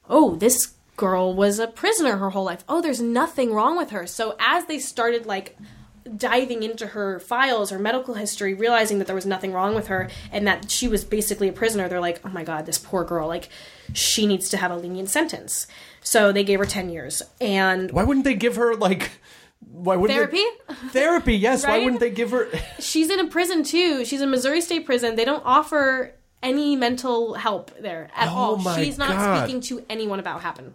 [0.09, 2.63] oh, this girl was a prisoner her whole life.
[2.67, 4.05] Oh, there's nothing wrong with her.
[4.05, 5.57] So as they started, like,
[6.17, 10.09] diving into her files, her medical history, realizing that there was nothing wrong with her
[10.31, 13.27] and that she was basically a prisoner, they're like, oh my god, this poor girl,
[13.27, 13.49] like,
[13.93, 15.67] she needs to have a lenient sentence.
[16.01, 17.21] So they gave her 10 years.
[17.39, 19.11] And Why wouldn't they give her like
[19.71, 20.43] why wouldn't Therapy?
[20.67, 21.65] They, therapy, yes.
[21.65, 22.49] Why wouldn't they give her
[22.79, 24.03] she's in a prison too.
[24.05, 25.15] She's in Missouri State Prison.
[25.15, 28.57] They don't offer any mental help there at Oh all.
[28.57, 29.43] my She's not God.
[29.43, 30.73] speaking to anyone about what happened.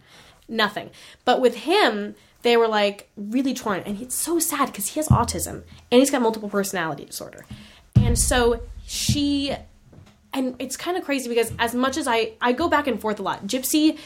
[0.48, 0.90] Nothing.
[1.24, 2.14] But with him,
[2.46, 6.10] they were like really torn, and it's so sad because he has autism and he's
[6.10, 7.44] got multiple personality disorder,
[7.96, 9.54] and so she.
[10.32, 13.18] And it's kind of crazy because as much as I I go back and forth
[13.18, 13.98] a lot, Gypsy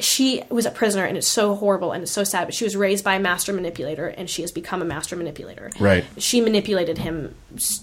[0.00, 2.76] she was a prisoner and it's so horrible and it's so sad but she was
[2.76, 6.04] raised by a master manipulator and she has become a master manipulator Right.
[6.18, 7.34] she manipulated him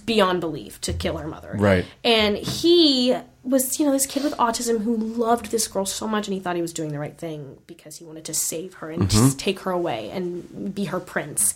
[0.05, 1.85] beyond belief to kill her mother Right.
[2.03, 6.27] and he was you know this kid with autism who loved this girl so much
[6.27, 8.89] and he thought he was doing the right thing because he wanted to save her
[8.89, 9.09] and Mm-hmm.
[9.25, 11.53] just take her away and be her prince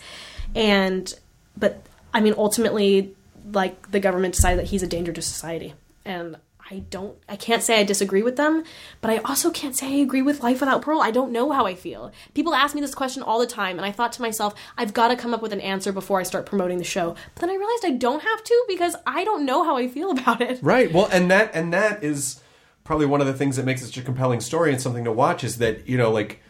[0.56, 1.14] and
[1.58, 1.82] but
[2.14, 3.14] i mean ultimately
[3.54, 5.74] like the government decided that he's a danger to society
[6.06, 6.36] and
[6.72, 8.64] I don't I can't say I disagree with them,
[9.02, 11.02] but I also can't say I agree with life without Pearl.
[11.02, 12.12] I don't know how I feel.
[12.34, 15.08] People ask me this question all the time and I thought to myself, I've got
[15.08, 17.16] to come up with an answer before I start promoting the show.
[17.34, 20.12] But then I realized I don't have to because I don't know how I feel
[20.18, 20.60] about it.
[20.62, 20.92] Right.
[20.92, 22.42] Well, and that and that is
[22.84, 25.12] probably one of the things that makes it such a compelling story and something to
[25.12, 26.42] watch is that you know like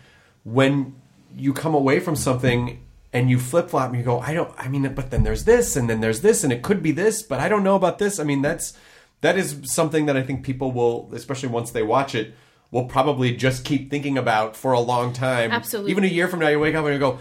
[0.43, 0.95] when
[1.35, 4.53] you come away from something and you flip flop and you go, I don't.
[4.57, 7.23] I mean, but then there's this and then there's this and it could be this,
[7.23, 8.19] but I don't know about this.
[8.19, 8.77] I mean, that's
[9.21, 12.33] that is something that I think people will, especially once they watch it.
[12.71, 15.51] Will probably just keep thinking about for a long time.
[15.51, 15.89] Absolutely.
[15.89, 17.17] Even a year from now, you wake up and you go,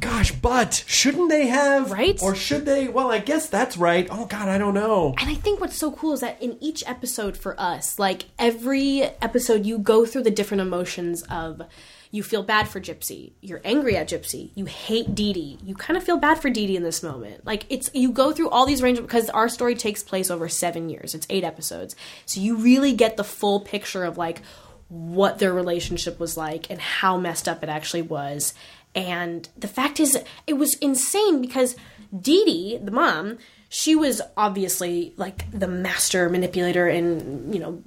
[0.00, 1.90] "Gosh, but shouldn't they have?
[1.90, 2.22] Right?
[2.22, 2.86] Or should they?
[2.86, 4.06] Well, I guess that's right.
[4.10, 5.14] Oh God, I don't know.
[5.18, 9.04] And I think what's so cool is that in each episode for us, like every
[9.22, 11.62] episode, you go through the different emotions of
[12.10, 15.96] you feel bad for Gypsy, you're angry at Gypsy, you hate Dee Dee, you kind
[15.96, 17.46] of feel bad for Dee Dee in this moment.
[17.46, 20.88] Like it's you go through all these range because our story takes place over seven
[20.88, 21.14] years.
[21.14, 21.94] It's eight episodes,
[22.26, 24.42] so you really get the full picture of like
[24.88, 28.54] what their relationship was like and how messed up it actually was.
[28.94, 31.76] And the fact is, it was insane because
[32.18, 33.38] Dee Dee, the mom,
[33.68, 37.82] she was obviously like the master manipulator and, you know,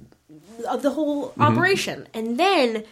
[0.66, 1.42] of the whole mm-hmm.
[1.42, 2.08] operation.
[2.14, 2.84] And then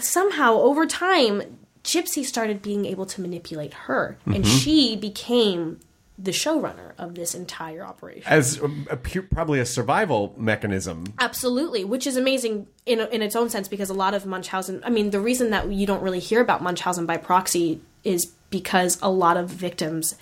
[0.00, 4.16] somehow over time, Gypsy started being able to manipulate her.
[4.26, 4.56] And mm-hmm.
[4.58, 5.80] she became
[6.18, 8.22] the showrunner of this entire operation.
[8.26, 11.12] as a, a pu- probably a survival mechanism.
[11.18, 14.82] Absolutely, which is amazing in in its own sense because a lot of Munchausen.
[14.84, 18.98] I mean, the reason that you don't really hear about Munchausen by proxy is because
[19.02, 20.14] a lot of victims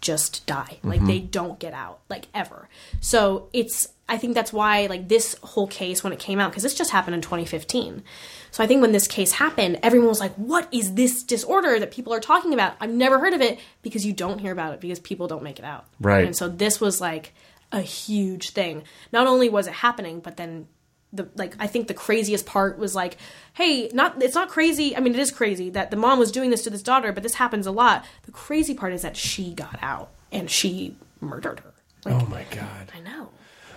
[0.00, 0.78] just die.
[0.82, 1.06] Like mm-hmm.
[1.06, 2.68] they don't get out, like ever.
[3.00, 3.88] So it's.
[4.08, 6.90] I think that's why, like this whole case when it came out, because this just
[6.90, 8.02] happened in 2015.
[8.50, 11.92] So I think when this case happened, everyone was like, "What is this disorder that
[11.92, 12.74] people are talking about?
[12.80, 15.60] I've never heard of it." Because you don't hear about it because people don't make
[15.60, 15.86] it out.
[16.00, 16.24] Right.
[16.24, 17.32] And so this was like
[17.70, 18.82] a huge thing.
[19.12, 20.66] Not only was it happening, but then
[21.12, 23.16] the like I think the craziest part was like,
[23.54, 24.96] hey, not it's not crazy.
[24.96, 27.22] I mean, it is crazy that the mom was doing this to this daughter, but
[27.22, 28.04] this happens a lot.
[28.24, 31.72] The crazy part is that she got out and she murdered her.
[32.04, 32.92] Like, Oh my god.
[32.96, 33.28] I know.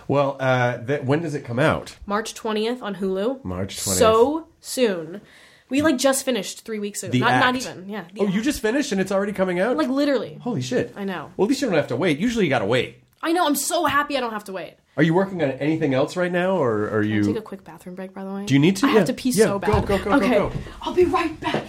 [0.06, 1.96] Well, uh, that, when does it come out?
[2.06, 3.44] March twentieth on Hulu.
[3.44, 3.94] March 20th.
[3.94, 5.20] So soon.
[5.70, 7.10] We like just finished three weeks ago.
[7.12, 7.88] The not not even.
[7.88, 8.04] Yeah.
[8.20, 9.76] Oh, you just finished and it's already coming out.
[9.76, 10.38] like literally.
[10.42, 10.92] holy shit!
[10.94, 11.32] I know.
[11.36, 12.18] Well, at least you don't have to wait.
[12.18, 13.02] Usually, you got to wait.
[13.24, 13.46] I know.
[13.46, 14.74] I'm so happy I don't have to wait.
[14.98, 17.24] Are you working on anything else right now, or are you?
[17.24, 18.44] take a quick bathroom break, by the way.
[18.44, 18.86] Do you need to?
[18.86, 18.98] I yeah.
[18.98, 19.46] have to pee yeah.
[19.46, 19.86] so bad.
[19.86, 20.28] Go, go, go, okay.
[20.28, 20.56] go, go.
[20.82, 21.64] I'll be right back.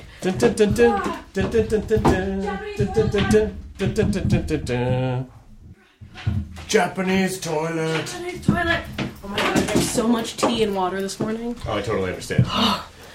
[6.68, 8.06] Japanese toilet.
[8.06, 8.84] Japanese toilet.
[9.24, 11.56] Oh my god, I drank so much tea and water this morning.
[11.66, 12.46] Oh, I totally understand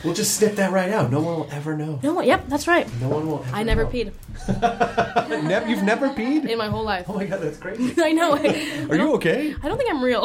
[0.04, 1.10] we'll just snip that right out.
[1.10, 1.98] No one will ever know.
[2.02, 2.86] No one, yep, that's right.
[3.00, 3.42] No one will.
[3.44, 3.90] Ever I never know.
[3.90, 4.12] peed
[5.44, 6.48] Nev- you've never peed?
[6.48, 7.06] in my whole life.
[7.08, 7.94] Oh my god, that's crazy.
[8.02, 8.32] I know.
[8.90, 9.54] Are you okay?
[9.62, 10.24] I don't think I'm real.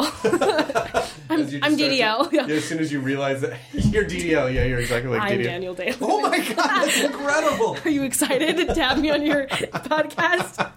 [1.28, 2.32] I'm, As you just I'm start to- DDL.
[2.32, 2.46] Yeah.
[2.46, 5.44] Yeah, as soon as you realize that you're DDL, yeah, you're exactly like I'm DDL.
[5.44, 5.94] Daniel Day.
[6.00, 7.76] Oh my god, that's incredible!
[7.84, 10.70] Are you excited to have me on your podcast?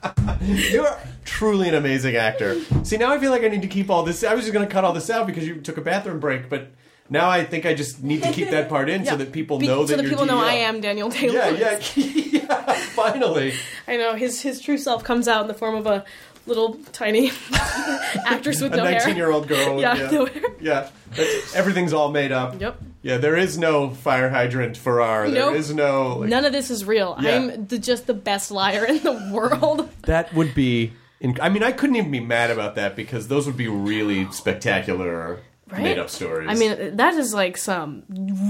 [0.71, 2.57] You're truly an amazing actor.
[2.83, 4.23] See, now I feel like I need to keep all this.
[4.23, 6.49] I was just going to cut all this out because you took a bathroom break,
[6.49, 6.71] but
[7.09, 9.67] now I think I just need to keep that part in so that people Be-
[9.67, 11.35] know so that that people know I am Daniel Taylor.
[11.35, 12.73] Yeah, yeah, yeah.
[12.95, 13.53] Finally,
[13.87, 16.03] I know his his true self comes out in the form of a
[16.45, 17.31] little tiny
[18.25, 18.93] actress with a no hair.
[18.99, 19.79] 19 year old girl.
[19.79, 20.09] Yeah, yeah.
[20.11, 20.43] no hair.
[20.59, 20.89] Yeah.
[21.55, 22.59] Everything's all made up.
[22.59, 22.81] Yep.
[23.01, 25.29] Yeah, there is no fire hydrant Farrar.
[25.29, 25.55] There Nope.
[25.55, 26.17] is no.
[26.19, 27.17] like- None of this is real.
[27.21, 27.35] Yeah.
[27.35, 29.89] I'm the, just the best liar in the world.
[30.03, 30.93] That would be.
[31.21, 34.29] inc- I mean, I couldn't even be mad about that because those would be really
[34.31, 35.39] spectacular
[35.71, 35.83] Right?
[35.83, 36.47] made up stories.
[36.49, 38.03] I mean, that is like some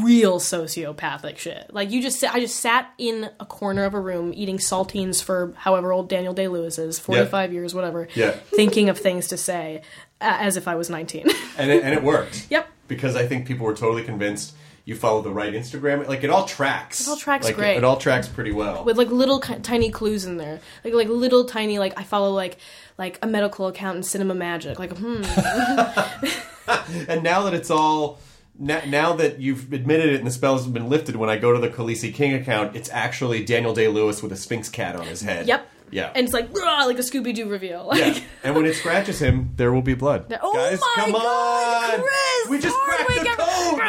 [0.03, 1.73] real sociopathic shit.
[1.73, 5.53] Like you just, I just sat in a corner of a room eating saltines for
[5.57, 8.07] however old Daniel Day Lewis is, forty-five years, whatever.
[8.15, 8.31] Yeah.
[8.31, 9.81] Thinking of things to say,
[10.21, 11.27] uh, as if I was nineteen.
[11.57, 12.47] and it, and it worked.
[12.49, 12.67] Yep.
[12.87, 14.55] Because I think people were totally convinced
[14.89, 16.07] you follow the right Instagram.
[16.07, 17.01] Like it all tracks.
[17.01, 17.77] It all tracks like, great.
[17.77, 18.83] It, all tracks pretty well.
[18.83, 22.57] with like little tiny clues in there, like like little tiny like I follow like
[22.99, 25.23] like a medical account in Cinema Magic, like hmm.
[27.09, 28.19] and now that it's all.
[28.61, 31.53] Now, now that you've admitted it and the spells have been lifted, when I go
[31.53, 35.07] to the Khaleesi King account, it's actually Daniel Day Lewis with a Sphynx cat on
[35.07, 35.47] his head.
[35.47, 35.65] Yep.
[35.91, 36.11] Yeah.
[36.13, 37.87] And it's like like a Scooby Doo reveal.
[37.87, 38.23] Like, yeah.
[38.43, 40.37] And when it scratches him, there will be blood.
[40.41, 41.99] Oh Guys, my come God, on!
[42.01, 42.49] Chris!
[42.49, 43.79] we just cracked the code!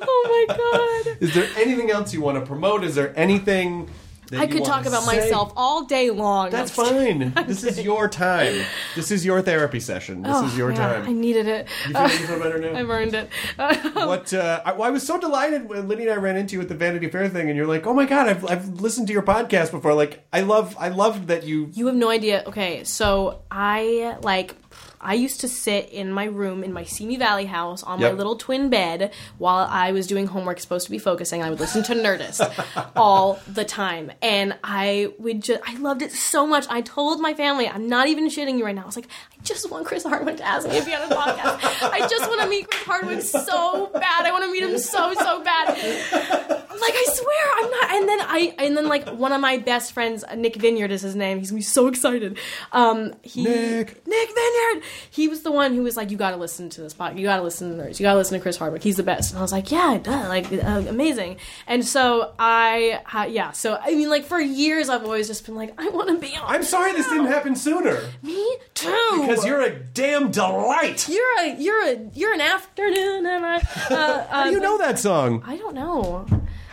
[0.00, 1.16] Oh my god!
[1.20, 2.84] Is there anything else you want to promote?
[2.84, 3.88] Is there anything
[4.30, 5.18] that I could talk about say?
[5.18, 6.50] myself all day long.
[6.50, 7.32] That's I'm fine.
[7.46, 8.64] This is your time.
[8.96, 10.22] This is your therapy session.
[10.22, 11.68] This Oh, is your yeah, I needed it.
[11.86, 12.76] You feel, you feel better now?
[12.76, 13.30] I've earned it.
[13.94, 16.60] what uh, I, well, I was so delighted when Liddy and I ran into you
[16.60, 19.12] at the Vanity Fair thing, and you're like, "Oh my god, I've, I've listened to
[19.12, 21.70] your podcast before." Like, I love, I loved that you.
[21.74, 22.42] You have no idea.
[22.48, 24.56] Okay, so I like
[25.06, 28.34] I used to sit in my room in my Simi Valley house on my little
[28.34, 31.44] twin bed while I was doing homework supposed to be focusing.
[31.44, 32.42] I would listen to Nerdist
[32.96, 34.10] all the time.
[34.20, 36.66] And I would just I loved it so much.
[36.68, 38.82] I told my family, I'm not even shitting you right now.
[38.82, 41.14] I was like, I just want Chris Hardwick to ask me if he had a
[41.14, 41.88] podcast.
[41.88, 44.26] I just want to meet Chris Hardwick so bad.
[44.26, 46.64] I want to meet him so, so bad.
[46.80, 47.90] Like, I swear, I'm not.
[47.94, 51.14] And then I, and then like one of my best friends, Nick Vineyard is his
[51.16, 51.38] name.
[51.38, 52.38] He's gonna be so excited.
[52.72, 54.06] Um, he, Nick.
[54.06, 54.82] Nick Vineyard.
[55.10, 57.18] He was the one who was like, you got to listen to this podcast.
[57.18, 57.98] You got to listen to Nerdist.
[58.00, 58.82] You got to listen to Chris Hardwick.
[58.82, 59.30] He's the best.
[59.30, 61.38] And I was like, yeah, duh, like uh, amazing.
[61.66, 63.52] And so I, uh, yeah.
[63.52, 66.36] So I mean, like for years, I've always just been like, I want to be
[66.36, 66.54] on.
[66.54, 69.18] I'm sorry this didn't happen sooner Me too.
[69.20, 71.08] because you're a damn delight.
[71.08, 73.56] you're a you're a you're an afternoon and I.
[73.90, 75.42] Uh, How do you know that song?
[75.46, 76.26] I don't know.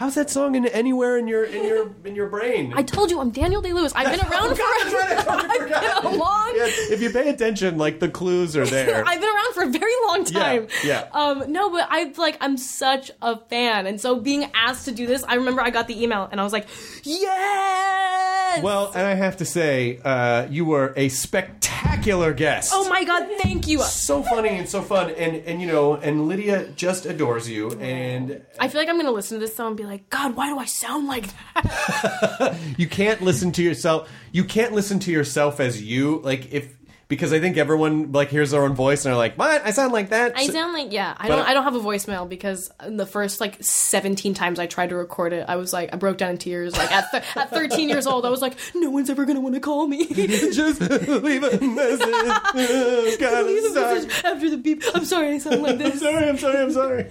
[0.03, 2.73] How's that song in anywhere in your in your in your brain?
[2.75, 3.93] I told you I'm Daniel Day Lewis.
[3.95, 6.51] I've been around for That's right, I've been a long.
[6.57, 9.01] Yeah, if you pay attention, like the clues are there.
[9.07, 10.67] I've been around for a very long time.
[10.83, 11.07] yeah.
[11.13, 15.07] Um, no, but I like I'm such a fan, and so being asked to do
[15.07, 16.67] this, I remember I got the email and I was like,
[17.03, 18.61] yes.
[18.61, 22.71] Well, and I have to say, uh, you were a spectacular guest.
[22.73, 23.79] oh my god, thank you.
[23.79, 28.41] so funny and so fun, and and you know, and Lydia just adores you, and
[28.59, 30.57] I feel like I'm gonna listen to this song and be like, God, why do
[30.57, 32.57] I sound like that?
[32.77, 34.09] you can't listen to yourself.
[34.31, 36.75] You can't listen to yourself as you like if
[37.13, 39.65] because I think everyone like hears their own voice and they're like, "What?
[39.65, 41.15] I sound like that." I sound like yeah.
[41.17, 41.47] I But- don't.
[41.47, 44.95] I don't have a voicemail because in the first like 17 times I tried to
[44.95, 46.75] record it, I was like, I broke down in tears.
[46.77, 49.55] Like at th- at 13 years old, I was like, no one's ever gonna want
[49.55, 50.05] to call me.
[50.13, 52.07] just leave a message.
[52.55, 54.83] Oh, God, Leave a message after the beep.
[54.93, 55.99] I'm sorry, I sound like I'm this.
[56.01, 56.29] sorry.
[56.29, 56.57] I'm sorry.
[56.57, 57.05] I'm sorry.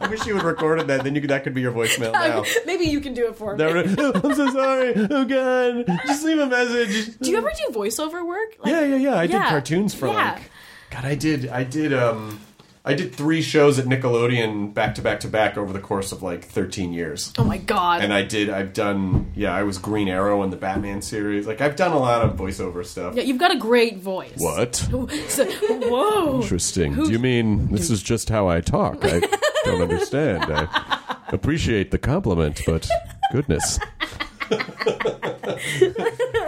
[0.00, 1.04] I wish you had recorded that.
[1.04, 2.44] Then you could, that could be your voicemail now.
[2.66, 3.64] Maybe you can do it for me.
[3.64, 4.92] Oh, I'm so sorry.
[4.96, 7.16] Oh God, just leave a message.
[7.18, 8.56] Do you ever do voiceover work?
[8.60, 9.14] Like, Yeah, yeah, yeah.
[9.18, 9.48] I did Yeah.
[9.48, 10.32] cartoons for Yeah.
[10.32, 10.42] like.
[10.90, 11.48] God, I did.
[11.48, 11.92] I did.
[11.94, 12.40] Um,
[12.84, 16.22] I did three shows at Nickelodeon back to back to back over the course of
[16.22, 17.30] like 13 years.
[17.38, 18.02] Oh my god.
[18.02, 18.48] And I did.
[18.48, 19.30] I've done.
[19.36, 21.46] Yeah, I was Green Arrow in the Batman series.
[21.46, 23.14] Like I've done a lot of voiceover stuff.
[23.14, 24.32] yeah, you've got a great voice.
[24.38, 24.76] What?
[25.28, 26.40] So- whoa.
[26.40, 26.94] Interesting.
[26.94, 29.04] Do you mean this is just how I talk?
[29.04, 29.20] I
[29.64, 30.46] don't understand.
[30.50, 30.66] I
[31.28, 32.88] appreciate the compliment, but
[33.30, 33.78] goodness.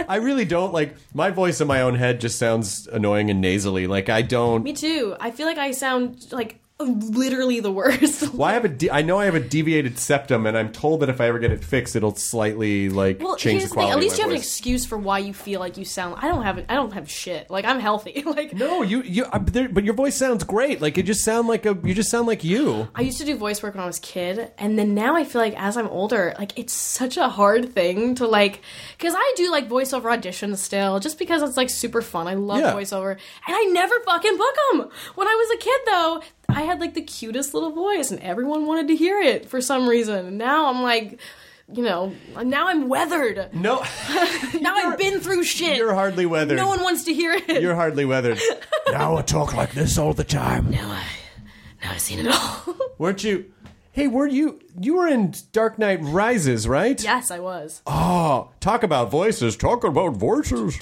[0.09, 3.87] I really don't like my voice in my own head just sounds annoying and nasally.
[3.87, 5.17] Like I don't Me too.
[5.21, 8.33] I feel like I sound like literally the worst.
[8.35, 11.01] well, I have a de- I know I have a deviated septum, and I'm told
[11.01, 13.93] that if I ever get it fixed, it'll slightly like Well, change the the quality.
[13.93, 16.17] At least you have an excuse for why you feel like you sound.
[16.19, 16.59] I don't have.
[16.59, 16.67] it.
[16.69, 17.51] I don't have shit.
[17.51, 18.23] Like I'm healthy.
[18.27, 20.81] like No, you you, there, but your voice sounds great.
[20.81, 22.89] Like you just sound like a you just sound like you.
[22.95, 25.25] I used to do voice work when I was a kid, and then now I
[25.25, 28.61] feel like as I'm older, like it's such a hard thing to like,
[28.99, 32.29] because I do like voiceover auditions still, just because it's like super fun.
[32.29, 32.73] I love Yeah.
[32.73, 33.21] voiceover, and
[33.57, 34.91] I never fucking book them.
[35.15, 36.23] When I was a kid, though,
[36.53, 39.89] I had like the cutest little voice, and everyone wanted to hear it for some
[39.89, 40.37] reason.
[40.39, 41.21] Now I'm like.
[41.73, 42.13] You know,
[42.45, 43.55] now I'm weathered.
[43.55, 43.77] No,
[44.61, 45.79] Now I've been through shit.
[45.79, 46.59] you're hardly weathered.
[46.59, 47.63] No one wants to hear it.
[47.63, 48.39] You're hardly weathered.
[48.91, 50.71] now I talk like this all the time.
[50.71, 51.03] now I,
[51.83, 52.77] now I've seen it all.
[52.99, 53.51] Weren't you?
[53.95, 57.03] Hey, were you you were in Dark Knight Rises, right?
[57.03, 57.83] Yes, I was.
[57.87, 59.55] Oh, talk about voices.
[59.55, 60.81] Talk about voices.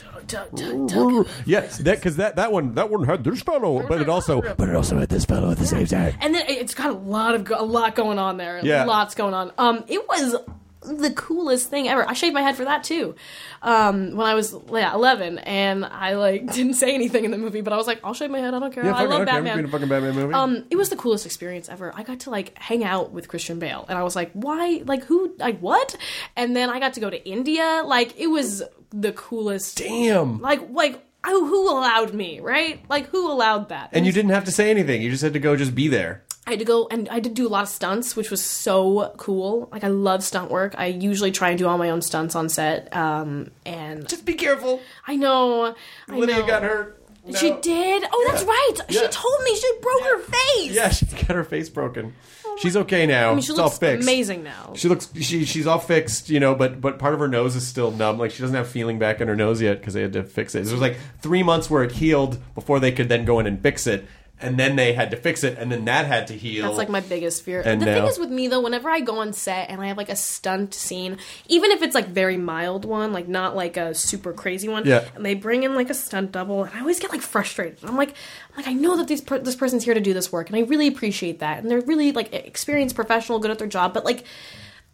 [1.45, 4.69] Yes, that because that that one that one had this fellow, but it also but
[4.69, 6.15] it also had this fellow at the same time.
[6.20, 8.61] and then it's got a lot of go- a lot going on there.
[8.62, 8.85] Yeah.
[8.85, 9.51] lots going on.
[9.59, 10.37] Um, it was
[10.82, 12.09] the coolest thing ever.
[12.09, 13.15] I shaved my head for that too.
[13.62, 17.61] Um, when I was yeah, eleven, and I like didn't say anything in the movie,
[17.61, 18.55] but I was like, I'll shave my head.
[18.55, 18.85] I don't care.
[18.85, 19.69] Yeah, I love okay, Batman.
[19.69, 20.35] fucking Batman movie.
[20.35, 21.93] Um, it was the coolest experience ever.
[21.94, 24.82] I got to like hang out with Christian Bale, and I was like, why?
[24.85, 25.35] Like who?
[25.39, 25.97] Like what?
[26.36, 27.82] And then I got to go to India.
[27.85, 29.78] Like it was the coolest.
[29.78, 30.40] Damn.
[30.40, 31.05] Like like.
[31.27, 32.82] Who who allowed me, right?
[32.89, 33.90] Like, who allowed that?
[33.93, 35.02] And you didn't have to say anything.
[35.02, 36.24] You just had to go, just be there.
[36.51, 39.14] I had to go and I did do a lot of stunts, which was so
[39.18, 39.68] cool.
[39.70, 40.74] Like I love stunt work.
[40.77, 42.94] I usually try and do all my own stunts on set.
[42.94, 44.81] Um, and Just be careful.
[45.06, 45.77] I know,
[46.09, 46.47] I Lydia know.
[46.47, 46.97] got hurt.
[47.39, 48.05] She did.
[48.12, 48.77] Oh, that's right.
[48.89, 50.72] She told me she broke her face.
[50.72, 52.14] Yeah, she's got her face broken.
[52.59, 53.31] She's okay now.
[53.31, 54.06] I mean, she it's all looks fixed.
[54.09, 54.72] amazing now.
[54.74, 57.64] She looks she she's all fixed, you know, but but part of her nose is
[57.66, 58.18] still numb.
[58.18, 60.55] Like she doesn't have feeling back in her nose yet because they had to fix
[60.56, 60.64] it.
[60.64, 63.62] There was like three months where it healed before they could then go in and
[63.62, 64.06] fix it,
[64.43, 66.65] and then they had to fix it, and then that had to heal.
[66.67, 67.61] That's like my biggest fear.
[67.65, 69.97] And the thing is with me though, whenever I go on set and I have
[69.97, 71.19] like a stunt scene,
[71.49, 75.05] even if it's like very mild one, like not like a super crazy one, Yeah.
[75.15, 77.79] and they bring in like a stunt double, and I always get like frustrated.
[77.85, 78.11] I'm like,
[78.51, 80.57] I'm like I know that these per- this person's here to do this work, and
[80.57, 84.05] I really appreciate that, and they're really like experienced professional, good at their job, but
[84.05, 84.25] like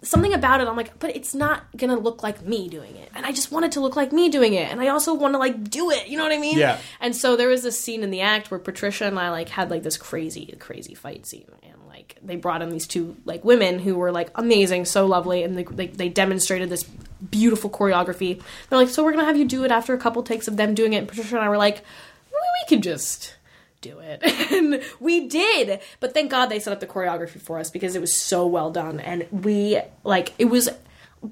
[0.02, 3.10] something about it i'm like but it's not gonna look like me doing it.
[3.14, 4.70] And i just want it to look like me doing it.
[4.70, 6.06] And i also want to like do it.
[6.09, 6.59] You know what i mean?
[6.59, 6.78] Yeah.
[7.01, 9.70] and so there was this scene in the act where patricia and i like had
[9.70, 11.51] like this crazy crazy fight scene.
[11.62, 15.43] And like they brought in these two like women who were like amazing so lovely.
[15.43, 18.43] And they, they, they demonstrated this beautiful choreography.
[18.68, 20.74] They're like so we're gonna have you do it after a couple takes of them
[20.74, 20.98] doing it.
[20.98, 21.82] And patricia and i were like
[22.31, 23.35] we, we could just
[23.81, 24.23] do it.
[24.53, 25.81] And we did.
[26.01, 28.70] But thank God they set up the choreography for us because it was so well
[28.70, 29.01] done.
[29.01, 30.69] And we, like, it was.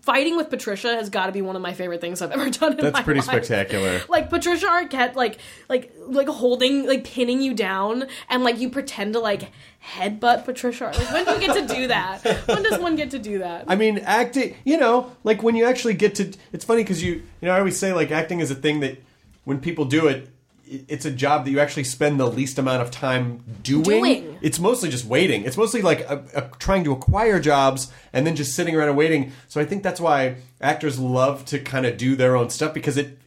[0.03, 2.73] Fighting with Patricia has got to be one of my favorite things I've ever done
[2.73, 3.45] in That's pretty life.
[3.45, 4.01] spectacular.
[4.09, 5.39] Like Patricia Arquette, like
[5.69, 9.53] like like holding, like pinning you down, and like you pretend to like
[9.87, 10.87] headbutt Patricia.
[10.87, 12.23] Like when do you get to do that?
[12.47, 13.67] When does one get to do that?
[13.69, 14.57] I mean, acting.
[14.65, 16.33] You know, like when you actually get to.
[16.53, 18.99] It's funny because you, you know, I always say like acting is a thing that
[19.45, 20.29] when people do it-
[20.67, 23.83] it's a job that you actually spend the least amount of time doing.
[23.83, 24.39] Doing.
[24.41, 25.45] It's mostly just waiting.
[25.45, 28.97] It's mostly like a, a, trying to acquire jobs and then just sitting around and
[28.97, 29.33] waiting.
[29.49, 32.97] So I think that's why actors love to kind of do their own stuff because
[32.97, 33.19] it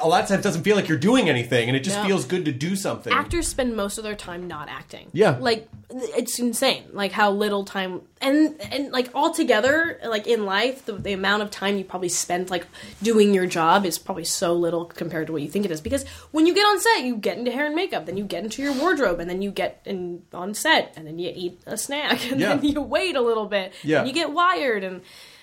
[0.00, 2.04] a lot of times doesn't feel like you're doing anything and it just No.
[2.04, 3.12] feels good to do something.
[3.12, 5.08] actors spend most of their time not acting.
[5.12, 5.36] Yeah.
[5.38, 6.84] Like it's insane.
[6.92, 11.50] Like how little time and and like altogether, like in life, the, the amount of
[11.50, 12.66] time you probably spend like
[13.02, 15.80] doing your job is probably so little compared to what you think it is.
[15.80, 18.42] Because when you get on set, you get into hair and makeup, then you get
[18.44, 21.76] into your wardrobe, and then you get in on set, and then you eat a
[21.76, 22.56] snack, and Yeah.
[22.56, 23.98] then you wait a little bit, Yeah.
[24.00, 25.02] and you get wired, and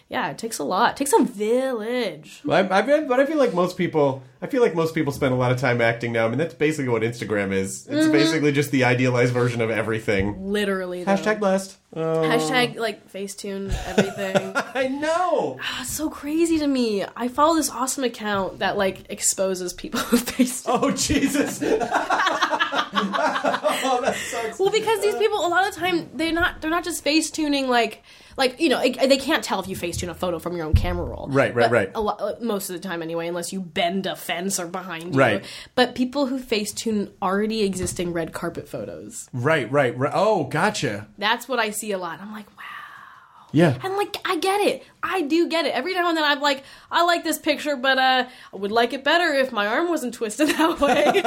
[0.10, 0.92] yeah, it takes a lot.
[0.92, 2.42] It takes a village.
[2.50, 5.38] I, I, but I feel like most people, I feel like most people spend a
[5.38, 6.26] lot of time acting now.
[6.26, 7.88] I mean, that's basically what Instagram is.
[7.88, 8.11] It's Mm-hmm.
[8.11, 10.52] basically just the idealized version of everything.
[10.52, 11.06] Literally.
[11.06, 11.14] Though.
[11.14, 11.78] Hashtag blessed.
[11.95, 14.52] Oh, Hashtag like Facetune everything.
[14.76, 15.60] I know.
[15.78, 17.06] That's so crazy to me.
[17.15, 20.64] I follow this awesome account that like exposes people who face.
[20.68, 21.61] Oh Jesus.
[21.64, 21.78] oh,
[24.03, 24.60] that sucks.
[24.60, 27.32] Well, because these people, a lot of the time, they're not they're not just face
[27.32, 28.03] tuning like
[28.38, 30.74] like you know they can't tell if you face tune a photo from your own
[30.74, 31.28] camera roll.
[31.30, 31.91] Right, right, But right.
[31.95, 35.20] A lot, most of the time, anyway, unless you bend a fence or behind you.
[35.20, 35.46] Right.
[35.76, 39.30] But people who face tune already existing red carpet photos.
[39.34, 40.12] Right, right, right.
[40.14, 41.08] Oh, gotcha.
[41.18, 42.20] That's what I see a lot.
[42.20, 42.64] I'm like, wow.
[43.56, 43.78] Yeah.
[43.84, 44.84] And like I get it.
[45.04, 45.76] I do get it.
[45.76, 48.94] Every now and then I'm like, I like this picture, but uh I would like
[48.94, 51.22] it better if my arm wasn't twisted that way.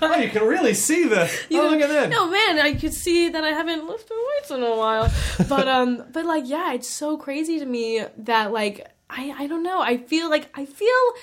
[0.02, 1.22] Oh, you can really see the.
[1.52, 2.10] oh, look at that.
[2.10, 5.10] No man, I could see that I haven't lifted weights in a while.
[5.48, 9.62] But um but like yeah, it's so crazy to me that like I I don't
[9.62, 9.80] know.
[9.80, 11.14] I feel like I feel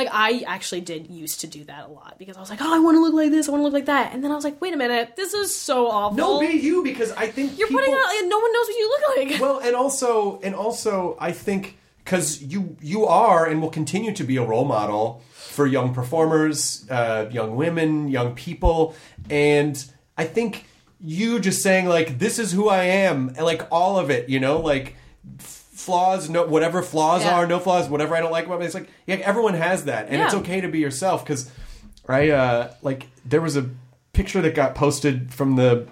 [0.00, 2.74] like I actually did used to do that a lot because I was like, oh,
[2.74, 4.34] I want to look like this, I want to look like that, and then I
[4.34, 6.16] was like, wait a minute, this is so awful.
[6.16, 8.76] No, be you because I think You're people, putting out, like, no one knows what
[8.76, 9.40] you look like.
[9.40, 14.24] Well, and also, and also, I think because you you are and will continue to
[14.24, 18.94] be a role model for young performers, uh, young women, young people,
[19.28, 19.84] and
[20.16, 20.64] I think
[20.98, 24.40] you just saying like this is who I am, and like all of it, you
[24.40, 24.96] know, like
[25.80, 27.34] flaws, no whatever flaws Yeah.
[27.36, 28.66] are, no flaws, whatever I don't like about me.
[28.66, 31.24] It's like yeah, everyone has that, and it's okay to be yourself.
[31.24, 31.50] Because
[32.08, 33.68] I uh, like there was a
[34.12, 35.86] picture that got posted from the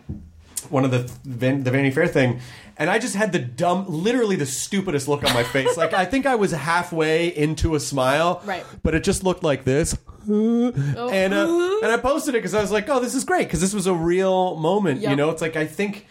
[0.71, 2.41] one of the Van, the Vanity Fair thing,
[2.77, 5.77] and I just had the dumb, literally the stupidest look on my face.
[5.77, 8.65] like I think I was halfway into a smile, Right.
[8.83, 9.97] But it just looked like this.
[10.27, 13.61] And uh, and I posted it because I was like, oh, this is great because
[13.61, 15.01] this was a real moment.
[15.01, 16.07] You know, it's like I think.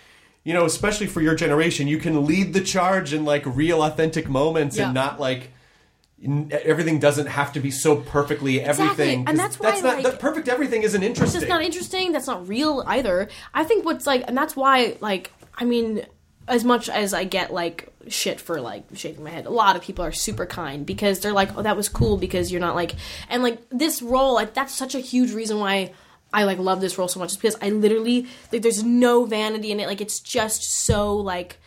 [0.48, 4.30] You know, especially for your generation, you can lead the charge in like real, authentic
[4.30, 4.86] moments Yeah.
[4.86, 5.52] and not like.
[6.26, 9.26] Everything doesn't have to be so perfectly everything.
[9.28, 10.48] And that's why, not like- that perfect.
[10.48, 11.42] Everything isn't It's interesting.
[11.42, 12.12] just not interesting.
[12.12, 13.28] That's not real either.
[13.54, 16.06] I think what's like, and that's why, like, I mean,
[16.48, 19.84] as much as I get like shit for like shaking my head, a lot of
[19.84, 22.96] people are super kind because they're like, oh, that was cool because you're not like,
[23.30, 25.92] and like this role, like that's such a huge reason why.
[26.34, 29.72] I like love this role so much is because I literally like there's no vanity
[29.72, 31.58] in it like it's just so like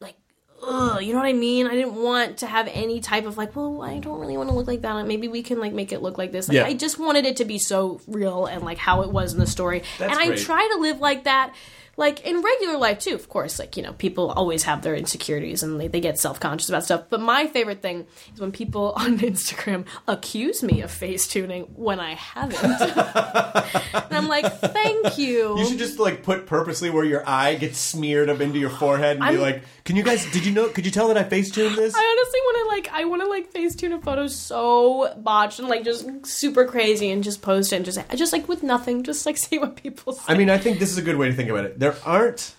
[0.00, 0.16] like
[0.62, 1.66] ugh, you know what I mean?
[1.66, 4.54] I didn't want to have any type of like, well, I don't really want to
[4.54, 5.06] look like that.
[5.06, 6.48] Maybe we can like make it look like this.
[6.48, 6.64] Like, Yeah.
[6.66, 9.46] I just wanted it to be so real and like how it was in the
[9.46, 9.82] story.
[9.98, 11.54] That's and I try to live like that.
[11.96, 13.58] Like in regular life too, of course.
[13.58, 16.84] Like you know, people always have their insecurities and they, they get self conscious about
[16.84, 17.04] stuff.
[17.10, 22.00] But my favorite thing is when people on Instagram accuse me of face tuning when
[22.00, 22.54] I haven't,
[23.94, 25.58] and I'm like, thank you.
[25.58, 29.16] You should just like put purposely where your eye gets smeared up into your forehead
[29.18, 30.30] and be I'm- like, "Can you guys?
[30.32, 30.68] Did you know?
[30.68, 33.22] Could you tell that I face tuned this?" I honestly want to like I want
[33.22, 37.42] to like face tune a photo so botched and like just super crazy and just
[37.42, 40.22] post it and just just like with nothing, just like see what people say.
[40.28, 41.78] I mean, I think this is a good way to think about it.
[41.84, 42.54] There aren't.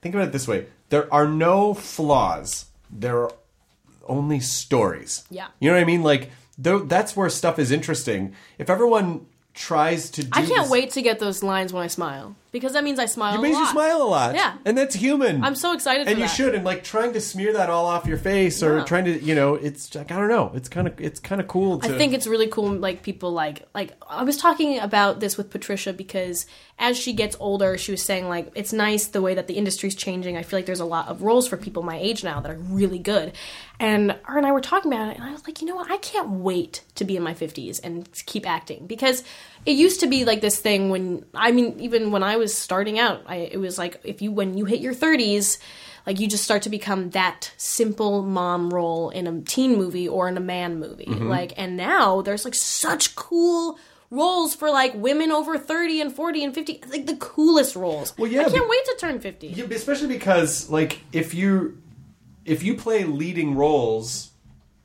[0.00, 2.64] Think about it this way: there are no flaws.
[2.90, 3.32] There are
[4.08, 5.22] only stories.
[5.28, 5.48] Yeah.
[5.60, 6.02] You know what I mean?
[6.02, 8.34] Like, though, that's where stuff is interesting.
[8.56, 11.88] If everyone tries to, do I can't this- wait to get those lines when I
[11.88, 13.34] smile because that means I smile.
[13.34, 14.34] It a makes you smile a lot.
[14.34, 14.56] Yeah.
[14.64, 15.44] and that's human.
[15.44, 16.30] I'm so excited and you that.
[16.34, 16.54] should.
[16.54, 18.84] And like trying to smear that all off your face, or Yeah.
[18.84, 20.52] trying to, you know, it's like I don't know.
[20.54, 21.80] It's kind of it's kind of cool.
[21.80, 22.70] To, I think it's really cool.
[22.72, 26.46] Like people like like I was talking about this with Patricia because
[26.78, 29.94] as she gets older, she was saying like it's nice the way that the industry's
[29.94, 30.36] changing.
[30.36, 32.56] I feel like there's a lot of roles for people my age now that are
[32.58, 33.32] really good.
[33.80, 35.90] And her and I were talking about it, and I was like, you know what?
[35.90, 39.24] I can't wait to be in my 50s and keep acting because
[39.66, 42.98] it used to be like this thing when I mean even when I was starting
[42.98, 45.58] out, I, it was like if you when you hit your 30s
[46.06, 50.28] like you just start to become that simple mom role in a teen movie or
[50.28, 51.28] in a man movie Mm-hmm.
[51.28, 53.78] like and now there's like such cool
[54.10, 58.30] roles for like women over 30 and 40 and 50 like the coolest roles Well,
[58.30, 61.80] yeah, i can't but- wait to turn 50 Yeah, especially because like if you
[62.44, 64.30] if you play leading roles,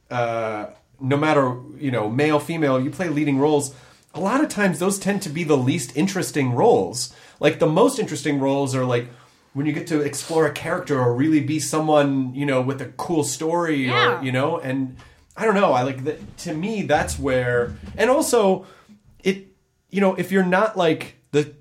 [0.09, 0.67] uh,
[1.01, 3.73] no matter you know male female, you play leading roles.
[4.15, 7.13] A lot of times, those tend to be the least interesting roles.
[7.39, 9.07] Like the most interesting roles are like
[9.53, 12.85] when you get to explore a character or really be someone you know with a
[12.97, 14.19] cool story Yeah.
[14.19, 14.97] or you know and
[15.37, 15.71] I don't know.
[15.73, 16.37] I like that.
[16.39, 18.65] To me, that's where and also
[19.23, 19.47] it
[19.89, 21.53] you know if you're not like the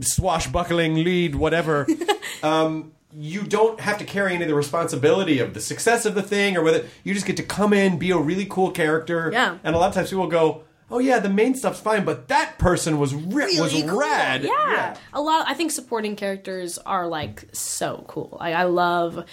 [0.00, 1.86] swashbuckling lead whatever
[2.42, 6.22] um, you don't have to carry any of the responsibility of the success of the
[6.22, 9.58] thing or whether you just get to come in be a really cool character Yeah.
[9.64, 12.58] and a lot of times people go oh yeah the main stuff's fine but that
[12.58, 13.98] person was ri- was Really cool.
[13.98, 14.96] rad Yeah.
[15.12, 18.36] A lot I think supporting characters are like so cool.
[18.40, 19.24] I, I love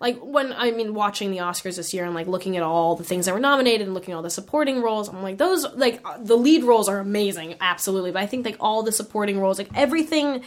[0.00, 3.04] like when I mean watching the Oscars this year and like looking at all the
[3.04, 6.00] things that were nominated and looking at all the supporting roles, I'm like those like
[6.04, 8.12] uh, the lead roles are amazing, absolutely.
[8.12, 10.42] But I think like all the supporting roles, like everything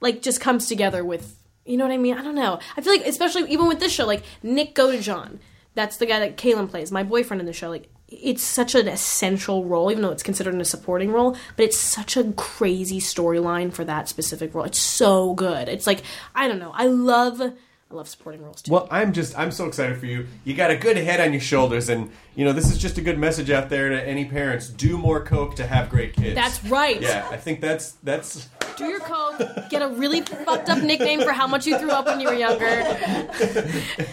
[0.00, 2.18] like just comes together with you know what I mean?
[2.18, 2.58] I don't know.
[2.76, 5.38] I feel like especially even with this show, like Nick Godejohn,
[5.74, 8.88] that's the guy that Calum plays, my boyfriend in the show, like it's such an
[8.88, 13.72] essential role, even though it's considered a supporting role, but it's such a crazy storyline
[13.72, 14.64] for that specific role.
[14.64, 15.68] It's so good.
[15.68, 16.02] It's like
[16.34, 16.72] I don't know.
[16.74, 18.72] I love I love supporting roles too.
[18.72, 20.26] Well, I'm just I'm so excited for you.
[20.44, 23.00] You got a good head on your shoulders, and you know this is just a
[23.00, 26.34] good message out there to any parents: do more coke to have great kids.
[26.34, 27.00] That's right.
[27.00, 28.48] Yeah, I think that's that's.
[28.76, 29.38] Do your coke,
[29.68, 32.34] get a really fucked up nickname for how much you threw up when you were
[32.34, 32.64] younger,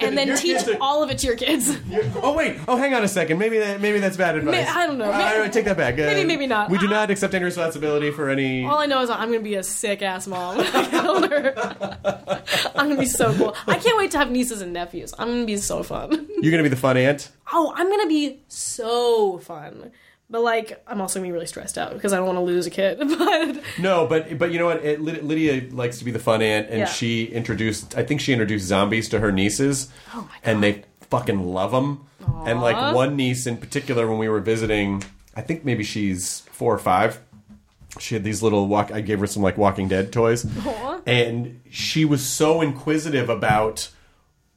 [0.01, 1.77] and then Your teach are- all of it to your kids.
[2.21, 2.57] Oh wait!
[2.67, 3.37] Oh, hang on a second.
[3.37, 4.67] Maybe that maybe that's bad advice.
[4.67, 5.11] I don't know.
[5.11, 5.93] Uh, I take that back.
[5.95, 6.69] Uh, maybe, maybe not.
[6.69, 8.65] We do not accept any responsibility for any.
[8.65, 10.57] All I know is I'm gonna be a sick ass mom.
[10.57, 11.53] when I get older.
[12.75, 13.55] I'm gonna be so cool.
[13.67, 15.13] I can't wait to have nieces and nephews.
[15.17, 16.27] I'm gonna be so fun.
[16.41, 17.31] You're gonna be the fun aunt.
[17.51, 19.91] Oh, I'm gonna be so fun.
[20.29, 22.67] But like, I'm also gonna be really stressed out because I don't want to lose
[22.67, 22.99] a kid.
[23.17, 24.83] But No, but but you know what?
[24.83, 26.85] It, Lydia likes to be the fun aunt, and Yeah.
[26.85, 27.97] she introduced.
[27.97, 32.05] I think she introduced zombies to her nieces, Oh my and they fucking love them.
[32.45, 35.01] And like one niece in particular, when we were visiting,
[35.33, 37.21] I think maybe she's four or five.
[37.99, 38.91] She had these little walk.
[38.91, 40.45] I gave her some like Walking Dead toys,
[41.05, 43.89] and she was so inquisitive about.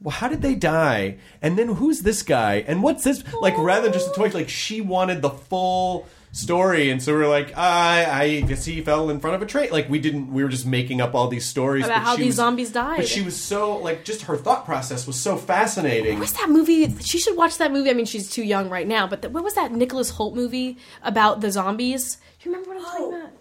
[0.01, 1.17] Well, how did they die?
[1.41, 2.63] And then who's this guy?
[2.67, 3.23] And what's this?
[3.39, 7.23] Like, rather than just a toy, like she wanted the full story, and so we
[7.23, 9.69] are like, I, I guess he fell in front of a train.
[9.71, 10.33] Like, we didn't.
[10.33, 12.71] We were just making up all these stories About but how she these was- zombies
[12.71, 12.97] died.
[12.97, 16.17] But she was so like, just her thought process was so fascinating.
[16.17, 16.91] what's that movie?
[17.01, 17.91] She should watch that movie.
[17.91, 19.05] I mean, she's too young right now.
[19.05, 22.17] But the, what was that Nicholas Hoult movie about the zombies?
[22.41, 23.31] You remember what I'm talking oh, about?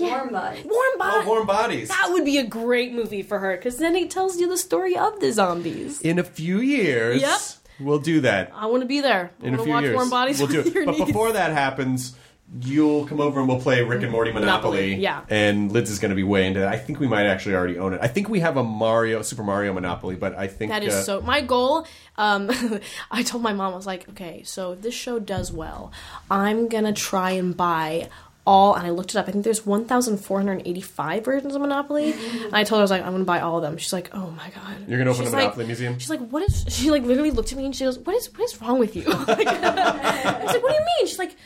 [0.00, 0.64] Warm Bodies.
[0.64, 1.22] Warm Bodies.
[1.24, 1.88] Oh, Warm Bodies.
[1.88, 4.96] That would be a great movie for her because then it tells you the story
[4.96, 6.00] of the zombies.
[6.02, 7.40] In a few years, Yep.
[7.80, 8.52] we'll do that.
[8.54, 9.30] I want to be there.
[9.42, 10.74] I In a few watch years, Warm Bodies we'll do with it.
[10.74, 11.06] your But niece.
[11.06, 12.16] before that happens,
[12.60, 14.90] you'll come over and we'll play Rick and Morty Monopoly.
[14.96, 15.22] Monopoly, yeah.
[15.28, 16.68] And Liz is going to be way into that.
[16.72, 17.98] I think we might actually already own it.
[18.00, 21.02] I think we have a Mario, Super Mario Monopoly, but I think That is uh,
[21.02, 21.20] so.
[21.22, 21.86] My goal.
[22.16, 22.48] Um,
[23.10, 25.90] I told my mom I was like, okay, so if this show does well,
[26.30, 28.08] I'm gonna try and buy
[28.46, 28.74] all.
[28.74, 29.28] And I looked it up.
[29.28, 32.12] I think there's 1,485 versions of Monopoly.
[32.12, 32.44] Mm-hmm.
[32.46, 33.76] And I told her I was like, I'm gonna buy all of them.
[33.76, 34.88] She's like, oh my god.
[34.88, 35.98] You're gonna open She's a like- Monopoly museum?
[35.98, 36.64] She's like, what is?
[36.76, 38.32] She like literally looked at me and she goes, what is?
[38.32, 39.04] What is wrong with you?
[39.26, 41.06] Like, I was like, what do you mean?
[41.06, 41.36] She's like.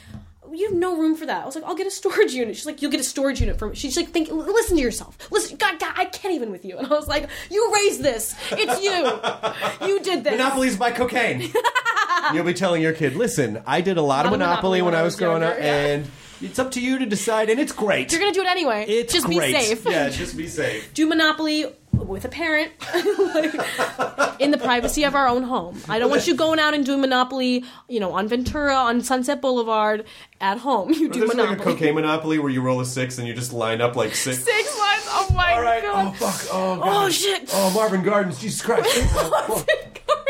[0.52, 1.44] You have no room for that.
[1.44, 2.56] I was like, I'll get a storage unit.
[2.56, 3.72] She's like, you'll get a storage unit for.
[3.72, 5.16] She's like, think, listen to yourself.
[5.30, 6.76] Listen, God, God, I can't even with you.
[6.76, 8.34] And I was like, you raised this.
[8.50, 9.86] It's you.
[9.88, 10.32] You did this.
[10.32, 11.52] Monopoly's my cocaine.
[12.34, 14.94] You'll be telling your kid, listen, I did a lot, of lot of Monopoly, when
[14.94, 15.86] I was growing up, yeah.
[15.86, 16.10] and
[16.40, 18.10] it's up to you to decide, and it's great.
[18.12, 18.84] You're gonna do it anyway.
[18.88, 19.54] it's just great.
[19.54, 19.84] be safe.
[19.84, 20.92] Yeah, just be safe.
[20.94, 23.54] Do Monopoly with a parent Like,
[24.40, 25.80] in the privacy of our own home.
[25.88, 29.40] I don't want you going out and doing Monopoly, you know, on Ventura, on Sunset
[29.40, 30.04] Boulevard,
[30.40, 30.92] at home.
[31.00, 33.52] You do There's like a cocaine Monopoly where you roll a six and you just
[33.52, 34.42] line up like six.
[34.44, 35.06] Six months.
[35.10, 35.82] Oh my All right.
[35.82, 36.06] god.
[36.20, 36.54] Oh fuck.
[36.54, 37.06] Oh god.
[37.06, 37.50] Oh, shit.
[37.52, 38.38] Oh Marvin Gardens.
[38.40, 38.88] Jesus Christ.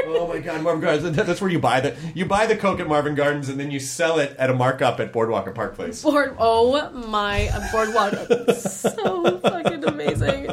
[0.02, 1.14] Oh, oh my God, Marvin Gardens.
[1.16, 3.70] That- That's where you buy the you buy the coke at Marvin Gardens and then
[3.70, 6.02] you sell it at a markup at Boardwalk and Park Place.
[6.02, 8.12] Board, oh my boardwalk,
[8.56, 10.50] so fucking amazing.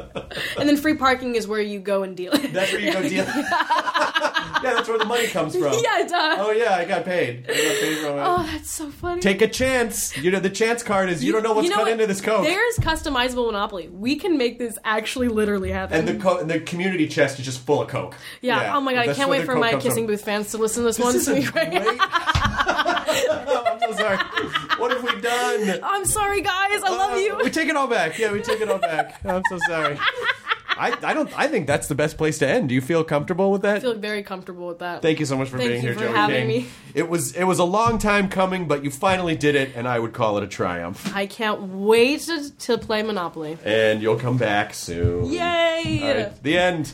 [0.60, 2.52] And then free parking is where you go and deal it.
[2.54, 3.26] That's where you go deal.
[3.26, 5.74] yeah, that's where the money comes from.
[5.82, 6.36] yeah, duh.
[6.40, 7.46] Oh yeah, I got paid.
[7.50, 8.22] I got paid from it.
[8.26, 9.22] Oh, that's so funny.
[9.22, 10.16] Take a chance.
[10.18, 11.92] You know the chance card is you, don't know what's you cut what?
[11.92, 12.44] into this coke.
[12.44, 13.88] There's customizable Monopoly.
[13.90, 15.98] We can make this actually literally happen.
[15.98, 18.16] and the co- and the community chest is just full of coke.
[18.42, 18.76] yeah.
[18.76, 20.08] Oh my god, I can't wait for my kissing from.
[20.14, 21.16] booth fans to listen to this, This one.
[21.16, 21.74] is a It's great.
[22.50, 24.18] I'm so sorry.
[24.78, 25.80] What have we done?
[25.84, 26.82] I'm sorry, guys.
[26.84, 27.38] I love Uh, you.
[27.44, 28.18] We take it all back.
[28.20, 29.20] Yeah, we take it all back.
[29.26, 29.98] I'm so sorry.
[30.80, 31.30] I, I don't.
[31.38, 32.70] I think that's the best place to end.
[32.70, 33.78] Do you feel comfortable with that?
[33.78, 35.02] I feel very comfortable with that.
[35.02, 36.64] Thank you so much for Thank being you here, for Joey having King.
[36.64, 36.70] me.
[36.94, 40.00] It was it was a long time coming, but you finally did it, and I
[40.00, 41.16] would call it a triumph.
[41.16, 43.58] I can't wait to, to play Monopoly.
[43.64, 45.26] And you'll come back soon.
[45.26, 46.00] Yay!
[46.04, 46.94] All right, the end.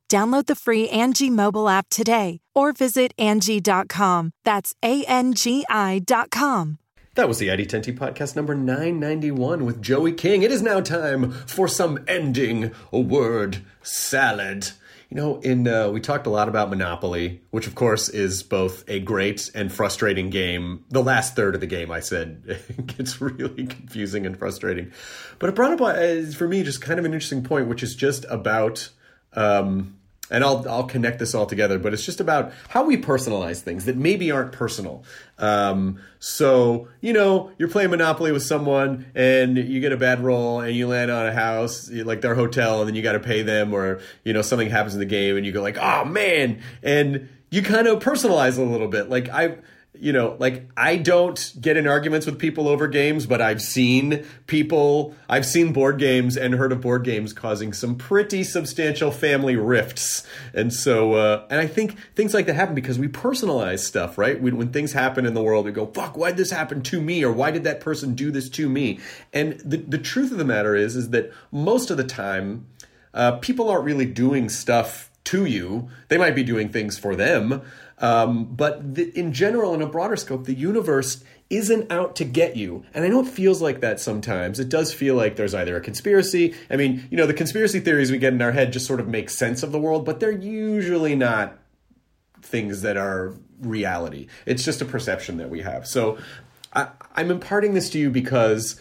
[0.11, 4.31] Download the free Angie mobile app today or visit Angie.com.
[4.43, 6.79] That's A N G I.com.
[7.15, 10.43] That was the ID10T podcast number 991 with Joey King.
[10.43, 14.71] It is now time for some ending word salad.
[15.09, 18.83] You know, in uh, we talked a lot about Monopoly, which of course is both
[18.89, 20.83] a great and frustrating game.
[20.89, 24.91] The last third of the game, I said, gets really confusing and frustrating.
[25.39, 27.95] But it brought up, uh, for me, just kind of an interesting point, which is
[27.95, 28.89] just about
[29.33, 29.97] um,
[30.31, 33.85] and I'll I'll connect this all together, but it's just about how we personalize things
[33.85, 35.03] that maybe aren't personal.
[35.37, 40.61] Um, so you know, you're playing Monopoly with someone, and you get a bad roll,
[40.61, 43.41] and you land on a house like their hotel, and then you got to pay
[43.43, 46.61] them, or you know something happens in the game, and you go like, oh man,
[46.81, 49.09] and you kind of personalize a little bit.
[49.09, 49.57] Like I
[49.93, 54.25] you know, like I don't get in arguments with people over games, but I've seen
[54.47, 59.57] people, I've seen board games and heard of board games causing some pretty substantial family
[59.57, 60.25] rifts.
[60.53, 64.41] And so, uh, and I think things like that happen because we personalize stuff, right?
[64.41, 67.01] When, when things happen in the world, we go, fuck, why did this happen to
[67.01, 67.23] me?
[67.23, 68.99] Or why did that person do this to me?
[69.33, 72.65] And the, the truth of the matter is, is that most of the time,
[73.13, 75.89] uh, people aren't really doing stuff to you.
[76.07, 77.61] They might be doing things for them.
[78.01, 82.55] Um, but the, in general, in a broader scope, the universe isn't out to get
[82.55, 82.83] you.
[82.93, 84.59] And I know it feels like that sometimes.
[84.59, 86.55] It does feel like there's either a conspiracy.
[86.69, 89.07] I mean, you know, the conspiracy theories we get in our head just sort of
[89.07, 91.59] make sense of the world, but they're usually not
[92.41, 94.27] things that are reality.
[94.45, 95.85] It's just a perception that we have.
[95.85, 96.17] So
[96.73, 98.79] I, I'm imparting this to you because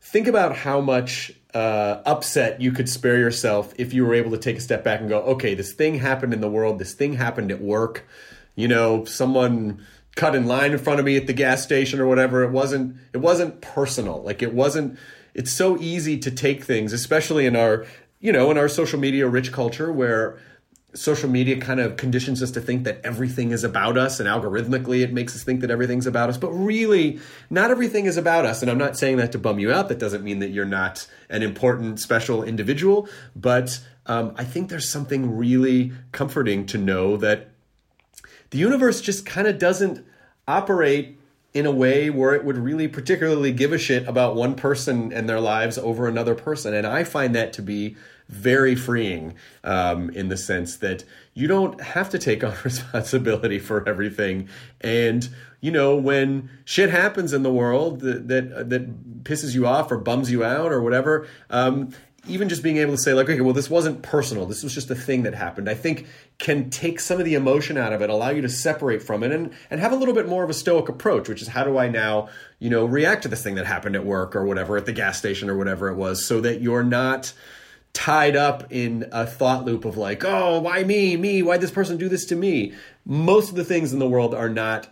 [0.00, 4.38] think about how much uh, upset you could spare yourself if you were able to
[4.38, 7.14] take a step back and go, okay, this thing happened in the world, this thing
[7.14, 8.06] happened at work.
[8.54, 9.84] You know, someone
[10.14, 12.42] cut in line in front of me at the gas station or whatever.
[12.42, 12.96] It wasn't.
[13.12, 14.22] It wasn't personal.
[14.22, 14.98] Like it wasn't.
[15.34, 17.86] It's so easy to take things, especially in our,
[18.20, 20.38] you know, in our social media rich culture where
[20.94, 25.00] social media kind of conditions us to think that everything is about us and algorithmically
[25.00, 27.18] it makes us think that everything's about us but really
[27.48, 29.98] not everything is about us and i'm not saying that to bum you out that
[29.98, 35.36] doesn't mean that you're not an important special individual but um, I think there's something
[35.36, 37.51] really comforting to know that
[38.52, 40.06] the universe just kind of doesn't
[40.46, 41.18] operate
[41.54, 45.28] in a way where it would really particularly give a shit about one person and
[45.28, 46.74] their lives over another person.
[46.74, 47.96] And I find that to be
[48.28, 49.34] very freeing
[49.64, 51.04] um, in the sense that
[51.34, 54.48] you don't have to take on responsibility for everything.
[54.82, 55.28] And,
[55.62, 59.96] you know, when shit happens in the world that, that, that pisses you off or
[59.96, 61.90] bums you out or whatever, um,
[62.28, 64.90] even just being able to say like okay well this wasn't personal this was just
[64.90, 66.06] a thing that happened i think
[66.38, 69.32] can take some of the emotion out of it allow you to separate from it
[69.32, 71.78] and and have a little bit more of a stoic approach which is how do
[71.78, 72.28] i now
[72.58, 75.18] you know react to this thing that happened at work or whatever at the gas
[75.18, 77.32] station or whatever it was so that you're not
[77.92, 81.96] tied up in a thought loop of like oh why me me why this person
[81.96, 82.72] do this to me
[83.04, 84.88] most of the things in the world are not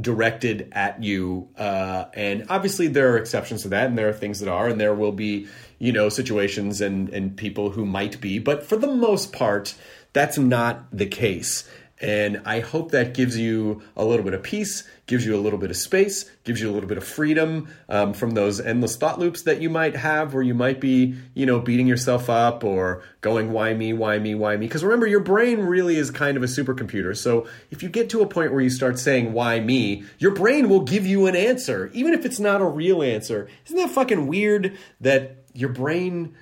[0.00, 1.48] directed at you.
[1.56, 4.80] Uh, and obviously, there are exceptions to that, and there are things that are, and
[4.80, 5.46] there will be,
[5.84, 8.38] you know, situations and and people who might be.
[8.38, 9.74] But for the most part,
[10.14, 11.68] that's not the case.
[12.00, 15.58] And I hope that gives you a little bit of peace, gives you a little
[15.58, 19.18] bit of space, gives you a little bit of freedom um, from those endless thought
[19.18, 23.02] loops that you might have where you might be, you know, beating yourself up or
[23.20, 24.66] going, why me, why me, why me?
[24.66, 27.16] Because remember, your brain really is kind of a supercomputer.
[27.16, 30.68] So if you get to a point where you start saying, why me, your brain
[30.68, 33.48] will give you an answer, even if it's not a real answer.
[33.66, 36.34] Isn't that fucking weird that your brain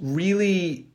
[0.00, 0.86] really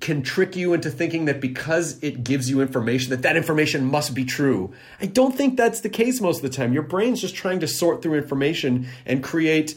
[0.00, 4.14] can trick you into thinking that because it gives you information that that information must
[4.14, 4.72] be true.
[5.00, 6.72] I don't think that's the case most of the time.
[6.72, 9.74] Your brain's just trying to sort through information and create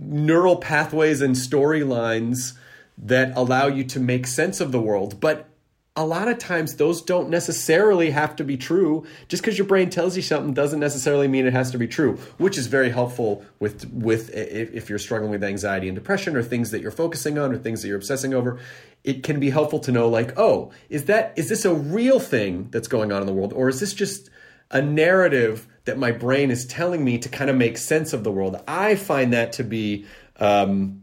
[0.00, 2.54] neural pathways and storylines
[2.98, 5.20] that allow you to make sense of the world.
[5.20, 5.49] But
[5.96, 9.04] a lot of times those don't necessarily have to be true.
[9.28, 12.16] Just because your brain tells you something doesn't necessarily mean it has to be true,
[12.38, 16.70] which is very helpful with with if you're struggling with anxiety and depression or things
[16.70, 18.60] that you're focusing on or things that you're obsessing over.
[19.02, 22.68] It can be helpful to know like, oh, is that is this a real thing
[22.70, 24.30] that's going on in the world or is this just
[24.70, 28.30] a narrative that my brain is telling me to kind of make sense of the
[28.30, 28.62] world?
[28.68, 30.06] I find that to be
[30.36, 30.99] um,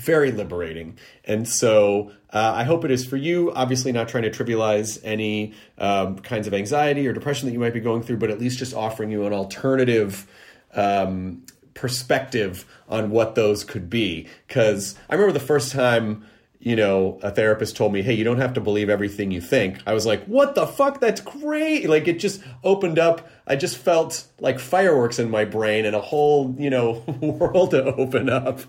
[0.00, 0.98] very liberating.
[1.24, 3.52] And so uh, I hope it is for you.
[3.52, 7.74] Obviously, not trying to trivialize any um, kinds of anxiety or depression that you might
[7.74, 10.26] be going through, but at least just offering you an alternative
[10.74, 11.44] um,
[11.74, 14.28] perspective on what those could be.
[14.46, 16.24] Because I remember the first time
[16.62, 19.78] you know, a therapist told me, hey, you don't have to believe everything you think.
[19.86, 21.00] I was like, what the fuck?
[21.00, 21.88] That's great.
[21.88, 23.26] Like, it just opened up.
[23.46, 27.82] I just felt like fireworks in my brain and a whole, you know, world to
[27.94, 28.60] open up.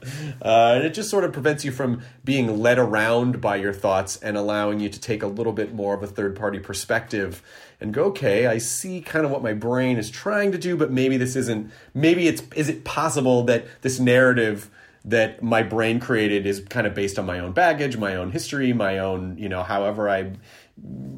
[0.41, 4.15] Uh, and it just sort of prevents you from being led around by your thoughts
[4.15, 7.43] and allowing you to take a little bit more of a third party perspective
[7.81, 10.91] and go, okay, I see kind of what my brain is trying to do, but
[10.91, 14.69] maybe this isn't, maybe it's, is it possible that this narrative
[15.05, 18.71] that my brain created is kind of based on my own baggage, my own history,
[18.73, 20.33] my own, you know, however I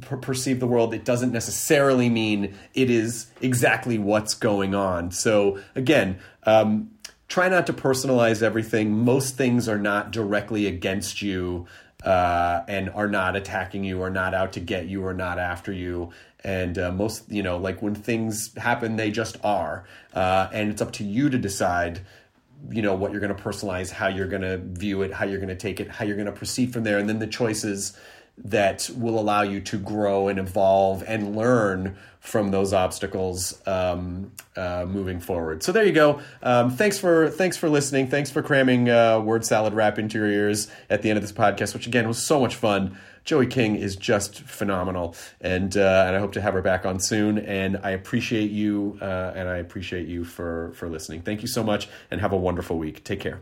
[0.01, 0.93] per- perceive the world.
[0.93, 5.11] It doesn't necessarily mean it is exactly what's going on.
[5.11, 6.91] So again, um,
[7.27, 8.91] try not to personalize everything.
[9.03, 11.67] Most things are not directly against you.
[12.03, 15.71] Uh, and are not attacking you, or not out to get you, or not after
[15.71, 16.11] you.
[16.43, 19.85] And uh, most, you know, like when things happen, they just are.
[20.13, 22.01] Uh, and it's up to you to decide
[22.69, 25.39] you know what you're going to personalize how you're going to view it how you're
[25.39, 27.97] going to take it how you're going to proceed from there and then the choices
[28.37, 34.85] that will allow you to grow and evolve and learn from those obstacles um, uh,
[34.87, 35.61] moving forward.
[35.61, 36.21] So there you go.
[36.41, 38.07] Um, thanks for thanks for listening.
[38.07, 41.33] Thanks for cramming uh, word salad rap into your ears at the end of this
[41.33, 42.97] podcast, which again was so much fun.
[43.25, 46.99] Joey King is just phenomenal, and uh, and I hope to have her back on
[46.99, 47.37] soon.
[47.37, 51.21] And I appreciate you, uh, and I appreciate you for for listening.
[51.21, 53.03] Thank you so much, and have a wonderful week.
[53.03, 53.41] Take care.